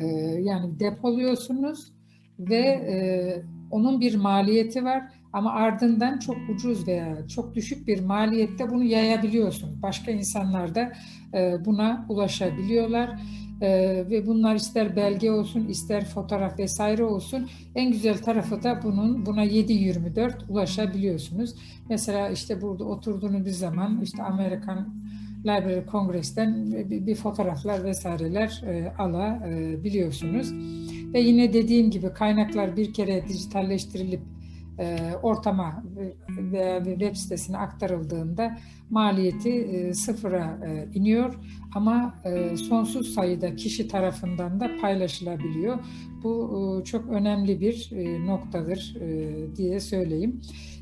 E, 0.00 0.06
yani 0.40 0.80
depoluyorsunuz 0.80 1.92
ve 2.38 2.58
e, 2.58 2.96
onun 3.70 4.00
bir 4.00 4.14
maliyeti 4.16 4.84
var 4.84 5.02
ama 5.32 5.52
ardından 5.52 6.18
çok 6.18 6.36
ucuz 6.54 6.88
veya 6.88 7.28
çok 7.28 7.54
düşük 7.54 7.88
bir 7.88 8.04
maliyette 8.04 8.70
bunu 8.70 8.84
yayabiliyorsun. 8.84 9.82
Başka 9.82 10.10
insanlar 10.10 10.74
da 10.74 10.92
e, 11.34 11.64
buna 11.64 12.06
ulaşabiliyorlar. 12.08 13.18
Ee, 13.62 14.04
ve 14.10 14.26
bunlar 14.26 14.54
ister 14.54 14.96
belge 14.96 15.30
olsun 15.30 15.68
ister 15.68 16.04
fotoğraf 16.04 16.58
vesaire 16.58 17.04
olsun 17.04 17.48
en 17.74 17.92
güzel 17.92 18.18
tarafı 18.18 18.62
da 18.62 18.80
bunun 18.82 19.26
buna 19.26 19.44
7-24 19.44 20.32
ulaşabiliyorsunuz. 20.48 21.54
Mesela 21.88 22.28
işte 22.28 22.62
burada 22.62 22.84
oturduğunuz 22.84 23.44
bir 23.44 23.50
zaman 23.50 24.00
işte 24.02 24.22
Amerikan 24.22 24.94
Library 25.44 25.86
Congress'ten 25.90 26.72
bir, 26.90 27.14
fotoğraflar 27.14 27.84
vesaireler 27.84 28.62
e, 28.66 28.92
alabiliyorsunuz. 28.98 30.52
Ve 31.14 31.20
yine 31.20 31.52
dediğim 31.52 31.90
gibi 31.90 32.12
kaynaklar 32.12 32.76
bir 32.76 32.92
kere 32.92 33.28
dijitalleştirilip 33.28 34.20
e, 34.20 34.41
ortama 35.22 35.84
veya 36.52 36.84
web 36.84 37.16
sitesine 37.16 37.56
aktarıldığında 37.56 38.58
maliyeti 38.90 39.50
e, 39.50 39.94
sıfıra 39.94 40.58
e, 40.66 40.98
iniyor 40.98 41.34
ama 41.74 42.14
e, 42.24 42.56
sonsuz 42.56 43.14
sayıda 43.14 43.56
kişi 43.56 43.88
tarafından 43.88 44.60
da 44.60 44.70
paylaşılabiliyor. 44.80 45.78
Bu 46.22 46.80
e, 46.80 46.84
çok 46.84 47.08
önemli 47.08 47.60
bir 47.60 47.90
e, 47.92 48.26
noktadır 48.26 48.96
e, 49.00 49.56
diye 49.56 49.80
söyleyeyim. 49.80 50.40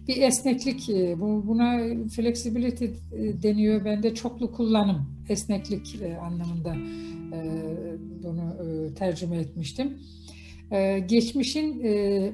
Bir 0.08 0.22
esneklik, 0.22 0.90
e, 0.90 1.20
bu, 1.20 1.46
buna 1.46 1.78
flexibility 2.08 2.84
e, 2.84 3.42
deniyor. 3.42 3.84
Ben 3.84 4.02
de 4.02 4.14
çoklu 4.14 4.52
kullanım, 4.52 5.06
esneklik 5.28 6.02
e, 6.02 6.16
anlamında 6.16 6.74
e, 7.34 7.40
bunu 8.22 8.56
e, 8.64 8.94
tercüme 8.94 9.36
etmiştim. 9.36 9.98
E, 10.70 10.98
geçmişin 10.98 11.84
e, 11.84 12.32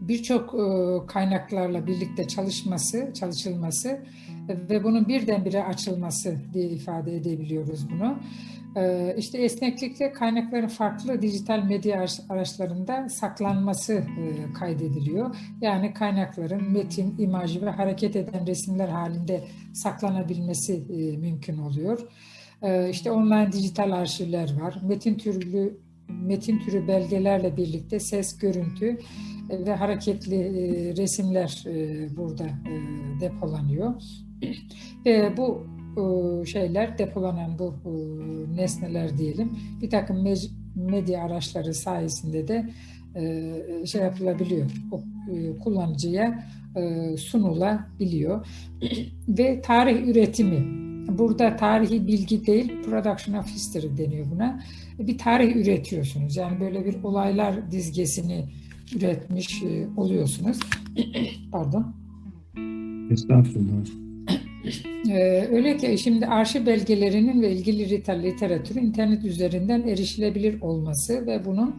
birçok 0.00 0.54
e, 0.54 1.06
kaynaklarla 1.06 1.86
birlikte 1.86 2.28
çalışması, 2.28 3.10
çalışılması 3.14 4.00
ve 4.48 4.84
bunun 4.84 5.08
birdenbire 5.08 5.64
açılması 5.64 6.36
diye 6.52 6.68
ifade 6.68 7.16
edebiliyoruz 7.16 7.90
bunu. 7.90 8.18
E, 8.76 9.14
işte 9.18 9.38
esneklikle 9.38 10.12
kaynakların 10.12 10.68
farklı 10.68 11.22
dijital 11.22 11.62
medya 11.62 12.06
araçlarında 12.28 13.08
saklanması 13.08 13.92
e, 13.92 14.52
kaydediliyor. 14.52 15.36
Yani 15.60 15.94
kaynakların 15.94 16.72
metin, 16.72 17.14
imaj 17.18 17.62
ve 17.62 17.70
hareket 17.70 18.16
eden 18.16 18.46
resimler 18.46 18.88
halinde 18.88 19.44
saklanabilmesi 19.72 20.84
mümkün 21.20 21.58
oluyor. 21.58 22.00
İşte 22.90 23.10
online 23.10 23.52
dijital 23.52 23.90
arşivler 23.90 24.60
var. 24.60 24.76
Metin 24.82 25.14
türlü 25.14 25.78
metin 26.08 26.58
türü 26.58 26.88
belgelerle 26.88 27.56
birlikte 27.56 28.00
ses, 28.00 28.38
görüntü 28.38 28.98
ve 29.50 29.74
hareketli 29.74 30.36
e, 30.36 30.96
resimler 30.96 31.64
e, 31.66 32.06
burada 32.16 32.44
e, 32.44 32.72
depolanıyor. 33.20 33.94
Bu 35.36 35.66
e, 35.96 36.46
şeyler 36.46 36.98
depolanan 36.98 37.58
bu 37.58 37.74
e, 37.84 37.92
nesneler 38.56 39.18
diyelim 39.18 39.58
bir 39.82 39.90
takım 39.90 40.24
medya 40.74 41.24
araçları 41.24 41.74
sayesinde 41.74 42.48
de 42.48 42.70
e, 43.14 43.86
şey 43.86 44.02
yapılabiliyor. 44.02 44.70
O, 44.92 45.00
kullanıcıya 45.64 46.46
sunulabiliyor. 47.18 48.46
Ve 49.28 49.60
tarih 49.60 50.08
üretimi. 50.08 50.85
Burada 51.08 51.56
tarihi 51.56 52.06
bilgi 52.06 52.46
değil, 52.46 52.82
production 52.82 53.34
of 53.34 53.46
history 53.46 53.98
deniyor 53.98 54.26
buna. 54.34 54.62
Bir 54.98 55.18
tarih 55.18 55.56
üretiyorsunuz. 55.56 56.36
Yani 56.36 56.60
böyle 56.60 56.84
bir 56.84 57.02
olaylar 57.02 57.70
dizgesini 57.70 58.44
üretmiş 58.96 59.62
oluyorsunuz. 59.96 60.58
Pardon. 61.52 61.94
Estağfurullah. 63.10 64.06
Ee, 65.10 65.48
öyle 65.52 65.76
ki 65.76 65.98
şimdi 65.98 66.26
arşiv 66.26 66.66
belgelerinin 66.66 67.42
ve 67.42 67.52
ilgili 67.52 67.90
literatürü 68.22 68.80
internet 68.80 69.24
üzerinden 69.24 69.82
erişilebilir 69.82 70.60
olması 70.60 71.26
ve 71.26 71.44
bunun 71.44 71.74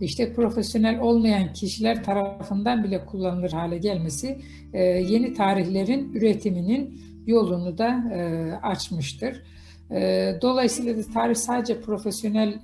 işte 0.00 0.32
profesyonel 0.32 1.00
olmayan 1.00 1.52
kişiler 1.52 2.04
tarafından 2.04 2.84
bile 2.84 3.06
kullanılır 3.06 3.50
hale 3.50 3.78
gelmesi 3.78 4.38
e, 4.72 4.82
yeni 4.82 5.34
tarihlerin 5.34 6.12
üretiminin 6.12 7.00
yolunu 7.26 7.78
da 7.78 8.04
e, 8.14 8.52
açmıştır. 8.62 9.42
E, 9.90 10.34
dolayısıyla 10.42 10.96
da 10.96 11.02
tarih 11.14 11.34
sadece 11.34 11.80
profesyonel 11.80 12.60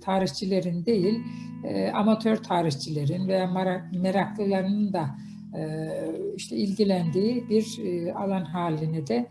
tarihçilerin 0.00 0.86
değil, 0.86 1.18
amatör 1.94 2.36
tarihçilerin 2.36 3.28
veya 3.28 3.46
meraklılarının 4.02 4.92
da 4.92 5.06
işte 6.36 6.56
ilgilendiği 6.56 7.48
bir 7.48 7.78
alan 8.14 8.44
haline 8.44 9.06
de 9.06 9.26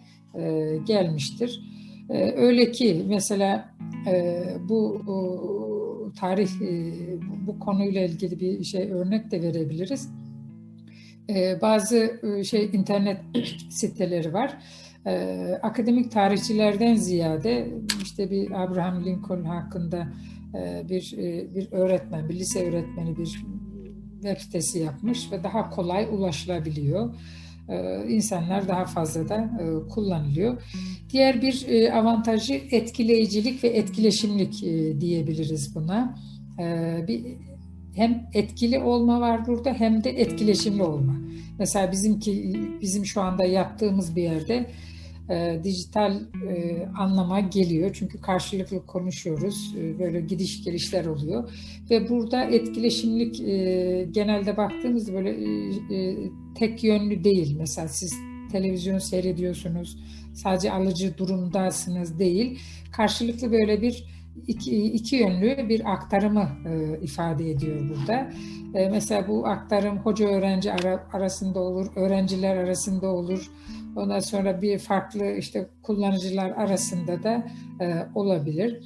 gelmiştir. 0.88 1.62
Öyle 2.36 2.72
ki 2.72 3.06
mesela 3.08 3.70
bu 4.70 5.02
tarih 6.20 6.50
bu 7.48 7.60
konuyla 7.60 8.02
ilgili 8.02 8.40
bir 8.40 8.64
şey 8.64 8.92
örnek 8.92 9.32
de 9.32 9.42
verebiliriz. 9.42 10.10
Bazı 11.62 12.20
şey 12.50 12.70
internet 12.74 13.18
siteleri 13.70 14.34
var. 14.34 14.58
Akademik 15.62 16.12
tarihçilerden 16.12 16.96
ziyade 16.96 17.74
işte 18.04 18.32
bir 18.32 18.52
Abraham 18.52 19.06
Lincoln 19.06 19.44
hakkında 19.44 20.08
bir 20.90 21.16
bir 21.56 21.72
öğretmen, 21.72 22.30
bir 22.30 22.40
lise 22.40 22.70
öğretmeni 22.70 23.18
bir 23.18 23.46
web 24.22 24.38
sitesi 24.38 24.80
yapmış 24.80 25.32
ve 25.32 25.44
daha 25.44 25.70
kolay 25.70 26.08
ulaşılabiliyor. 26.12 27.16
Ee, 27.70 28.06
insanlar 28.08 28.68
daha 28.68 28.86
fazla 28.86 29.30
da 29.30 29.36
e, 29.36 29.90
kullanılıyor. 29.90 30.62
Diğer 31.10 31.42
bir 31.42 31.66
e, 31.68 31.94
avantajı 31.94 32.54
etkileyicilik 32.54 33.64
ve 33.64 33.68
etkileşimlik 33.68 34.64
e, 34.64 35.02
diyebiliriz 35.02 35.76
buna. 35.76 36.16
Ee, 36.60 37.06
bir 37.08 37.26
hem 37.96 38.28
etkili 38.34 38.80
olma 38.80 39.22
var 39.22 39.48
burada 39.48 39.74
hem 39.74 40.04
de 40.04 40.10
etkileşimli 40.10 40.84
olma. 40.84 41.16
Mesela 41.60 41.92
bizimki 41.92 42.60
bizim 42.82 43.06
şu 43.06 43.22
anda 43.22 43.46
yaptığımız 43.46 44.16
bir 44.16 44.24
yerde 44.24 44.70
e, 45.30 45.60
dijital 45.64 46.22
e, 46.50 46.86
anlama 46.98 47.40
geliyor. 47.40 47.92
Çünkü 47.94 48.22
karşılıklı 48.22 48.86
konuşuyoruz. 48.86 49.76
E, 49.80 50.00
böyle 50.00 50.22
gidiş 50.22 50.64
gelişler 50.64 51.06
oluyor. 51.06 51.52
Ve 51.90 52.10
burada 52.10 52.44
etkileşimlik 52.44 53.42
e, 53.42 54.08
genelde 54.12 54.58
baktığımızda 54.58 55.14
böyle 55.14 55.30
e, 55.30 55.96
e, 55.96 56.18
tek 56.56 56.84
yönlü 56.84 57.24
değil. 57.24 57.56
Mesela 57.58 57.88
siz 57.88 58.14
televizyon 58.52 59.00
seyrediyorsunuz. 59.00 59.98
Sadece 60.34 60.72
alıcı 60.72 61.18
durumdasınız 61.18 62.20
değil. 62.20 62.60
Karşılıklı 62.92 63.52
böyle 63.52 63.82
bir 63.82 64.04
iki, 64.48 64.84
iki 64.84 65.16
yönlü 65.16 65.70
bir 65.70 65.94
aktarımı 65.94 66.50
e, 66.66 67.00
ifade 67.02 67.52
ediyor 67.52 67.90
burada. 67.90 68.32
E, 68.74 68.90
mesela 68.90 69.28
bu 69.28 69.48
aktarım 69.48 69.98
hoca 69.98 70.28
öğrenci 70.28 70.72
ara, 70.74 71.08
arasında 71.14 71.60
olur, 71.60 71.88
öğrenciler 71.96 72.58
arasında 72.58 73.08
olur, 73.08 73.52
Ondan 73.96 74.20
sonra 74.20 74.62
bir 74.62 74.80
farklı 74.80 75.32
işte 75.32 75.70
kullanıcılar 75.84 76.52
arasında 76.52 77.24
da 77.24 77.48
e, 77.82 78.08
olabilir. 78.16 78.80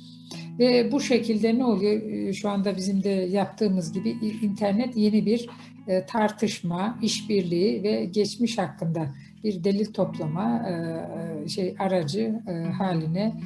Ve 0.60 0.92
bu 0.92 1.02
şekilde 1.02 1.58
ne 1.58 1.66
oluyor? 1.66 2.02
E, 2.02 2.34
şu 2.34 2.50
anda 2.50 2.78
bizim 2.78 3.04
de 3.04 3.10
yaptığımız 3.10 3.94
gibi 3.94 4.10
internet 4.42 4.98
yeni 4.98 5.26
bir 5.26 5.50
e, 5.88 6.06
tartışma, 6.06 7.00
işbirliği 7.02 7.84
ve 7.84 8.06
geçmiş 8.06 8.58
hakkında 8.58 9.16
bir 9.44 9.64
delil 9.64 9.94
toplama 9.94 10.70
e, 10.70 11.48
şey 11.48 11.76
aracı 11.80 12.40
haline 12.78 13.42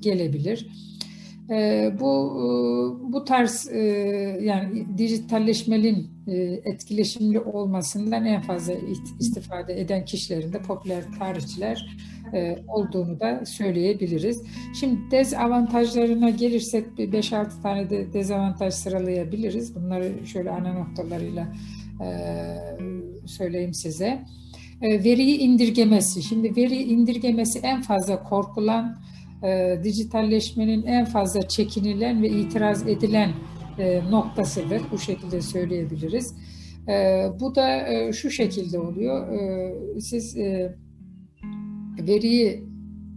gelebilir. 0.00 0.68
E, 1.50 1.90
bu 2.00 2.32
e, 2.38 3.12
bu 3.12 3.24
tarz 3.24 3.68
e, 3.68 3.78
yani 4.42 4.98
dijitalleşmenin 4.98 6.10
e, 6.26 6.32
etkileşimli 6.64 7.40
olmasından 7.40 8.24
en 8.24 8.42
fazla 8.42 8.72
istifade 9.20 9.80
eden 9.80 10.04
kişilerin 10.04 10.52
de 10.52 10.58
popüler 10.58 11.04
tarihçiler 11.18 11.96
e, 12.32 12.58
olduğunu 12.68 13.20
da 13.20 13.46
söyleyebiliriz. 13.46 14.42
Şimdi 14.80 15.10
dezavantajlarına 15.10 16.30
gelirsek 16.30 16.86
5-6 16.98 17.62
tane 17.62 17.90
de 17.90 18.12
dezavantaj 18.12 18.74
sıralayabiliriz. 18.74 19.74
Bunları 19.74 20.26
şöyle 20.26 20.50
ana 20.50 20.72
noktalarıyla 20.72 21.52
e, 22.00 22.08
söyleyeyim 23.26 23.74
size. 23.74 24.24
E, 24.82 25.04
veriyi 25.04 25.38
indirgemesi. 25.38 26.22
Şimdi 26.22 26.56
veri 26.56 26.82
indirgemesi 26.82 27.58
en 27.58 27.82
fazla 27.82 28.22
korkulan 28.22 28.96
e, 29.44 29.80
dijitalleşmenin 29.84 30.82
en 30.86 31.04
fazla 31.04 31.48
çekinilen 31.48 32.22
ve 32.22 32.28
itiraz 32.28 32.88
edilen 32.88 33.32
e, 33.78 34.10
noktasıdır. 34.10 34.82
Bu 34.92 34.98
şekilde 34.98 35.42
söyleyebiliriz. 35.42 36.34
E, 36.88 37.26
bu 37.40 37.54
da 37.54 37.88
e, 37.88 38.12
şu 38.12 38.30
şekilde 38.30 38.78
oluyor. 38.78 39.32
E, 39.32 40.00
siz 40.00 40.36
e, 40.36 40.76
veriyi 41.98 42.64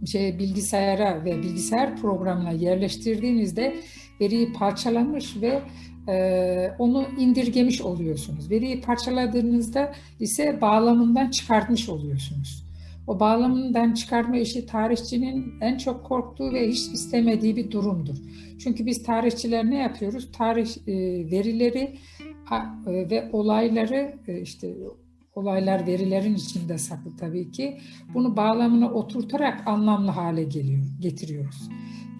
şey 0.06 0.38
bilgisayara 0.38 1.24
ve 1.24 1.42
bilgisayar 1.42 1.96
programına 1.96 2.50
yerleştirdiğinizde 2.50 3.76
veriyi 4.20 4.52
parçalamış 4.52 5.36
ve 5.42 5.62
e, 6.08 6.74
onu 6.78 7.06
indirgemiş 7.18 7.80
oluyorsunuz. 7.80 8.50
Veriyi 8.50 8.80
parçaladığınızda 8.80 9.92
ise 10.20 10.60
bağlamından 10.60 11.30
çıkartmış 11.30 11.88
oluyorsunuz. 11.88 12.67
O 13.08 13.20
bağlamından 13.20 13.94
çıkarma 13.94 14.36
işi 14.36 14.66
tarihçinin 14.66 15.54
en 15.60 15.78
çok 15.78 16.04
korktuğu 16.04 16.52
ve 16.52 16.68
hiç 16.68 16.78
istemediği 16.78 17.56
bir 17.56 17.70
durumdur. 17.70 18.16
Çünkü 18.58 18.86
biz 18.86 19.02
tarihçiler 19.02 19.70
ne 19.70 19.78
yapıyoruz? 19.78 20.32
Tarih 20.32 20.76
e, 20.86 20.94
verileri 21.30 21.94
e, 22.86 23.10
ve 23.10 23.30
olayları 23.32 24.14
e, 24.26 24.40
işte 24.40 24.74
olaylar 25.34 25.86
verilerin 25.86 26.34
içinde 26.34 26.78
saklı 26.78 27.16
tabii 27.16 27.50
ki. 27.50 27.78
Bunu 28.14 28.36
bağlamına 28.36 28.90
oturtarak 28.90 29.68
anlamlı 29.68 30.10
hale 30.10 30.44
geliyor, 30.44 30.84
getiriyoruz. 31.00 31.68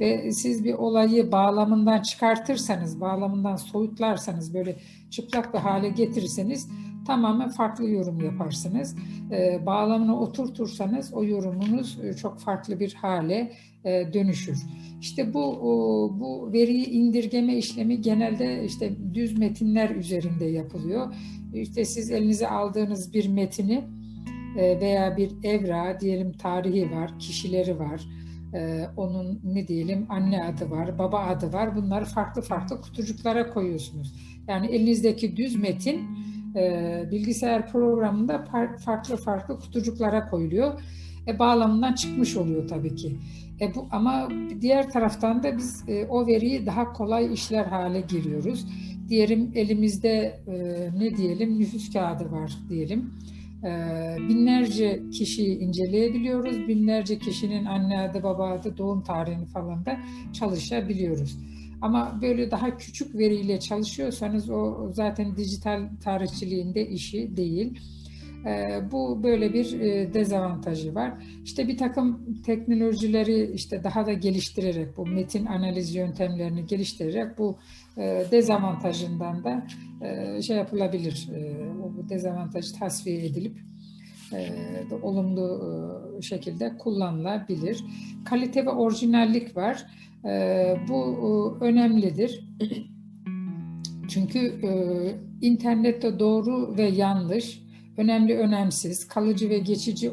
Ve 0.01 0.33
siz 0.33 0.65
bir 0.65 0.75
olayı 0.75 1.33
bağlamından 1.33 2.03
çıkartırsanız, 2.03 3.01
bağlamından 3.01 3.57
soyutlarsanız, 3.57 4.55
böyle 4.55 4.77
çıplak 5.11 5.55
bir 5.55 5.59
hale 5.59 5.89
getirirseniz 5.89 6.69
tamamen 7.09 7.49
farklı 7.49 7.89
yorum 7.89 8.21
yaparsınız. 8.21 8.97
E, 9.31 9.67
bağlamına 9.67 10.21
oturtursanız 10.21 11.15
o 11.15 11.25
yorumunuz 11.25 11.99
e, 12.05 12.15
çok 12.15 12.41
farklı 12.41 12.81
bir 12.81 12.95
hale 12.95 13.53
e, 13.85 14.13
dönüşür. 14.13 14.59
İşte 15.01 15.35
bu 15.35 15.45
o, 15.45 15.71
bu 16.21 16.53
veriyi 16.53 16.87
indirgeme 16.87 17.57
işlemi 17.57 18.01
genelde 18.01 18.65
işte 18.65 18.91
düz 19.15 19.39
metinler 19.39 19.91
üzerinde 19.91 20.45
yapılıyor. 20.45 21.15
İşte 21.55 21.85
siz 21.85 22.11
elinize 22.11 22.49
aldığınız 22.49 23.15
bir 23.15 23.29
metini 23.29 23.85
e, 24.59 24.81
veya 24.81 25.17
bir 25.17 25.31
evra 25.43 26.01
diyelim 26.01 26.33
tarihi 26.33 26.91
var, 26.91 27.19
kişileri 27.19 27.79
var. 27.79 28.01
Ee, 28.55 28.85
onun 28.97 29.41
ne 29.45 29.69
diyelim 29.69 30.07
anne 30.09 30.45
adı 30.45 30.71
var, 30.71 30.99
baba 30.99 31.19
adı 31.19 31.53
var. 31.53 31.77
Bunları 31.77 32.05
farklı 32.05 32.43
farklı 32.43 32.81
kutucuklara 32.81 33.51
koyuyorsunuz. 33.51 34.15
Yani 34.49 34.67
elinizdeki 34.67 35.37
düz 35.37 35.57
metin 35.57 36.01
e, 36.59 37.11
bilgisayar 37.11 37.73
programında 37.73 38.45
farklı 38.85 39.17
farklı 39.17 39.59
kutucuklara 39.59 40.27
koyuluyor. 40.31 40.81
E, 41.27 41.39
bağlamından 41.39 41.93
çıkmış 41.93 42.37
oluyor 42.37 42.69
tabii 42.69 42.95
ki. 42.95 43.17
E, 43.61 43.75
bu, 43.75 43.89
ama 43.91 44.29
diğer 44.61 44.91
taraftan 44.91 45.43
da 45.43 45.57
biz 45.57 45.85
e, 45.89 46.07
o 46.07 46.27
veriyi 46.27 46.67
daha 46.67 46.93
kolay 46.93 47.33
işler 47.33 47.65
hale 47.65 48.01
giriyoruz. 48.01 48.67
Diyelim 49.09 49.53
elimizde 49.55 50.41
e, 50.47 50.55
ne 50.99 51.17
diyelim 51.17 51.59
nüfus 51.59 51.93
kağıdı 51.93 52.33
var 52.33 52.59
diyelim. 52.69 53.11
E, 53.65 53.71
binlerce 54.29 55.03
kişiyi 55.13 55.59
inceleyebiliyoruz. 55.59 56.69
Binlerce 56.69 57.19
kişinin 57.19 57.65
anne 57.65 58.01
adı, 58.01 58.23
baba 58.23 58.51
adı, 58.51 58.77
doğum 58.79 59.03
tarihini 59.03 59.47
falan 59.47 59.87
da 59.87 59.97
çalışabiliyoruz. 60.33 61.39
Ama 61.83 62.19
böyle 62.23 62.51
daha 62.51 62.77
küçük 62.77 63.15
veriyle 63.15 63.61
çalışıyorsanız 63.61 64.51
o 64.51 64.91
zaten 64.93 65.37
dijital 65.37 65.89
tarihçiliğinde 66.05 66.89
işi 66.89 67.37
değil. 67.37 67.81
Bu 68.93 69.23
böyle 69.23 69.53
bir 69.53 69.73
dezavantajı 70.15 70.95
var. 70.95 71.13
İşte 71.45 71.69
bir 71.69 71.77
takım 71.77 72.41
teknolojileri 72.47 73.51
işte 73.55 73.85
daha 73.85 74.07
da 74.07 74.13
geliştirerek 74.13 74.97
bu 74.97 75.07
metin 75.07 75.47
analiz 75.47 75.95
yöntemlerini 75.95 76.67
geliştirerek 76.67 77.39
bu 77.39 77.59
dezavantajından 78.31 79.45
da 79.45 79.67
şey 80.43 80.57
yapılabilir. 80.57 81.29
Bu 81.97 82.09
dezavantajı 82.09 82.75
tasfiye 82.79 83.27
edilip 83.27 83.59
olumlu 85.03 85.63
şekilde 86.23 86.77
kullanılabilir. 86.79 87.85
Kalite 88.25 88.67
ve 88.67 88.71
orijinallik 88.71 89.57
var. 89.57 89.87
Bu 90.89 91.59
önemlidir. 91.61 92.49
Çünkü 94.09 94.61
internette 95.41 96.19
doğru 96.19 96.77
ve 96.77 96.83
yanlış 96.83 97.63
önemli 97.97 98.39
önemsiz, 98.39 99.09
kalıcı 99.09 99.51
ve 99.51 99.59
geçici 99.59 100.11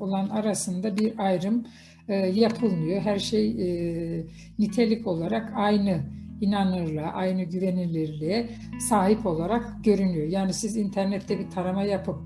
olan 0.00 0.28
arasında 0.28 0.96
bir 0.96 1.12
ayrım 1.18 1.64
e, 2.08 2.14
yapılmıyor. 2.14 3.00
Her 3.00 3.18
şey 3.18 3.50
e, 3.50 4.26
nitelik 4.58 5.06
olarak 5.06 5.52
aynı 5.56 6.00
inanırlığa, 6.40 7.12
aynı 7.12 7.42
güvenilirliğe 7.42 8.48
sahip 8.88 9.26
olarak 9.26 9.84
görünüyor. 9.84 10.26
Yani 10.26 10.52
siz 10.52 10.76
internette 10.76 11.38
bir 11.38 11.50
tarama 11.50 11.82
yapıp 11.82 12.18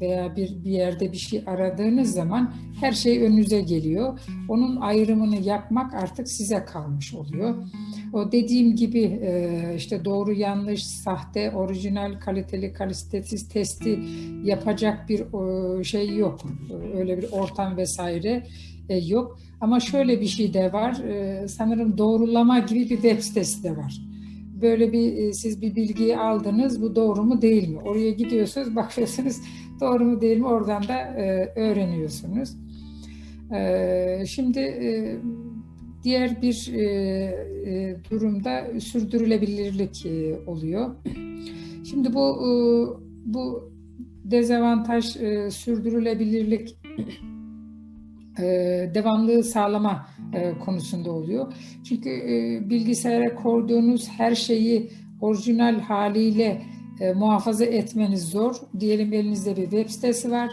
veya 0.00 0.36
bir, 0.36 0.64
bir 0.64 0.70
yerde 0.70 1.12
bir 1.12 1.16
şey 1.16 1.42
aradığınız 1.46 2.12
zaman 2.12 2.54
her 2.80 2.92
şey 2.92 3.22
önünüze 3.22 3.60
geliyor. 3.60 4.20
Onun 4.48 4.76
ayrımını 4.76 5.36
yapmak 5.36 5.94
artık 5.94 6.28
size 6.28 6.64
kalmış 6.64 7.14
oluyor. 7.14 7.54
O 8.12 8.32
dediğim 8.32 8.76
gibi 8.76 9.02
e, 9.02 9.72
işte 9.76 10.04
doğru 10.04 10.32
yanlış, 10.32 10.86
sahte, 10.86 11.50
orijinal, 11.50 12.20
kaliteli, 12.20 12.72
kalitesiz 12.72 13.48
testi 13.48 14.00
yapacak 14.44 15.08
bir 15.08 15.24
şey 15.84 16.16
yok. 16.16 16.40
Öyle 16.96 17.18
bir 17.18 17.32
ortam 17.32 17.76
vesaire 17.76 18.46
e, 18.88 18.96
yok. 18.96 19.38
Ama 19.60 19.80
şöyle 19.80 20.20
bir 20.20 20.26
şey 20.26 20.54
de 20.54 20.72
var. 20.72 20.92
E, 21.04 21.48
sanırım 21.48 21.98
doğrulama 21.98 22.58
gibi 22.58 22.80
bir 22.80 22.88
web 22.88 23.20
sitesi 23.20 23.64
de 23.64 23.76
var 23.76 24.10
böyle 24.62 24.92
bir 24.92 25.32
siz 25.32 25.62
bir 25.62 25.76
bilgiyi 25.76 26.18
aldınız 26.18 26.82
bu 26.82 26.96
doğru 26.96 27.22
mu 27.22 27.42
değil 27.42 27.68
mi? 27.68 27.78
Oraya 27.80 28.10
gidiyorsunuz 28.10 28.76
bakıyorsunuz 28.76 29.36
doğru 29.80 30.04
mu 30.04 30.20
değil 30.20 30.38
mi 30.38 30.46
oradan 30.46 30.82
da 30.88 31.14
öğreniyorsunuz. 31.56 32.56
Şimdi 34.26 34.60
Diğer 36.04 36.42
bir 36.42 36.72
e, 36.74 36.82
e, 37.66 37.96
durumda 38.10 38.80
sürdürülebilirlik 38.80 40.06
e, 40.06 40.38
oluyor. 40.46 40.94
Şimdi 41.90 42.14
bu 42.14 42.20
e, 42.20 42.50
bu 43.24 43.72
dezavantaj 44.24 45.16
e, 45.16 45.50
sürdürülebilirlik 45.50 46.76
e, 48.38 48.44
devamlılığı 48.94 49.44
sağlama 49.44 50.06
e, 50.34 50.58
konusunda 50.58 51.12
oluyor. 51.12 51.52
Çünkü 51.84 52.10
e, 52.10 52.60
bilgisayara 52.70 53.34
koyduğunuz 53.34 54.08
her 54.08 54.34
şeyi 54.34 54.90
orijinal 55.20 55.80
haliyle 55.80 56.62
e, 57.00 57.12
muhafaza 57.12 57.64
etmeniz 57.64 58.22
zor. 58.22 58.56
Diyelim 58.80 59.12
elinizde 59.12 59.56
bir 59.56 59.62
web 59.62 59.88
sitesi 59.88 60.30
var. 60.30 60.50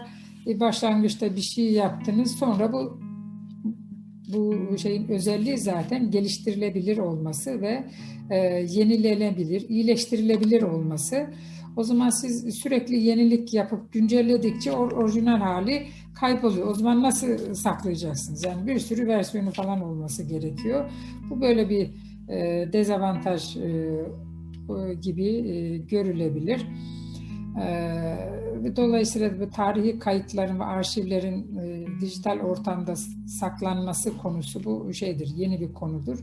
E, 0.47 0.59
başlangıçta 0.59 1.35
bir 1.35 1.41
şey 1.41 1.71
yaptınız. 1.71 2.31
Sonra 2.31 2.73
bu 2.73 2.99
bu 4.33 4.77
şeyin 4.77 5.07
özelliği 5.07 5.57
zaten 5.57 6.11
geliştirilebilir 6.11 6.97
olması 6.97 7.61
ve 7.61 7.83
e, 8.29 8.37
yenilenebilir, 8.69 9.69
iyileştirilebilir 9.69 10.61
olması. 10.61 11.27
O 11.77 11.83
zaman 11.83 12.09
siz 12.09 12.55
sürekli 12.55 12.99
yenilik 12.99 13.53
yapıp 13.53 13.93
güncelledikçe 13.93 14.71
or, 14.71 14.91
orijinal 14.91 15.39
hali 15.39 15.87
kayboluyor. 16.19 16.67
O 16.67 16.73
zaman 16.73 17.03
nasıl 17.03 17.53
saklayacaksınız? 17.53 18.45
Yani 18.45 18.67
bir 18.67 18.79
sürü 18.79 19.07
versiyonu 19.07 19.51
falan 19.51 19.81
olması 19.81 20.23
gerekiyor. 20.23 20.89
Bu 21.29 21.41
böyle 21.41 21.69
bir 21.69 21.89
e, 22.29 22.69
dezavantaj 22.73 23.57
e, 23.57 24.01
gibi 25.01 25.25
e, 25.25 25.77
görülebilir. 25.77 26.65
Ee, 27.61 28.75
dolayısıyla 28.75 29.39
bu 29.39 29.49
tarihi 29.49 29.99
kayıtların 29.99 30.59
ve 30.59 30.63
arşivlerin 30.63 31.57
e, 31.57 31.85
dijital 32.01 32.39
ortamda 32.39 32.95
saklanması 33.39 34.17
konusu 34.17 34.63
bu 34.63 34.93
şeydir, 34.93 35.33
yeni 35.35 35.61
bir 35.61 35.73
konudur. 35.73 36.19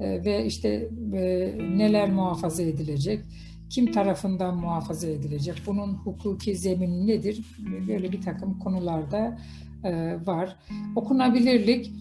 E, 0.00 0.24
ve 0.24 0.46
işte 0.46 0.88
e, 1.14 1.54
neler 1.76 2.12
muhafaza 2.12 2.62
edilecek, 2.62 3.24
kim 3.70 3.92
tarafından 3.92 4.56
muhafaza 4.56 5.06
edilecek, 5.06 5.54
bunun 5.66 5.94
hukuki 5.94 6.56
zemini 6.56 7.06
nedir? 7.06 7.44
Böyle 7.88 8.12
bir 8.12 8.20
takım 8.22 8.58
konularda 8.58 9.38
e, 9.84 10.18
var. 10.26 10.56
Okunabilirlik, 10.96 11.92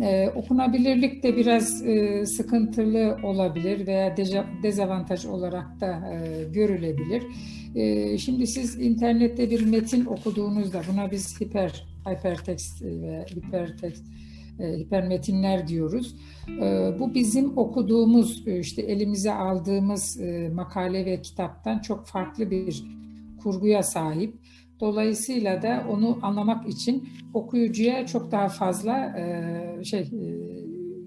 ee, 0.00 0.30
okunabilirlik 0.34 1.22
de 1.22 1.36
biraz 1.36 1.86
e, 1.86 2.26
sıkıntılı 2.26 3.18
olabilir 3.22 3.86
veya 3.86 4.16
dezavantaj 4.62 5.26
olarak 5.26 5.80
da 5.80 5.86
e, 6.12 6.44
görülebilir. 6.52 7.22
E, 7.74 8.18
şimdi 8.18 8.46
siz 8.46 8.80
internette 8.80 9.50
bir 9.50 9.66
metin 9.66 10.04
okuduğunuzda 10.04 10.82
buna 10.92 11.10
biz 11.10 11.40
hiper 11.40 11.86
hypertext 12.06 12.82
ve 12.82 13.24
hipertext 13.34 14.04
e, 14.60 14.78
hipermetinler 14.78 15.68
diyoruz. 15.68 16.16
E, 16.48 16.90
bu 16.98 17.14
bizim 17.14 17.58
okuduğumuz 17.58 18.46
işte 18.46 18.82
elimize 18.82 19.32
aldığımız 19.32 20.20
e, 20.20 20.48
makale 20.54 21.06
ve 21.06 21.22
kitaptan 21.22 21.78
çok 21.78 22.06
farklı 22.06 22.50
bir 22.50 22.84
kurguya 23.42 23.82
sahip. 23.82 24.34
Dolayısıyla 24.80 25.62
da 25.62 25.84
onu 25.90 26.18
anlamak 26.22 26.68
için 26.68 27.08
okuyucuya 27.34 28.06
çok 28.06 28.32
daha 28.32 28.48
fazla 28.48 29.18
e, 29.18 29.84
şey 29.84 30.00
e, 30.00 30.06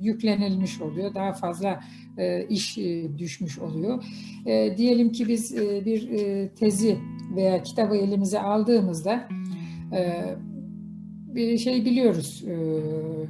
yüklenilmiş 0.02 0.82
oluyor. 0.82 1.16
Daha 1.16 1.34
fazla 1.34 1.80
e, 2.18 2.48
iş 2.48 2.78
düşmüş 3.18 3.60
oluyor. 3.60 4.04
Diyelim 4.78 5.12
ki 5.12 5.28
biz 5.28 5.56
bir 5.58 6.10
tezi 6.50 6.98
veya 7.36 7.64
kitabı 7.64 7.98
elimize 7.98 8.40
aldığımızda 8.40 9.30
bir 11.36 11.58
şey 11.58 11.86
biliyoruz. 11.86 12.44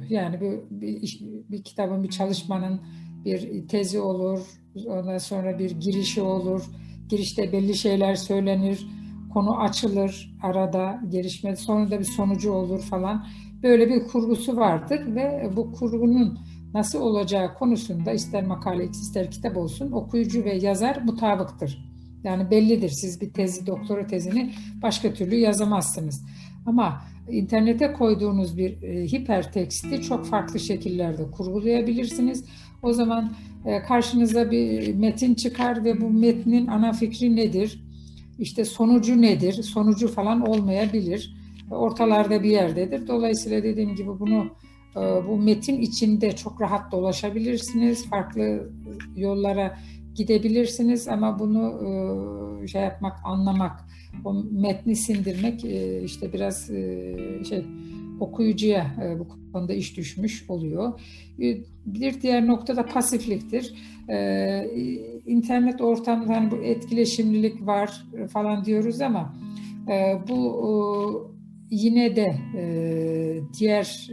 Yani 0.08 0.40
bir, 0.40 0.80
bir, 0.80 1.20
bir 1.50 1.62
kitabın, 1.62 2.02
bir 2.02 2.08
çalışmanın 2.08 2.80
bir 3.24 3.68
tezi 3.68 4.00
olur. 4.00 4.40
Ondan 4.86 5.18
sonra 5.18 5.58
bir 5.58 5.70
girişi 5.70 6.22
olur. 6.22 6.62
Girişte 7.08 7.52
belli 7.52 7.74
şeyler 7.74 8.14
söylenir 8.14 8.86
konu 9.30 9.60
açılır 9.60 10.36
arada 10.42 11.00
gelişme 11.08 11.56
sonra 11.56 11.90
da 11.90 11.98
bir 11.98 12.04
sonucu 12.04 12.52
olur 12.52 12.80
falan 12.80 13.26
böyle 13.62 13.88
bir 13.88 14.08
kurgusu 14.08 14.56
vardır 14.56 15.14
ve 15.14 15.50
bu 15.56 15.72
kurgunun 15.72 16.38
nasıl 16.74 17.00
olacağı 17.00 17.54
konusunda 17.54 18.12
ister 18.12 18.46
makale 18.46 18.84
ister 18.84 19.30
kitap 19.30 19.56
olsun 19.56 19.92
okuyucu 19.92 20.44
ve 20.44 20.54
yazar 20.54 21.02
mutabıktır. 21.04 21.90
Yani 22.24 22.50
bellidir 22.50 22.88
siz 22.88 23.20
bir 23.20 23.32
tezi 23.32 23.66
doktora 23.66 24.06
tezini 24.06 24.52
başka 24.82 25.14
türlü 25.14 25.36
yazamazsınız. 25.36 26.24
Ama 26.66 27.02
internete 27.30 27.92
koyduğunuz 27.92 28.58
bir 28.58 28.82
e, 28.82 29.06
hiperteksti 29.06 30.02
çok 30.02 30.26
farklı 30.26 30.60
şekillerde 30.60 31.30
kurgulayabilirsiniz. 31.30 32.44
O 32.82 32.92
zaman 32.92 33.32
e, 33.64 33.82
karşınıza 33.82 34.50
bir 34.50 34.94
metin 34.94 35.34
çıkar 35.34 35.84
ve 35.84 36.00
bu 36.00 36.10
metnin 36.10 36.66
ana 36.66 36.92
fikri 36.92 37.36
nedir? 37.36 37.89
İşte 38.40 38.64
sonucu 38.64 39.22
nedir? 39.22 39.52
Sonucu 39.52 40.08
falan 40.08 40.40
olmayabilir. 40.40 41.36
Ortalarda 41.70 42.42
bir 42.42 42.50
yerdedir. 42.50 43.08
Dolayısıyla 43.08 43.62
dediğim 43.62 43.94
gibi 43.94 44.08
bunu 44.20 44.46
e, 44.96 45.00
bu 45.28 45.36
metin 45.36 45.80
içinde 45.80 46.36
çok 46.36 46.60
rahat 46.60 46.92
dolaşabilirsiniz. 46.92 48.08
Farklı 48.08 48.70
yollara 49.16 49.78
gidebilirsiniz 50.14 51.08
ama 51.08 51.38
bunu 51.38 51.80
e, 52.64 52.66
şey 52.66 52.82
yapmak, 52.82 53.16
anlamak, 53.24 53.84
o 54.24 54.34
metni 54.52 54.96
sindirmek 54.96 55.64
e, 55.64 56.02
işte 56.02 56.32
biraz 56.32 56.66
şey 57.48 57.64
okuyucuya 58.20 58.86
bu 59.18 59.52
konuda 59.52 59.74
iş 59.74 59.96
düşmüş 59.96 60.50
oluyor. 60.50 61.00
Bir 61.86 62.20
diğer 62.22 62.46
nokta 62.46 62.76
da 62.76 62.86
pasifliktir. 62.86 63.74
İnternet 65.26 65.80
ortamında 65.80 66.36
hani 66.36 66.50
bu 66.50 66.56
etkileşimlilik 66.56 67.66
var 67.66 68.04
falan 68.32 68.64
diyoruz 68.64 69.00
ama 69.00 69.34
bu 70.28 71.30
yine 71.70 72.16
de 72.16 72.34
diğer 73.58 74.10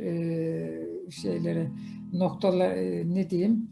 şeylere 1.09 1.67
noktalar 2.13 2.75
ne 3.15 3.29
diyeyim 3.29 3.69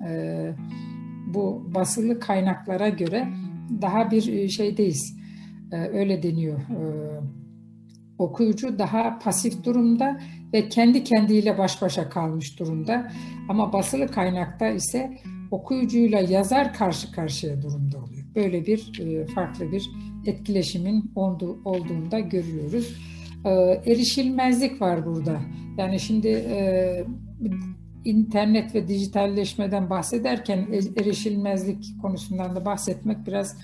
bu 1.33 1.71
basılı 1.75 2.19
kaynaklara 2.19 2.89
göre 2.89 3.27
daha 3.81 4.11
bir 4.11 4.49
şeydeyiz. 4.49 5.17
Öyle 5.71 6.23
deniyor. 6.23 6.59
Okuyucu 8.17 8.79
daha 8.79 9.19
pasif 9.19 9.63
durumda 9.63 10.19
ve 10.53 10.69
kendi 10.69 11.03
kendiyle 11.03 11.57
baş 11.57 11.81
başa 11.81 12.09
kalmış 12.09 12.59
durumda. 12.59 13.11
Ama 13.49 13.73
basılı 13.73 14.07
kaynakta 14.07 14.67
ise 14.67 15.17
okuyucuyla 15.51 16.19
yazar 16.19 16.73
karşı 16.73 17.11
karşıya 17.11 17.61
durumda 17.61 17.97
oluyor. 17.97 18.25
Böyle 18.35 18.65
bir 18.65 18.99
e, 18.99 19.25
farklı 19.25 19.71
bir 19.71 19.89
etkileşimin 20.25 21.11
olduğu, 21.15 21.59
olduğunda 21.65 22.19
görüyoruz. 22.19 22.95
E, 23.45 23.49
erişilmezlik 23.91 24.81
var 24.81 25.05
burada. 25.05 25.41
Yani 25.77 25.99
şimdi 25.99 26.27
e, 26.27 27.05
internet 28.05 28.75
ve 28.75 28.87
dijitalleşmeden 28.87 29.89
bahsederken 29.89 30.67
erişilmezlik 30.97 32.01
konusundan 32.01 32.55
da 32.55 32.65
bahsetmek 32.65 33.27
biraz 33.27 33.57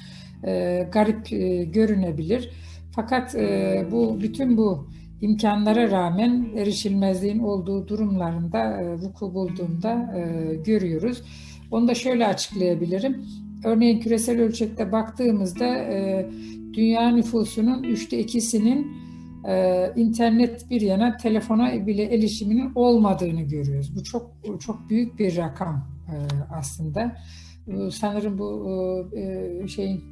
garip 0.91 1.29
görünebilir. 1.73 2.49
Fakat 2.95 3.35
e, 3.35 3.85
bu 3.91 4.17
bütün 4.21 4.57
bu 4.57 4.87
imkanlara 5.21 5.91
rağmen 5.91 6.47
erişilmezliğin 6.55 7.39
olduğu 7.39 7.87
durumlarında 7.87 8.81
e, 8.81 8.93
vuku 8.93 9.33
bulduğunda 9.33 10.13
e, 10.17 10.55
görüyoruz. 10.55 11.23
Onu 11.71 11.87
da 11.87 11.95
şöyle 11.95 12.27
açıklayabilirim. 12.27 13.25
Örneğin 13.63 13.99
küresel 13.99 14.41
ölçekte 14.41 14.91
baktığımızda 14.91 15.75
e, 15.75 16.29
dünya 16.73 17.09
nüfusunun 17.09 17.83
üçte 17.83 18.19
ikisinin 18.19 18.91
e, 19.47 19.85
internet 19.95 20.69
bir 20.69 20.81
yana 20.81 21.17
telefona 21.17 21.87
bile 21.87 22.03
erişiminin 22.03 22.71
olmadığını 22.75 23.41
görüyoruz. 23.41 23.95
Bu 23.95 24.03
çok 24.03 24.31
çok 24.59 24.89
büyük 24.89 25.19
bir 25.19 25.37
rakam 25.37 25.87
e, 26.07 26.15
aslında. 26.53 27.17
E, 27.67 27.91
sanırım 27.91 28.37
bu 28.37 29.09
e, 29.17 29.67
şeyin 29.67 30.03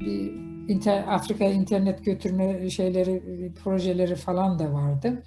bir 0.00 0.55
inter, 0.68 1.04
Afrika'ya 1.08 1.52
internet 1.52 2.04
götürme 2.04 2.70
şeyleri, 2.70 3.22
projeleri 3.64 4.14
falan 4.14 4.58
da 4.58 4.72
vardı. 4.72 5.22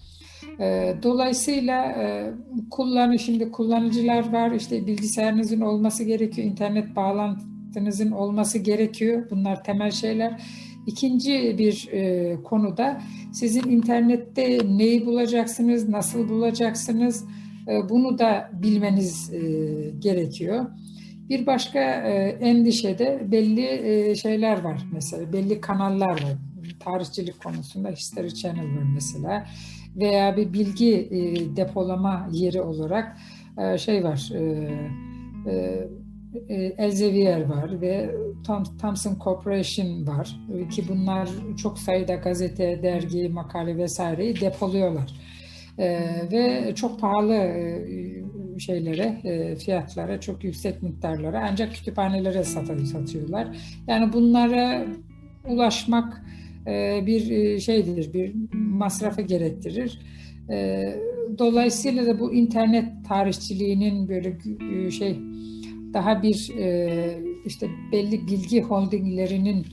E, 0.60 0.96
dolayısıyla 1.04 1.86
e, 1.86 2.34
kullanı 2.72 3.20
şimdi 3.20 3.52
kullanıcılar 3.52 4.34
var, 4.34 4.52
işte 4.52 4.88
bilgisayarınızın 4.88 5.62
olması 5.62 6.04
gerekiyor, 6.04 6.48
internet 6.48 6.96
bağlantınızın 6.96 8.12
olması 8.12 8.58
gerekiyor. 8.58 9.28
Bunlar 9.32 9.64
temel 9.64 9.92
şeyler. 9.92 10.42
İkinci 10.88 11.56
bir 11.58 11.90
e, 11.92 12.36
konuda 12.44 13.02
sizin 13.34 13.70
internette 13.70 14.60
neyi 14.66 15.06
bulacaksınız, 15.06 15.90
nasıl 15.90 16.30
bulacaksınız 16.30 17.26
e, 17.68 17.90
bunu 17.90 18.20
da 18.20 18.50
bilmeniz 18.54 19.34
e, 19.34 19.40
gerekiyor. 20.00 20.66
Bir 21.30 21.46
başka 21.46 21.80
e, 21.80 22.38
endişede 22.42 23.32
belli 23.32 23.66
e, 23.66 24.16
şeyler 24.16 24.62
var 24.62 24.82
mesela, 24.94 25.34
belli 25.34 25.62
kanallar 25.62 26.10
var. 26.10 26.34
Tarihçilik 26.80 27.44
konusunda 27.44 27.90
History 27.90 28.30
Channel 28.30 28.78
var 28.78 28.86
mesela 28.94 29.48
veya 29.96 30.38
bir 30.38 30.54
bilgi 30.54 30.96
e, 30.96 31.56
depolama 31.56 32.30
yeri 32.32 32.62
olarak 32.62 33.18
şey 33.78 34.04
var, 34.04 34.32
Elsevier 36.78 37.42
var 37.46 37.82
ve 37.82 38.16
Thomson 38.82 39.18
Corporation 39.24 40.08
var 40.08 40.40
ki 40.72 40.84
bunlar 40.90 41.30
çok 41.58 41.80
sayıda 41.80 42.16
gazete, 42.16 42.84
dergi, 42.84 43.30
makale 43.30 43.78
vesaireyi 43.78 44.42
depoluyorlar. 44.42 45.12
Ee, 45.80 46.00
ve 46.32 46.76
çok 46.76 47.00
pahalı 47.00 47.34
şeylere, 48.60 49.22
e, 49.24 49.56
fiyatlara, 49.56 50.20
çok 50.20 50.44
yüksek 50.44 50.84
miktarlara 50.84 51.48
ancak 51.52 51.74
kütüphanelere 51.74 52.44
satıyorlar. 52.44 53.58
Yani 53.88 54.14
bunlara 54.14 54.86
ulaşmak 55.48 56.26
e, 56.68 57.04
bir 57.06 57.60
şeydir, 57.60 58.14
bir 58.14 58.36
masrafı 58.54 59.22
gerektirir. 59.22 60.00
Dolayısıyla 61.38 62.06
da 62.06 62.20
bu 62.20 62.34
internet 62.34 62.86
tarihçiliğinin 63.08 64.10
böyle 64.10 64.38
şey 64.92 65.20
daha 65.94 66.24
bir 66.24 66.52
işte 67.46 67.68
belli 67.92 68.28
bilgi 68.28 68.62
holdinglerinin 68.62 69.66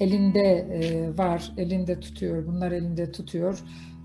elinde 0.00 0.66
var, 1.18 1.52
elinde 1.56 2.00
tutuyor, 2.00 2.46
bunlar 2.46 2.72
elinde 2.72 3.12
tutuyor 3.12 3.58
e, 3.58 3.99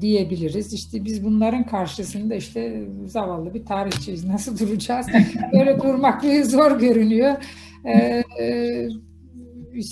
diyebiliriz. 0.00 0.72
İşte 0.72 1.04
biz 1.04 1.24
bunların 1.24 1.66
karşısında 1.66 2.34
işte 2.34 2.82
zavallı 3.06 3.54
bir 3.54 3.64
tarihçiyiz. 3.64 4.24
Nasıl 4.28 4.58
duracağız? 4.58 5.06
Böyle 5.52 5.78
durmak 5.78 6.24
zor 6.44 6.78
görünüyor. 6.80 7.36
E, 7.84 8.22
e, 8.40 8.88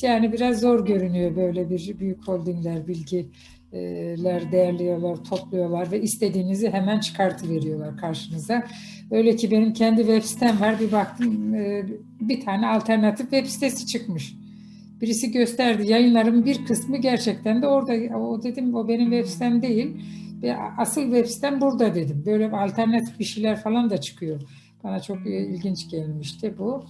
yani 0.02 0.32
biraz 0.32 0.60
zor 0.60 0.86
görünüyor 0.86 1.36
böyle 1.36 1.70
bir 1.70 1.98
büyük 1.98 2.28
holdingler 2.28 2.86
bilgiler 2.86 4.52
değerliyorlar, 4.52 5.16
topluyorlar 5.16 5.92
ve 5.92 6.00
istediğinizi 6.00 6.70
hemen 6.70 7.00
çıkartıveriyorlar 7.00 7.96
karşınıza. 7.96 8.64
Öyle 9.10 9.36
ki 9.36 9.50
benim 9.50 9.72
kendi 9.72 10.00
web 10.00 10.22
sitem 10.22 10.60
var. 10.60 10.80
Bir 10.80 10.92
baktım 10.92 11.54
bir 12.20 12.40
tane 12.40 12.66
alternatif 12.66 13.30
web 13.30 13.46
sitesi 13.46 13.86
çıkmış 13.86 14.34
birisi 15.00 15.32
gösterdi. 15.32 15.90
Yayınlarımın 15.90 16.44
bir 16.44 16.64
kısmı 16.64 16.96
gerçekten 16.96 17.62
de 17.62 17.66
orada. 17.66 18.18
O 18.18 18.42
dedim 18.42 18.74
o 18.74 18.88
benim 18.88 19.10
web 19.10 19.26
sitem 19.26 19.62
değil. 19.62 19.96
Asıl 20.78 21.02
web 21.02 21.26
sitem 21.26 21.60
burada 21.60 21.94
dedim. 21.94 22.22
Böyle 22.26 22.50
alternatif 22.50 23.18
bir 23.18 23.24
şeyler 23.24 23.60
falan 23.60 23.90
da 23.90 24.00
çıkıyor. 24.00 24.40
Bana 24.84 25.00
çok 25.00 25.26
ilginç 25.26 25.90
gelmişti 25.90 26.54
bu. 26.58 26.84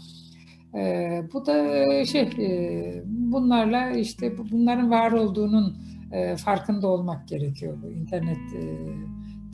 Ee, 0.75 1.23
bu 1.33 1.47
da 1.47 2.05
şey 2.05 2.23
e, 2.23 3.03
bunlarla 3.07 3.91
işte 3.91 4.39
bunların 4.53 4.91
var 4.91 5.13
olduğunun 5.13 5.77
e, 6.13 6.37
farkında 6.37 6.89
olmak 6.89 7.29
gerekiyor. 7.29 7.79
Bu 7.83 7.91
internet 7.91 8.37
e, 8.37 8.63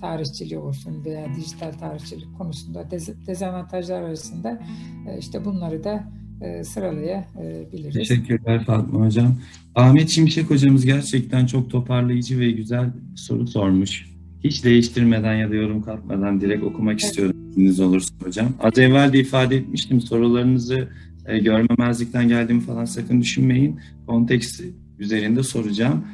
tarihçiliği 0.00 0.58
olsun 0.58 1.04
veya 1.04 1.34
dijital 1.36 1.72
tarihçilik 1.72 2.38
konusunda 2.38 2.90
dez, 2.90 3.26
dezavantajlar 3.26 4.02
arasında 4.02 4.60
e, 5.08 5.18
işte 5.18 5.44
bunları 5.44 5.84
da 5.84 6.04
e, 6.42 6.64
sıralayabiliriz. 6.64 7.94
Teşekkürler 7.94 8.64
Fatma 8.64 9.06
Hocam. 9.06 9.36
Ahmet 9.74 10.10
Şimşek 10.10 10.50
Hocamız 10.50 10.86
gerçekten 10.86 11.46
çok 11.46 11.70
toparlayıcı 11.70 12.40
ve 12.40 12.50
güzel 12.50 12.90
soru 13.16 13.46
sormuş. 13.46 14.06
Hiç 14.44 14.64
değiştirmeden 14.64 15.34
ya 15.34 15.50
da 15.50 15.54
yorum 15.54 15.82
katmadan 15.82 16.40
direkt 16.40 16.64
okumak 16.64 16.92
evet. 16.92 17.02
istiyorum 17.02 17.36
izniniz 17.50 17.80
olursa 17.80 18.14
hocam. 18.22 18.48
Az 18.60 18.78
evvel 18.78 19.12
de 19.12 19.18
ifade 19.18 19.56
etmiştim 19.56 20.00
sorularınızı 20.00 20.88
e, 21.26 21.38
görmemezlikten 21.38 22.28
geldiğimi 22.28 22.62
falan 22.62 22.84
sakın 22.84 23.20
düşünmeyin. 23.20 23.80
Kontekst 24.06 24.62
üzerinde 24.98 25.42
soracağım. 25.42 26.04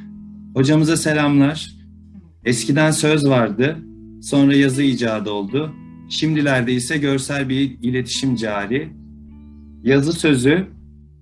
Hocamıza 0.54 0.96
selamlar. 0.96 1.78
Eskiden 2.44 2.90
söz 2.90 3.28
vardı, 3.28 3.76
sonra 4.22 4.54
yazı 4.54 4.82
icadı 4.82 5.30
oldu. 5.30 5.74
Şimdilerde 6.10 6.72
ise 6.72 6.98
görsel 6.98 7.48
bir 7.48 7.78
iletişim 7.82 8.36
cari 8.36 8.88
yazı 9.82 10.12
sözü, 10.12 10.66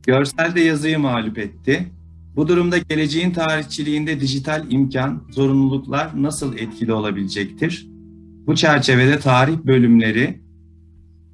görsel 0.07 0.55
de 0.55 0.61
yazıyı 0.61 0.99
mağlup 0.99 1.39
etti. 1.39 1.87
Bu 2.37 2.49
durumda 2.49 2.79
geleceğin 2.79 3.31
tarihçiliğinde 3.31 4.21
dijital 4.21 4.71
imkan, 4.71 5.23
zorunluluklar 5.31 6.23
nasıl 6.23 6.59
etkili 6.59 6.93
olabilecektir? 6.93 7.87
Bu 8.47 8.55
çerçevede 8.55 9.19
tarih 9.19 9.57
bölümleri, 9.57 10.41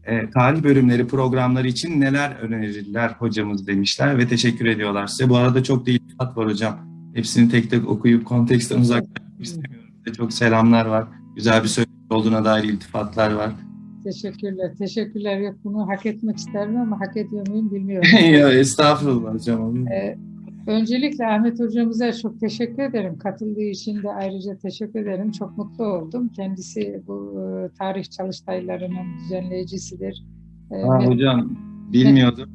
e, 0.04 0.30
tarih 0.30 0.62
bölümleri 0.62 1.06
programları 1.06 1.68
için 1.68 2.00
neler 2.00 2.30
önerirler 2.30 3.08
hocamız 3.08 3.66
demişler 3.66 4.18
ve 4.18 4.28
teşekkür 4.28 4.66
ediyorlar 4.66 5.06
size. 5.06 5.28
Bu 5.28 5.36
arada 5.36 5.62
çok 5.62 5.86
da 5.86 5.90
iltifat 5.90 6.36
var 6.36 6.46
hocam. 6.46 6.78
Hepsini 7.14 7.50
tek 7.50 7.70
tek 7.70 7.88
okuyup 7.88 8.24
konteksten 8.24 8.80
uzaklaşmak 8.80 9.40
istemiyorum. 9.40 9.88
Çok 10.16 10.32
selamlar 10.32 10.86
var. 10.86 11.08
Güzel 11.36 11.62
bir 11.62 11.68
söyleşi 11.68 11.92
olduğuna 12.10 12.44
dair 12.44 12.64
iltifatlar 12.64 13.32
var. 13.32 13.52
Teşekkürler. 14.04 14.74
Teşekkürler. 14.78 15.38
Yok 15.38 15.54
bunu 15.64 15.88
hak 15.88 16.06
etmek 16.06 16.36
isterim 16.36 16.76
ama 16.76 17.00
hak 17.00 17.16
ediyor 17.16 17.48
muyum 17.48 17.70
bilmiyorum. 17.70 18.08
ya, 18.32 18.52
estağfurullah 18.52 19.34
hocam. 19.34 19.86
Ee, 19.86 20.18
öncelikle 20.66 21.26
Ahmet 21.26 21.60
hocamıza 21.60 22.12
çok 22.12 22.40
teşekkür 22.40 22.82
ederim. 22.82 23.18
Katıldığı 23.18 23.62
için 23.62 24.02
de 24.02 24.10
ayrıca 24.10 24.56
teşekkür 24.56 25.00
ederim. 25.00 25.30
Çok 25.30 25.58
mutlu 25.58 25.84
oldum. 25.84 26.28
Kendisi 26.28 27.02
bu 27.06 27.40
e, 27.40 27.76
tarih 27.78 28.04
çalıştaylarının 28.04 29.18
düzenleyicisidir. 29.24 30.26
Ee, 30.70 30.82
ha, 30.82 31.06
hocam 31.06 31.56
bilmiyordum. 31.92 32.50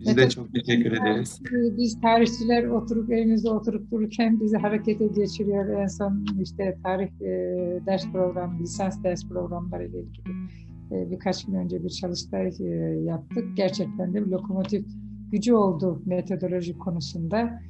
Biz 0.00 0.16
de 0.16 0.28
çok 0.30 0.54
teşekkür 0.54 0.92
ederiz. 0.92 1.40
Biz 1.78 2.00
tarihçiler 2.00 2.64
oturup 2.64 3.12
evimizde 3.12 3.50
oturup 3.50 3.90
dururken 3.90 4.40
bizi 4.40 4.56
harekete 4.56 5.06
geçiriyor. 5.06 5.68
En 5.68 5.86
son 5.86 6.26
işte 6.42 6.78
tarih 6.82 7.08
e, 7.20 7.30
ders 7.86 8.12
programı, 8.12 8.60
lisans 8.60 9.02
ders 9.02 9.28
programları 9.28 9.84
ile 9.84 9.98
ilgili 9.98 10.34
birkaç 10.90 11.44
gün 11.44 11.54
önce 11.54 11.84
bir 11.84 11.88
çalıştay 11.88 12.52
e, 12.60 12.64
yaptık. 13.04 13.44
Gerçekten 13.56 14.14
de 14.14 14.26
bir 14.26 14.30
lokomotif 14.30 14.86
gücü 15.32 15.54
oldu 15.54 16.02
metodoloji 16.06 16.78
konusunda. 16.78 17.60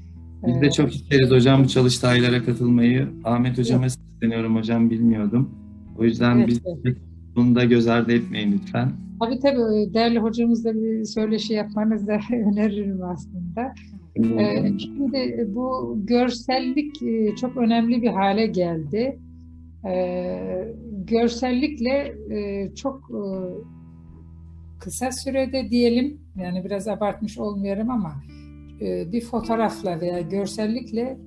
Biz 0.46 0.60
de 0.60 0.66
e, 0.66 0.70
çok 0.70 0.94
isteriz 0.94 1.30
hocam 1.30 1.64
bu 1.64 1.68
çalıştaylara 1.68 2.44
katılmayı. 2.44 3.08
Ahmet 3.24 3.58
hocama 3.58 3.82
evet. 3.82 3.92
sesleniyorum 3.92 4.56
hocam 4.56 4.90
bilmiyordum. 4.90 5.50
O 5.98 6.04
yüzden 6.04 6.38
evet, 6.38 6.48
biz 6.48 6.60
evet. 6.84 6.96
bunu 7.36 7.54
da 7.54 7.64
göz 7.64 7.88
ardı 7.88 8.12
etmeyin 8.12 8.52
lütfen. 8.52 8.92
Tabii 9.20 9.38
tabii 9.38 9.94
değerli 9.94 10.18
hocamızla 10.18 10.74
bir 10.74 11.04
söyleşi 11.04 11.52
yapmanızı 11.52 12.06
da 12.06 12.20
öneririm 12.32 13.02
aslında. 13.02 13.74
Hmm. 14.16 14.78
Şimdi 14.78 15.48
bu 15.54 15.98
görsellik 16.04 16.96
çok 17.40 17.56
önemli 17.56 18.02
bir 18.02 18.08
hale 18.08 18.46
geldi. 18.46 19.18
E, 19.86 20.74
görsellikle 21.06 22.14
e, 22.30 22.70
çok 22.74 23.10
e, 23.10 23.22
kısa 24.80 25.12
sürede 25.12 25.70
diyelim, 25.70 26.20
yani 26.36 26.64
biraz 26.64 26.88
abartmış 26.88 27.38
olmuyorum 27.38 27.90
ama 27.90 28.22
e, 28.80 29.12
bir 29.12 29.20
fotoğrafla 29.20 30.00
veya 30.00 30.20
görsellikle 30.20 31.18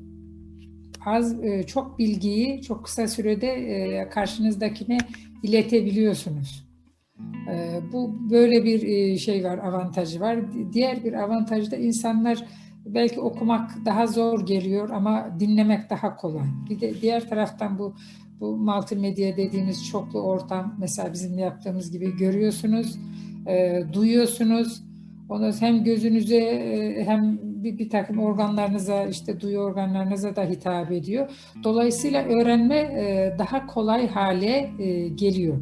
az 1.05 1.43
e, 1.43 1.63
çok 1.63 1.99
bilgiyi 1.99 2.61
çok 2.61 2.85
kısa 2.85 3.07
sürede 3.07 3.47
e, 3.47 4.09
karşınızdakine 4.09 4.97
iletebiliyorsunuz. 5.43 6.67
E, 7.51 7.79
bu 7.93 8.29
böyle 8.29 8.63
bir 8.63 8.87
e, 8.87 9.17
şey 9.17 9.43
var, 9.43 9.57
avantajı 9.57 10.19
var. 10.19 10.39
Diğer 10.73 11.03
bir 11.03 11.13
avantajı 11.13 11.71
da 11.71 11.75
insanlar 11.75 12.45
belki 12.85 13.19
okumak 13.19 13.71
daha 13.85 14.07
zor 14.07 14.45
geliyor 14.45 14.89
ama 14.89 15.39
dinlemek 15.39 15.89
daha 15.89 16.15
kolay. 16.15 16.47
Bir 16.69 16.81
de 16.81 17.01
diğer 17.01 17.29
taraftan 17.29 17.79
bu 17.79 17.95
bu 18.43 18.57
multimedya 18.57 19.37
dediğimiz 19.37 19.87
çoklu 19.87 20.21
ortam 20.21 20.75
mesela 20.79 21.13
bizim 21.13 21.37
yaptığımız 21.37 21.91
gibi 21.91 22.17
görüyorsunuz, 22.17 22.99
e, 23.47 23.83
duyuyorsunuz. 23.93 24.83
Onu 25.29 25.51
hem 25.59 25.83
gözünüze 25.83 26.37
e, 26.37 27.05
hem 27.05 27.39
bir, 27.41 27.77
bir 27.77 27.89
takım 27.89 28.19
organlarınıza 28.19 29.05
işte 29.05 29.41
duyu 29.41 29.59
organlarınıza 29.59 30.35
da 30.35 30.43
hitap 30.43 30.91
ediyor. 30.91 31.29
Dolayısıyla 31.63 32.23
öğrenme 32.23 32.75
e, 32.75 33.35
daha 33.39 33.67
kolay 33.67 34.07
hale 34.07 34.71
e, 34.79 35.07
geliyor. 35.07 35.57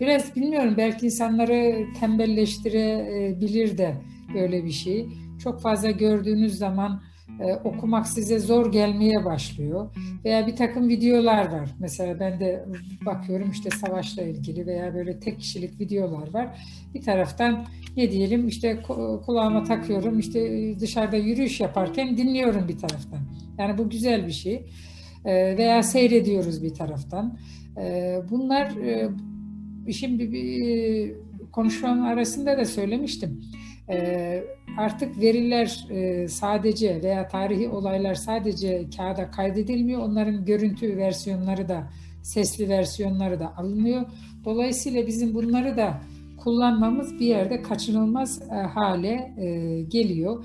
Biraz 0.00 0.36
bilmiyorum 0.36 0.74
belki 0.76 1.06
insanları 1.06 1.86
tembelleştirebilir 2.00 3.78
de 3.78 3.94
böyle 4.34 4.64
bir 4.64 4.70
şey. 4.70 5.08
Çok 5.38 5.60
fazla 5.60 5.90
gördüğünüz 5.90 6.58
zaman 6.58 7.02
e, 7.40 7.54
okumak 7.54 8.08
size 8.08 8.38
zor 8.38 8.72
gelmeye 8.72 9.24
başlıyor. 9.24 9.90
Veya 10.24 10.46
bir 10.46 10.56
takım 10.56 10.88
videolar 10.88 11.52
var. 11.52 11.70
Mesela 11.78 12.20
ben 12.20 12.40
de 12.40 12.64
bakıyorum 13.06 13.50
işte 13.50 13.70
savaşla 13.70 14.22
ilgili 14.22 14.66
veya 14.66 14.94
böyle 14.94 15.20
tek 15.20 15.40
kişilik 15.40 15.80
videolar 15.80 16.34
var. 16.34 16.58
Bir 16.94 17.02
taraftan 17.02 17.66
ne 17.96 18.10
diyelim 18.10 18.48
işte 18.48 18.82
kulağıma 19.26 19.64
takıyorum 19.64 20.18
işte 20.18 20.40
dışarıda 20.80 21.16
yürüyüş 21.16 21.60
yaparken 21.60 22.16
dinliyorum 22.16 22.68
bir 22.68 22.78
taraftan. 22.78 23.20
Yani 23.58 23.78
bu 23.78 23.90
güzel 23.90 24.26
bir 24.26 24.32
şey. 24.32 24.66
E, 25.24 25.56
veya 25.58 25.82
seyrediyoruz 25.82 26.62
bir 26.62 26.74
taraftan. 26.74 27.38
E, 27.78 28.16
bunlar 28.30 28.76
e, 28.76 29.10
şimdi 29.92 30.32
bir 30.32 31.12
konuşmam 31.52 32.02
arasında 32.02 32.58
da 32.58 32.64
söylemiştim 32.64 33.40
e, 33.40 33.63
artık 34.78 35.20
veriler 35.20 35.86
sadece 36.28 37.02
veya 37.02 37.28
tarihi 37.28 37.68
olaylar 37.68 38.14
sadece 38.14 38.84
kağıda 38.96 39.30
kaydedilmiyor. 39.30 40.02
Onların 40.02 40.44
görüntü 40.44 40.96
versiyonları 40.96 41.68
da, 41.68 41.90
sesli 42.22 42.68
versiyonları 42.68 43.40
da 43.40 43.56
alınıyor. 43.56 44.02
Dolayısıyla 44.44 45.06
bizim 45.06 45.34
bunları 45.34 45.76
da 45.76 46.00
kullanmamız 46.36 47.20
bir 47.20 47.26
yerde 47.26 47.62
kaçınılmaz 47.62 48.50
hale 48.50 49.34
geliyor. 49.88 50.44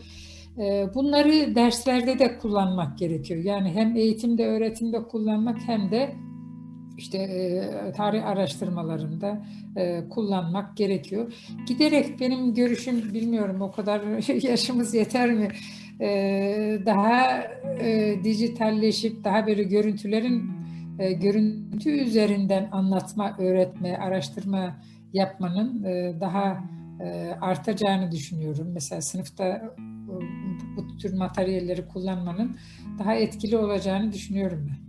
Bunları 0.96 1.56
derslerde 1.56 2.20
de 2.20 2.38
kullanmak 2.38 2.98
gerekiyor. 2.98 3.44
Yani 3.44 3.70
hem 3.70 3.96
eğitimde, 3.96 4.46
öğretimde 4.48 5.04
kullanmak 5.04 5.58
hem 5.66 5.92
de 5.92 6.16
işte 7.00 7.94
tarih 7.96 8.26
araştırmalarında 8.26 9.46
kullanmak 10.10 10.78
gerekiyor. 10.78 11.34
Giderek 11.68 12.20
benim 12.20 12.54
görüşüm 12.54 13.14
bilmiyorum 13.14 13.62
o 13.62 13.72
kadar 13.72 14.02
yaşımız 14.44 14.94
yeter 14.94 15.32
mi? 15.32 15.48
Daha 16.86 17.44
dijitalleşip 18.24 19.24
daha 19.24 19.48
böyle 19.48 19.64
görüntülerin 19.64 20.52
görüntü 21.22 21.90
üzerinden 21.90 22.70
anlatma, 22.72 23.36
öğretme, 23.38 23.98
araştırma 23.98 24.80
yapmanın 25.14 25.84
daha 26.22 26.64
artacağını 27.42 28.12
düşünüyorum. 28.12 28.68
Mesela 28.74 29.02
sınıfta 29.02 29.76
bu 30.78 30.98
tür 30.98 31.14
materyalleri 31.14 31.88
kullanmanın 31.88 32.58
daha 33.00 33.16
etkili 33.16 33.58
olacağını 33.58 34.14
düşünüyorum 34.14 34.68
ben. 34.70 34.89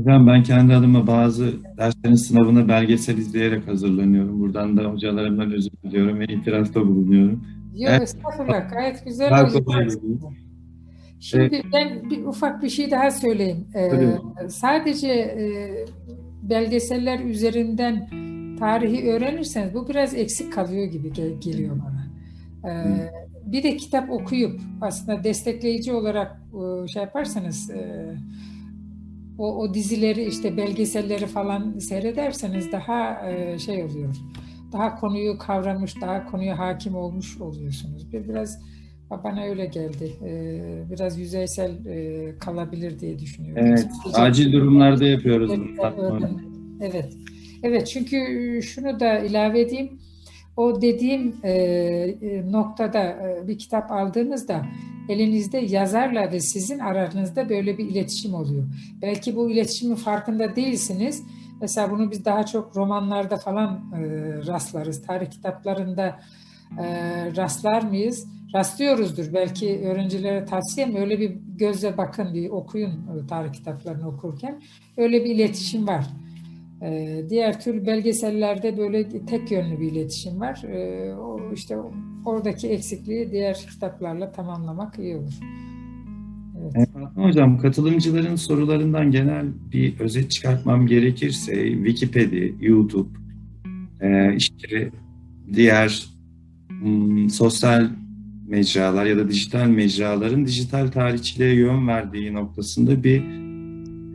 Hocam 0.00 0.26
ben 0.26 0.42
kendi 0.42 0.74
adıma 0.74 1.06
bazı 1.06 1.52
derslerin 1.78 2.14
sınavına 2.14 2.68
belgesel 2.68 3.18
izleyerek 3.18 3.68
hazırlanıyorum. 3.68 4.40
Buradan 4.40 4.76
da 4.76 4.84
hocalarımdan 4.84 5.52
özür 5.52 5.70
diliyorum 5.84 6.20
ve 6.20 6.24
itirafta 6.24 6.80
bulunuyorum. 6.80 7.44
Yok 7.74 7.90
evet. 7.90 8.02
estağfurullah 8.02 8.70
gayet 8.70 9.04
güzel. 9.04 9.30
Daha 9.30 9.48
kolay 9.48 9.88
Şimdi 11.20 11.54
evet. 11.54 11.64
ben 11.72 12.10
bir 12.10 12.24
ufak 12.24 12.62
bir 12.62 12.68
şey 12.68 12.90
daha 12.90 13.10
söyleyeyim. 13.10 13.66
Ee, 13.74 14.48
sadece 14.48 15.08
e, 15.08 15.44
belgeseller 16.42 17.20
üzerinden 17.20 18.08
tarihi 18.58 19.10
öğrenirseniz 19.10 19.74
bu 19.74 19.88
biraz 19.88 20.14
eksik 20.14 20.52
kalıyor 20.52 20.86
gibi 20.86 21.12
gel- 21.12 21.40
geliyor 21.40 21.76
bana. 21.76 22.06
Ee, 22.72 23.10
bir 23.46 23.62
de 23.62 23.76
kitap 23.76 24.10
okuyup 24.10 24.60
aslında 24.80 25.24
destekleyici 25.24 25.92
olarak 25.92 26.40
e, 26.54 26.88
şey 26.88 27.02
yaparsanız 27.02 27.70
e, 27.70 28.10
o, 29.40 29.56
o 29.56 29.74
dizileri 29.74 30.24
işte 30.24 30.56
belgeselleri 30.56 31.26
falan 31.26 31.78
seyrederseniz 31.78 32.72
daha 32.72 33.30
e, 33.30 33.58
şey 33.58 33.84
oluyor. 33.84 34.16
Daha 34.72 35.00
konuyu 35.00 35.38
kavramış, 35.38 36.00
daha 36.00 36.30
konuya 36.30 36.58
hakim 36.58 36.94
olmuş 36.94 37.40
oluyorsunuz. 37.40 38.12
Bir 38.12 38.28
biraz 38.28 38.58
bana 39.24 39.44
öyle 39.44 39.66
geldi. 39.66 40.12
E, 40.24 40.30
biraz 40.90 41.18
yüzeysel 41.18 41.86
e, 41.86 42.38
kalabilir 42.38 43.00
diye 43.00 43.18
düşünüyorum. 43.18 43.66
Evet, 43.66 43.86
Mesela, 44.06 44.24
acil 44.24 44.52
durumlarda 44.52 45.04
yapıyoruz. 45.04 45.52
Evet. 46.80 47.12
Evet, 47.62 47.86
çünkü 47.86 48.16
şunu 48.62 49.00
da 49.00 49.18
ilave 49.18 49.60
edeyim 49.60 49.98
o 50.56 50.82
dediğim 50.82 51.36
e, 51.42 51.52
e, 51.52 52.52
noktada 52.52 53.02
e, 53.02 53.48
bir 53.48 53.58
kitap 53.58 53.92
aldığınızda 53.92 54.66
elinizde 55.08 55.58
yazarla 55.58 56.32
ve 56.32 56.40
sizin 56.40 56.78
aranızda 56.78 57.48
böyle 57.48 57.78
bir 57.78 57.84
iletişim 57.84 58.34
oluyor. 58.34 58.64
Belki 59.02 59.36
bu 59.36 59.50
iletişimin 59.50 59.94
farkında 59.94 60.56
değilsiniz. 60.56 61.22
Mesela 61.60 61.90
bunu 61.90 62.10
biz 62.10 62.24
daha 62.24 62.46
çok 62.46 62.76
romanlarda 62.76 63.36
falan 63.36 63.92
e, 63.94 64.00
rastlarız. 64.46 65.02
Tarih 65.02 65.30
kitaplarında 65.30 66.20
e, 66.78 66.86
rastlar 67.36 67.82
mıyız? 67.82 68.26
Rastlıyoruzdur. 68.54 69.34
Belki 69.34 69.80
öğrencilere 69.84 70.44
tavsiyem 70.44 70.96
öyle 70.96 71.20
bir 71.20 71.30
gözle 71.56 71.96
bakın, 71.96 72.34
bir 72.34 72.50
okuyun 72.50 72.90
e, 72.90 73.26
tarih 73.26 73.52
kitaplarını 73.52 74.08
okurken. 74.08 74.60
Öyle 74.96 75.24
bir 75.24 75.34
iletişim 75.34 75.86
var. 75.86 76.06
Ee, 76.82 77.24
diğer 77.28 77.60
tür 77.60 77.86
belgesellerde 77.86 78.78
böyle 78.78 79.08
tek 79.26 79.50
yönlü 79.50 79.80
bir 79.80 79.92
iletişim 79.92 80.40
var. 80.40 80.62
Ee, 80.64 81.14
o 81.14 81.52
işte 81.54 81.76
oradaki 82.24 82.68
eksikliği 82.68 83.32
diğer 83.32 83.66
kitaplarla 83.70 84.32
tamamlamak 84.32 84.98
iyi 84.98 85.16
olur. 85.16 85.40
Evet. 86.74 86.88
Hocam 87.14 87.58
katılımcıların 87.58 88.36
sorularından 88.36 89.10
genel 89.10 89.46
bir 89.72 90.00
özet 90.00 90.30
çıkartmam 90.30 90.86
gerekirse 90.86 91.72
Wikipedia, 91.72 92.48
YouTube, 92.60 93.08
e, 94.00 94.36
işte 94.36 94.90
diğer 95.52 96.06
hmm, 96.68 97.30
sosyal 97.30 97.88
mecralar 98.48 99.06
ya 99.06 99.16
da 99.16 99.28
dijital 99.28 99.66
mecraların 99.66 100.46
dijital 100.46 100.88
tarihçiliğe 100.88 101.54
yön 101.54 101.88
verdiği 101.88 102.34
noktasında 102.34 103.04
bir 103.04 103.20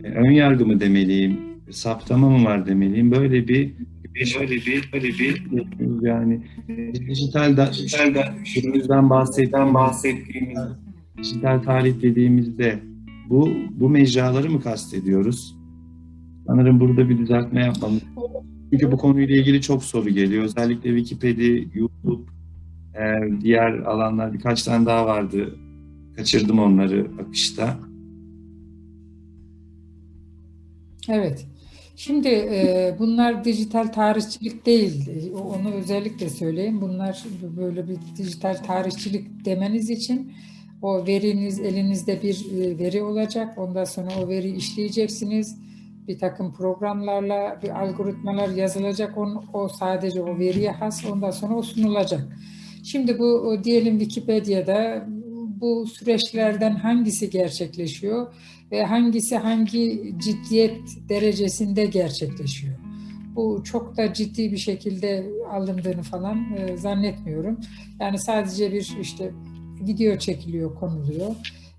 e, 0.03 0.07
ön 0.07 0.31
yargı 0.31 0.65
mı 0.65 0.79
demeliyim, 0.79 1.39
saptama 1.71 2.29
mı 2.29 2.45
var 2.45 2.65
demeliyim. 2.67 3.11
Böyle 3.11 3.47
bir 3.47 3.73
böyle 4.39 4.55
bir 4.55 4.89
böyle 4.93 5.07
bir 5.07 5.43
yani 6.01 6.41
dijital 7.07 7.57
da 7.57 7.73
dijital 7.73 8.15
da 8.15 8.33
günümüzden 8.55 9.09
bahsettiğim 9.09 9.73
bahsettiğimiz 9.73 10.59
dijital 11.17 11.59
tarih 11.59 12.01
dediğimizde 12.01 12.79
bu 13.29 13.49
bu 13.71 13.89
mecraları 13.89 14.49
mı 14.49 14.61
kastediyoruz? 14.61 15.55
Sanırım 16.47 16.79
burada 16.79 17.09
bir 17.09 17.17
düzeltme 17.17 17.61
yapmamız. 17.61 18.01
Çünkü 18.71 18.91
bu 18.91 18.97
konuyla 18.97 19.35
ilgili 19.35 19.61
çok 19.61 19.83
soru 19.83 20.09
geliyor. 20.09 20.43
Özellikle 20.43 20.97
Wikipedia, 20.97 21.65
YouTube, 21.73 22.31
e, 22.95 23.03
diğer 23.41 23.71
alanlar 23.71 24.33
birkaç 24.33 24.63
tane 24.63 24.85
daha 24.85 25.05
vardı. 25.05 25.55
Kaçırdım 26.15 26.59
onları 26.59 27.07
akışta. 27.21 27.79
Evet. 31.09 31.47
Şimdi 31.95 32.27
e, 32.27 32.95
bunlar 32.99 33.43
dijital 33.43 33.87
tarihçilik 33.87 34.65
değil. 34.65 35.09
Onu 35.33 35.73
özellikle 35.73 36.29
söyleyeyim. 36.29 36.81
Bunlar 36.81 37.23
böyle 37.57 37.87
bir 37.87 37.97
dijital 38.17 38.55
tarihçilik 38.55 39.45
demeniz 39.45 39.89
için 39.89 40.33
o 40.81 41.07
veriniz 41.07 41.59
elinizde 41.59 42.23
bir 42.23 42.45
e, 42.61 42.79
veri 42.79 43.03
olacak. 43.03 43.57
Ondan 43.57 43.83
sonra 43.83 44.09
o 44.25 44.29
veri 44.29 44.51
işleyeceksiniz. 44.51 45.57
Bir 46.07 46.19
takım 46.19 46.53
programlarla 46.53 47.59
bir 47.63 47.81
algoritmalar 47.81 48.49
yazılacak. 48.49 49.17
On, 49.17 49.45
o 49.53 49.67
sadece 49.67 50.21
o 50.21 50.39
veriye 50.39 50.71
has. 50.71 51.05
Ondan 51.05 51.31
sonra 51.31 51.55
o 51.55 51.61
sunulacak. 51.61 52.37
Şimdi 52.83 53.19
bu 53.19 53.57
diyelim 53.63 53.99
Wikipedia'da 53.99 55.07
bu 55.61 55.87
süreçlerden 55.87 56.75
hangisi 56.75 57.29
gerçekleşiyor? 57.29 58.27
ve 58.71 58.85
hangisi 58.85 59.37
hangi 59.37 60.13
ciddiyet 60.17 60.81
derecesinde 61.09 61.85
gerçekleşiyor. 61.85 62.75
Bu 63.35 63.61
çok 63.63 63.97
da 63.97 64.13
ciddi 64.13 64.51
bir 64.51 64.57
şekilde 64.57 65.25
alındığını 65.51 66.03
falan 66.03 66.53
e, 66.57 66.77
zannetmiyorum. 66.77 67.59
Yani 67.99 68.19
sadece 68.19 68.73
bir 68.73 68.97
işte 69.01 69.31
video 69.81 70.17
çekiliyor, 70.17 70.75
konuluyor 70.75 71.35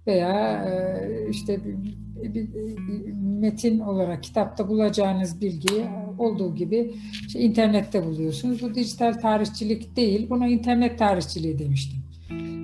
veya 0.07 0.64
e, 0.64 1.31
işte 1.31 1.61
bir, 1.64 2.35
bir, 2.35 2.55
bir 2.89 3.12
metin 3.12 3.81
olarak 3.81 4.22
kitapta 4.22 4.68
bulacağınız 4.68 5.41
bilgiyi 5.41 5.85
olduğu 6.18 6.55
gibi 6.55 6.95
işte 7.27 7.41
internette 7.41 8.07
buluyorsunuz. 8.07 8.62
Bu 8.62 8.74
dijital 8.74 9.12
tarihçilik 9.12 9.97
değil, 9.97 10.31
buna 10.31 10.47
internet 10.47 10.99
tarihçiliği 10.99 11.59
demiştim. 11.59 12.06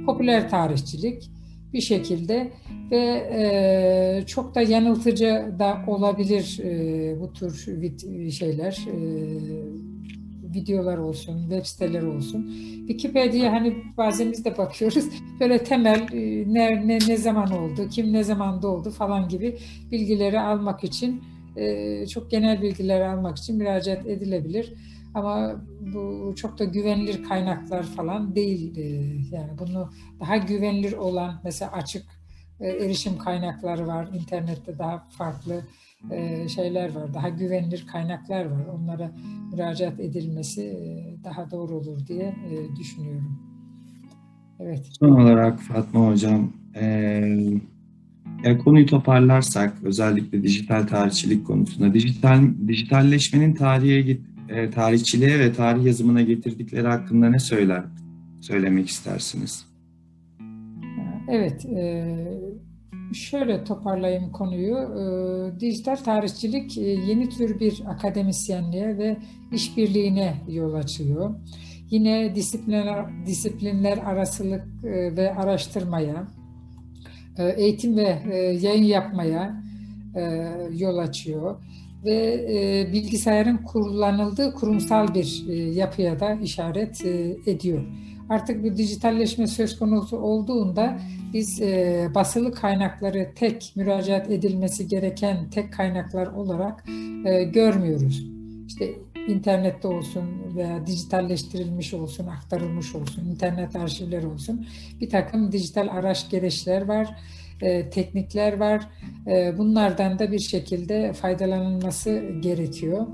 Popüler 0.06 0.50
tarihçilik 0.50 1.30
bir 1.72 1.80
şekilde 1.80 2.52
ve 2.90 2.96
e, 3.32 4.26
çok 4.26 4.54
da 4.54 4.60
yanıltıcı 4.60 5.54
da 5.58 5.84
olabilir 5.86 6.60
e, 6.64 7.20
bu 7.20 7.32
tür 7.32 7.66
şeyler, 8.30 8.86
e, 8.88 8.96
videolar 10.54 10.98
olsun, 10.98 11.40
web 11.40 11.64
siteleri 11.64 12.06
olsun. 12.06 12.52
Wikipedia 12.88 13.52
hani 13.52 13.76
bazen 13.96 14.32
biz 14.32 14.44
de 14.44 14.58
bakıyoruz 14.58 15.04
böyle 15.40 15.64
temel 15.64 16.00
e, 16.12 16.54
ne, 16.54 16.88
ne, 16.88 16.98
ne 17.08 17.16
zaman 17.16 17.50
oldu, 17.50 17.88
kim 17.90 18.12
ne 18.12 18.24
zaman 18.24 18.62
doğdu 18.62 18.90
falan 18.90 19.28
gibi 19.28 19.58
bilgileri 19.90 20.40
almak 20.40 20.84
için 20.84 21.22
e, 21.56 22.06
çok 22.06 22.30
genel 22.30 22.62
bilgileri 22.62 23.04
almak 23.04 23.38
için 23.38 23.56
müracaat 23.56 24.06
edilebilir. 24.06 24.74
Ama 25.14 25.62
bu 25.94 26.34
çok 26.36 26.58
da 26.58 26.64
güvenilir 26.64 27.24
kaynaklar 27.24 27.82
falan 27.82 28.34
değil. 28.34 28.76
E, 28.76 28.82
yani 29.36 29.58
bunu 29.58 29.90
daha 30.20 30.36
güvenilir 30.36 30.92
olan 30.92 31.40
mesela 31.44 31.72
açık 31.72 32.04
erişim 32.60 33.18
kaynakları 33.18 33.86
var. 33.86 34.08
internette 34.14 34.78
daha 34.78 35.06
farklı 35.10 35.62
şeyler 36.48 36.94
var. 36.94 37.14
Daha 37.14 37.28
güvenilir 37.28 37.86
kaynaklar 37.86 38.44
var. 38.44 38.66
Onlara 38.66 39.12
müracaat 39.52 40.00
edilmesi 40.00 40.76
daha 41.24 41.50
doğru 41.50 41.74
olur 41.74 42.06
diye 42.06 42.34
düşünüyorum. 42.78 43.52
Evet. 44.60 44.86
Son 45.00 45.10
olarak 45.10 45.60
Fatma 45.60 46.08
Hocam, 46.08 46.52
e, 46.74 46.84
yani 48.44 48.58
konuyu 48.58 48.86
toparlarsak 48.86 49.74
özellikle 49.82 50.42
dijital 50.42 50.86
tarihçilik 50.86 51.46
konusunda 51.46 51.94
dijital 51.94 52.42
dijitalleşmenin 52.68 53.54
tarihe 53.54 54.16
e, 54.52 54.70
tarihçiliğe 54.70 55.38
ve 55.38 55.52
tarih 55.52 55.84
yazımına 55.84 56.22
getirdikleri 56.22 56.88
hakkında 56.88 57.30
ne 57.30 57.38
söyler 57.38 57.84
söylemek 58.40 58.88
istersiniz? 58.88 59.66
Evet, 61.28 61.66
e, 61.66 62.16
şöyle 63.14 63.64
toparlayayım 63.64 64.32
konuyu. 64.32 64.76
E, 64.76 65.60
dijital 65.60 65.96
tarihçilik 65.96 66.78
e, 66.78 66.80
yeni 66.80 67.28
tür 67.28 67.60
bir 67.60 67.82
akademisyenliğe 67.86 68.98
ve 68.98 69.16
işbirliğine 69.52 70.34
yol 70.48 70.74
açıyor. 70.74 71.34
Yine 71.90 72.34
disiplinler, 72.34 73.26
disiplinler 73.26 73.98
arasılık 73.98 74.64
e, 74.84 75.16
ve 75.16 75.34
araştırmaya, 75.34 76.26
e, 77.38 77.48
eğitim 77.48 77.96
ve 77.96 78.22
e, 78.32 78.36
yayın 78.36 78.84
yapmaya 78.84 79.62
e, 80.16 80.22
yol 80.72 80.98
açıyor 80.98 81.56
ve 82.04 82.88
bilgisayarın 82.92 83.56
kullanıldığı 83.56 84.54
kurumsal 84.54 85.14
bir 85.14 85.44
yapıya 85.72 86.20
da 86.20 86.32
işaret 86.32 87.04
ediyor. 87.46 87.82
Artık 88.28 88.64
bu 88.64 88.76
dijitalleşme 88.76 89.46
söz 89.46 89.78
konusu 89.78 90.16
olduğunda 90.16 90.98
biz 91.32 91.62
basılı 92.14 92.52
kaynakları 92.52 93.30
tek 93.34 93.72
müracaat 93.76 94.30
edilmesi 94.30 94.88
gereken 94.88 95.50
tek 95.50 95.72
kaynaklar 95.72 96.26
olarak 96.26 96.84
görmüyoruz. 97.54 98.26
İşte 98.66 98.90
internette 99.28 99.88
olsun 99.88 100.24
veya 100.56 100.86
dijitalleştirilmiş 100.86 101.94
olsun, 101.94 102.26
aktarılmış 102.26 102.94
olsun, 102.94 103.24
internet 103.30 103.76
arşivleri 103.76 104.26
olsun 104.26 104.66
bir 105.00 105.10
takım 105.10 105.52
dijital 105.52 105.88
araç 105.88 106.30
gereçler 106.30 106.82
var, 106.82 107.16
e, 107.62 107.90
teknikler 107.90 108.58
var. 108.58 108.88
E, 109.26 109.58
bunlardan 109.58 110.18
da 110.18 110.32
bir 110.32 110.38
şekilde 110.38 111.12
faydalanılması 111.12 112.22
gerekiyor. 112.40 113.06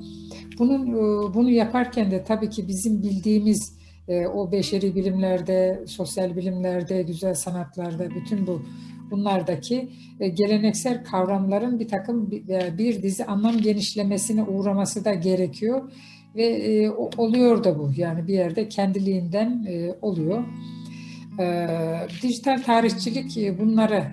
Bunun 0.58 0.86
e, 0.86 1.34
bunu 1.34 1.50
yaparken 1.50 2.10
de 2.10 2.24
tabii 2.24 2.50
ki 2.50 2.68
bizim 2.68 3.02
bildiğimiz 3.02 3.78
e, 4.08 4.26
o 4.26 4.52
beşeri 4.52 4.94
bilimlerde, 4.94 5.84
sosyal 5.86 6.36
bilimlerde, 6.36 7.02
güzel 7.02 7.34
sanatlarda 7.34 8.10
bütün 8.10 8.46
bu 8.46 8.62
bunlardaki 9.10 9.88
e, 10.20 10.28
geleneksel 10.28 11.04
kavramların 11.04 11.80
bir 11.80 11.88
takım 11.88 12.30
veya 12.48 12.78
bir 12.78 13.02
dizi 13.02 13.24
anlam 13.24 13.58
genişlemesine 13.58 14.42
uğraması 14.42 15.04
da 15.04 15.14
gerekiyor 15.14 15.92
ve 16.34 16.44
e, 16.44 16.90
oluyor 16.90 17.64
da 17.64 17.78
bu 17.78 17.90
yani 17.96 18.26
bir 18.26 18.34
yerde 18.34 18.68
kendiliğinden 18.68 19.64
e, 19.68 19.94
oluyor. 20.02 20.44
Dijital 22.22 22.62
tarihçilik 22.62 23.58
bunları 23.58 24.04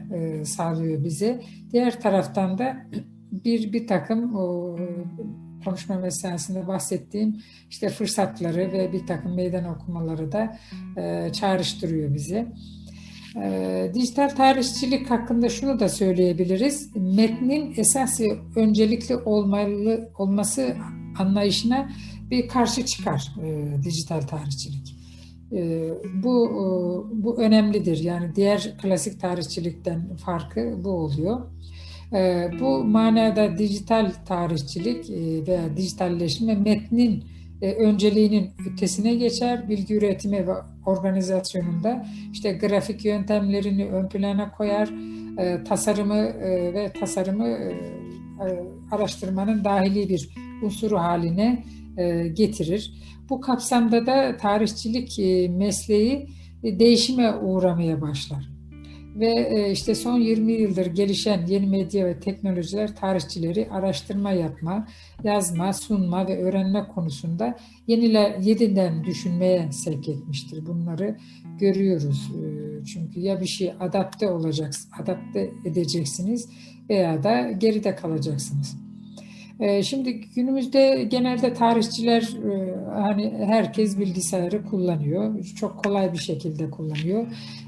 sağlıyor 0.46 1.04
bize. 1.04 1.42
Diğer 1.72 2.02
taraftan 2.02 2.58
da 2.58 2.78
bir 3.32 3.74
bir 3.74 3.88
takım 3.88 4.36
o, 4.36 4.78
konuşma 5.66 5.96
meselesinde 5.96 6.68
bahsettiğim 6.68 7.38
işte 7.70 7.90
fırsatları 7.90 8.72
ve 8.72 8.94
bir 8.94 9.08
takım 9.08 9.36
meydan 9.36 9.66
okumaları 9.66 10.32
da 10.32 10.58
e, 10.98 11.34
çağrıştırıyor 11.34 12.14
bize. 12.14 12.48
E, 13.44 13.92
dijital 13.94 14.30
tarihçilik 14.30 15.10
hakkında 15.10 15.50
şunu 15.50 15.80
da 15.80 15.90
söyleyebiliriz. 15.90 16.96
Metnin 16.96 17.74
esas 17.78 18.22
öncelikli 18.56 19.16
olmalı 19.16 20.10
olması 20.18 20.76
anlayışına 21.20 21.90
bir 22.32 22.48
karşı 22.48 22.86
çıkar 22.86 23.36
e, 23.44 23.84
dijital 23.84 24.22
tarihçilik. 24.22 24.95
E, 25.52 25.90
bu 26.24 26.46
e, 26.46 26.64
bu 27.24 27.42
önemlidir. 27.42 27.98
Yani 27.98 28.36
diğer 28.36 28.78
klasik 28.82 29.22
tarihçilikten 29.22 30.16
farkı 30.16 30.84
bu 30.84 30.90
oluyor. 30.90 31.40
E, 32.14 32.50
bu 32.60 32.84
manada 32.84 33.58
dijital 33.58 34.12
tarihçilik 34.26 35.10
e, 35.10 35.48
veya 35.48 35.78
dijitalleşme 35.78 36.56
metnin 36.56 37.24
e, 37.62 37.74
önceliğinin 37.74 38.50
ötesine 38.74 39.16
geçer. 39.16 39.70
Bilgi 39.70 39.96
üretimi 39.96 40.48
ve 40.48 40.54
organizasyonunda 40.86 42.06
işte 42.34 42.52
grafik 42.52 43.06
yöntemlerini 43.06 43.86
ön 43.86 44.10
plana 44.10 44.52
koyar. 44.52 44.90
E, 45.40 45.64
tasarımı 45.64 46.24
ve 46.74 46.92
tasarımı 47.00 47.58
araştırmanın 48.92 49.64
dahili 49.64 50.10
bir 50.10 50.30
unsuru 50.64 50.98
haline 50.98 51.64
getirir. 52.34 52.94
Bu 53.30 53.42
kapsamda 53.42 54.06
da 54.06 54.38
tarihçilik 54.38 55.20
e, 55.20 55.48
mesleği 55.48 56.28
e, 56.64 56.80
değişime 56.80 57.36
uğramaya 57.36 58.02
başlar. 58.02 58.56
Ve 59.16 59.28
e, 59.28 59.72
işte 59.72 59.96
son 59.96 60.20
20 60.20 60.54
yıldır 60.54 60.86
gelişen 60.86 61.46
yeni 61.46 61.68
medya 61.68 62.06
ve 62.06 62.20
teknolojiler 62.20 62.96
tarihçileri 62.96 63.68
araştırma 63.72 64.32
yapma, 64.32 64.88
yazma, 65.24 65.74
sunma 65.74 66.28
ve 66.28 66.44
öğrenme 66.44 66.88
konusunda 66.88 67.58
yeniler, 67.88 68.40
yeniden 68.40 69.04
düşünmeye 69.04 69.72
sevk 69.72 70.10
etmiştir. 70.10 70.66
Bunları 70.66 71.18
görüyoruz. 71.60 72.32
Çünkü 72.94 73.20
ya 73.20 73.42
bir 73.42 73.46
şey 73.46 73.74
adapte 73.80 74.32
olacaksınız, 74.32 74.90
adapte 75.02 75.52
edeceksiniz 75.66 76.50
veya 76.90 77.24
da 77.24 77.52
geride 77.52 77.96
kalacaksınız. 77.96 78.85
E, 79.60 79.84
şimdi 79.84 80.22
günümüzde 80.36 81.08
genelde 81.12 81.54
tarihçiler 81.54 82.30
hani 82.94 83.34
herkes 83.46 84.00
bilgisayarı 84.00 84.66
kullanıyor. 84.66 85.44
Çok 85.44 85.84
kolay 85.84 86.14
bir 86.14 86.18
şekilde 86.18 86.70
kullanıyor 86.70 87.28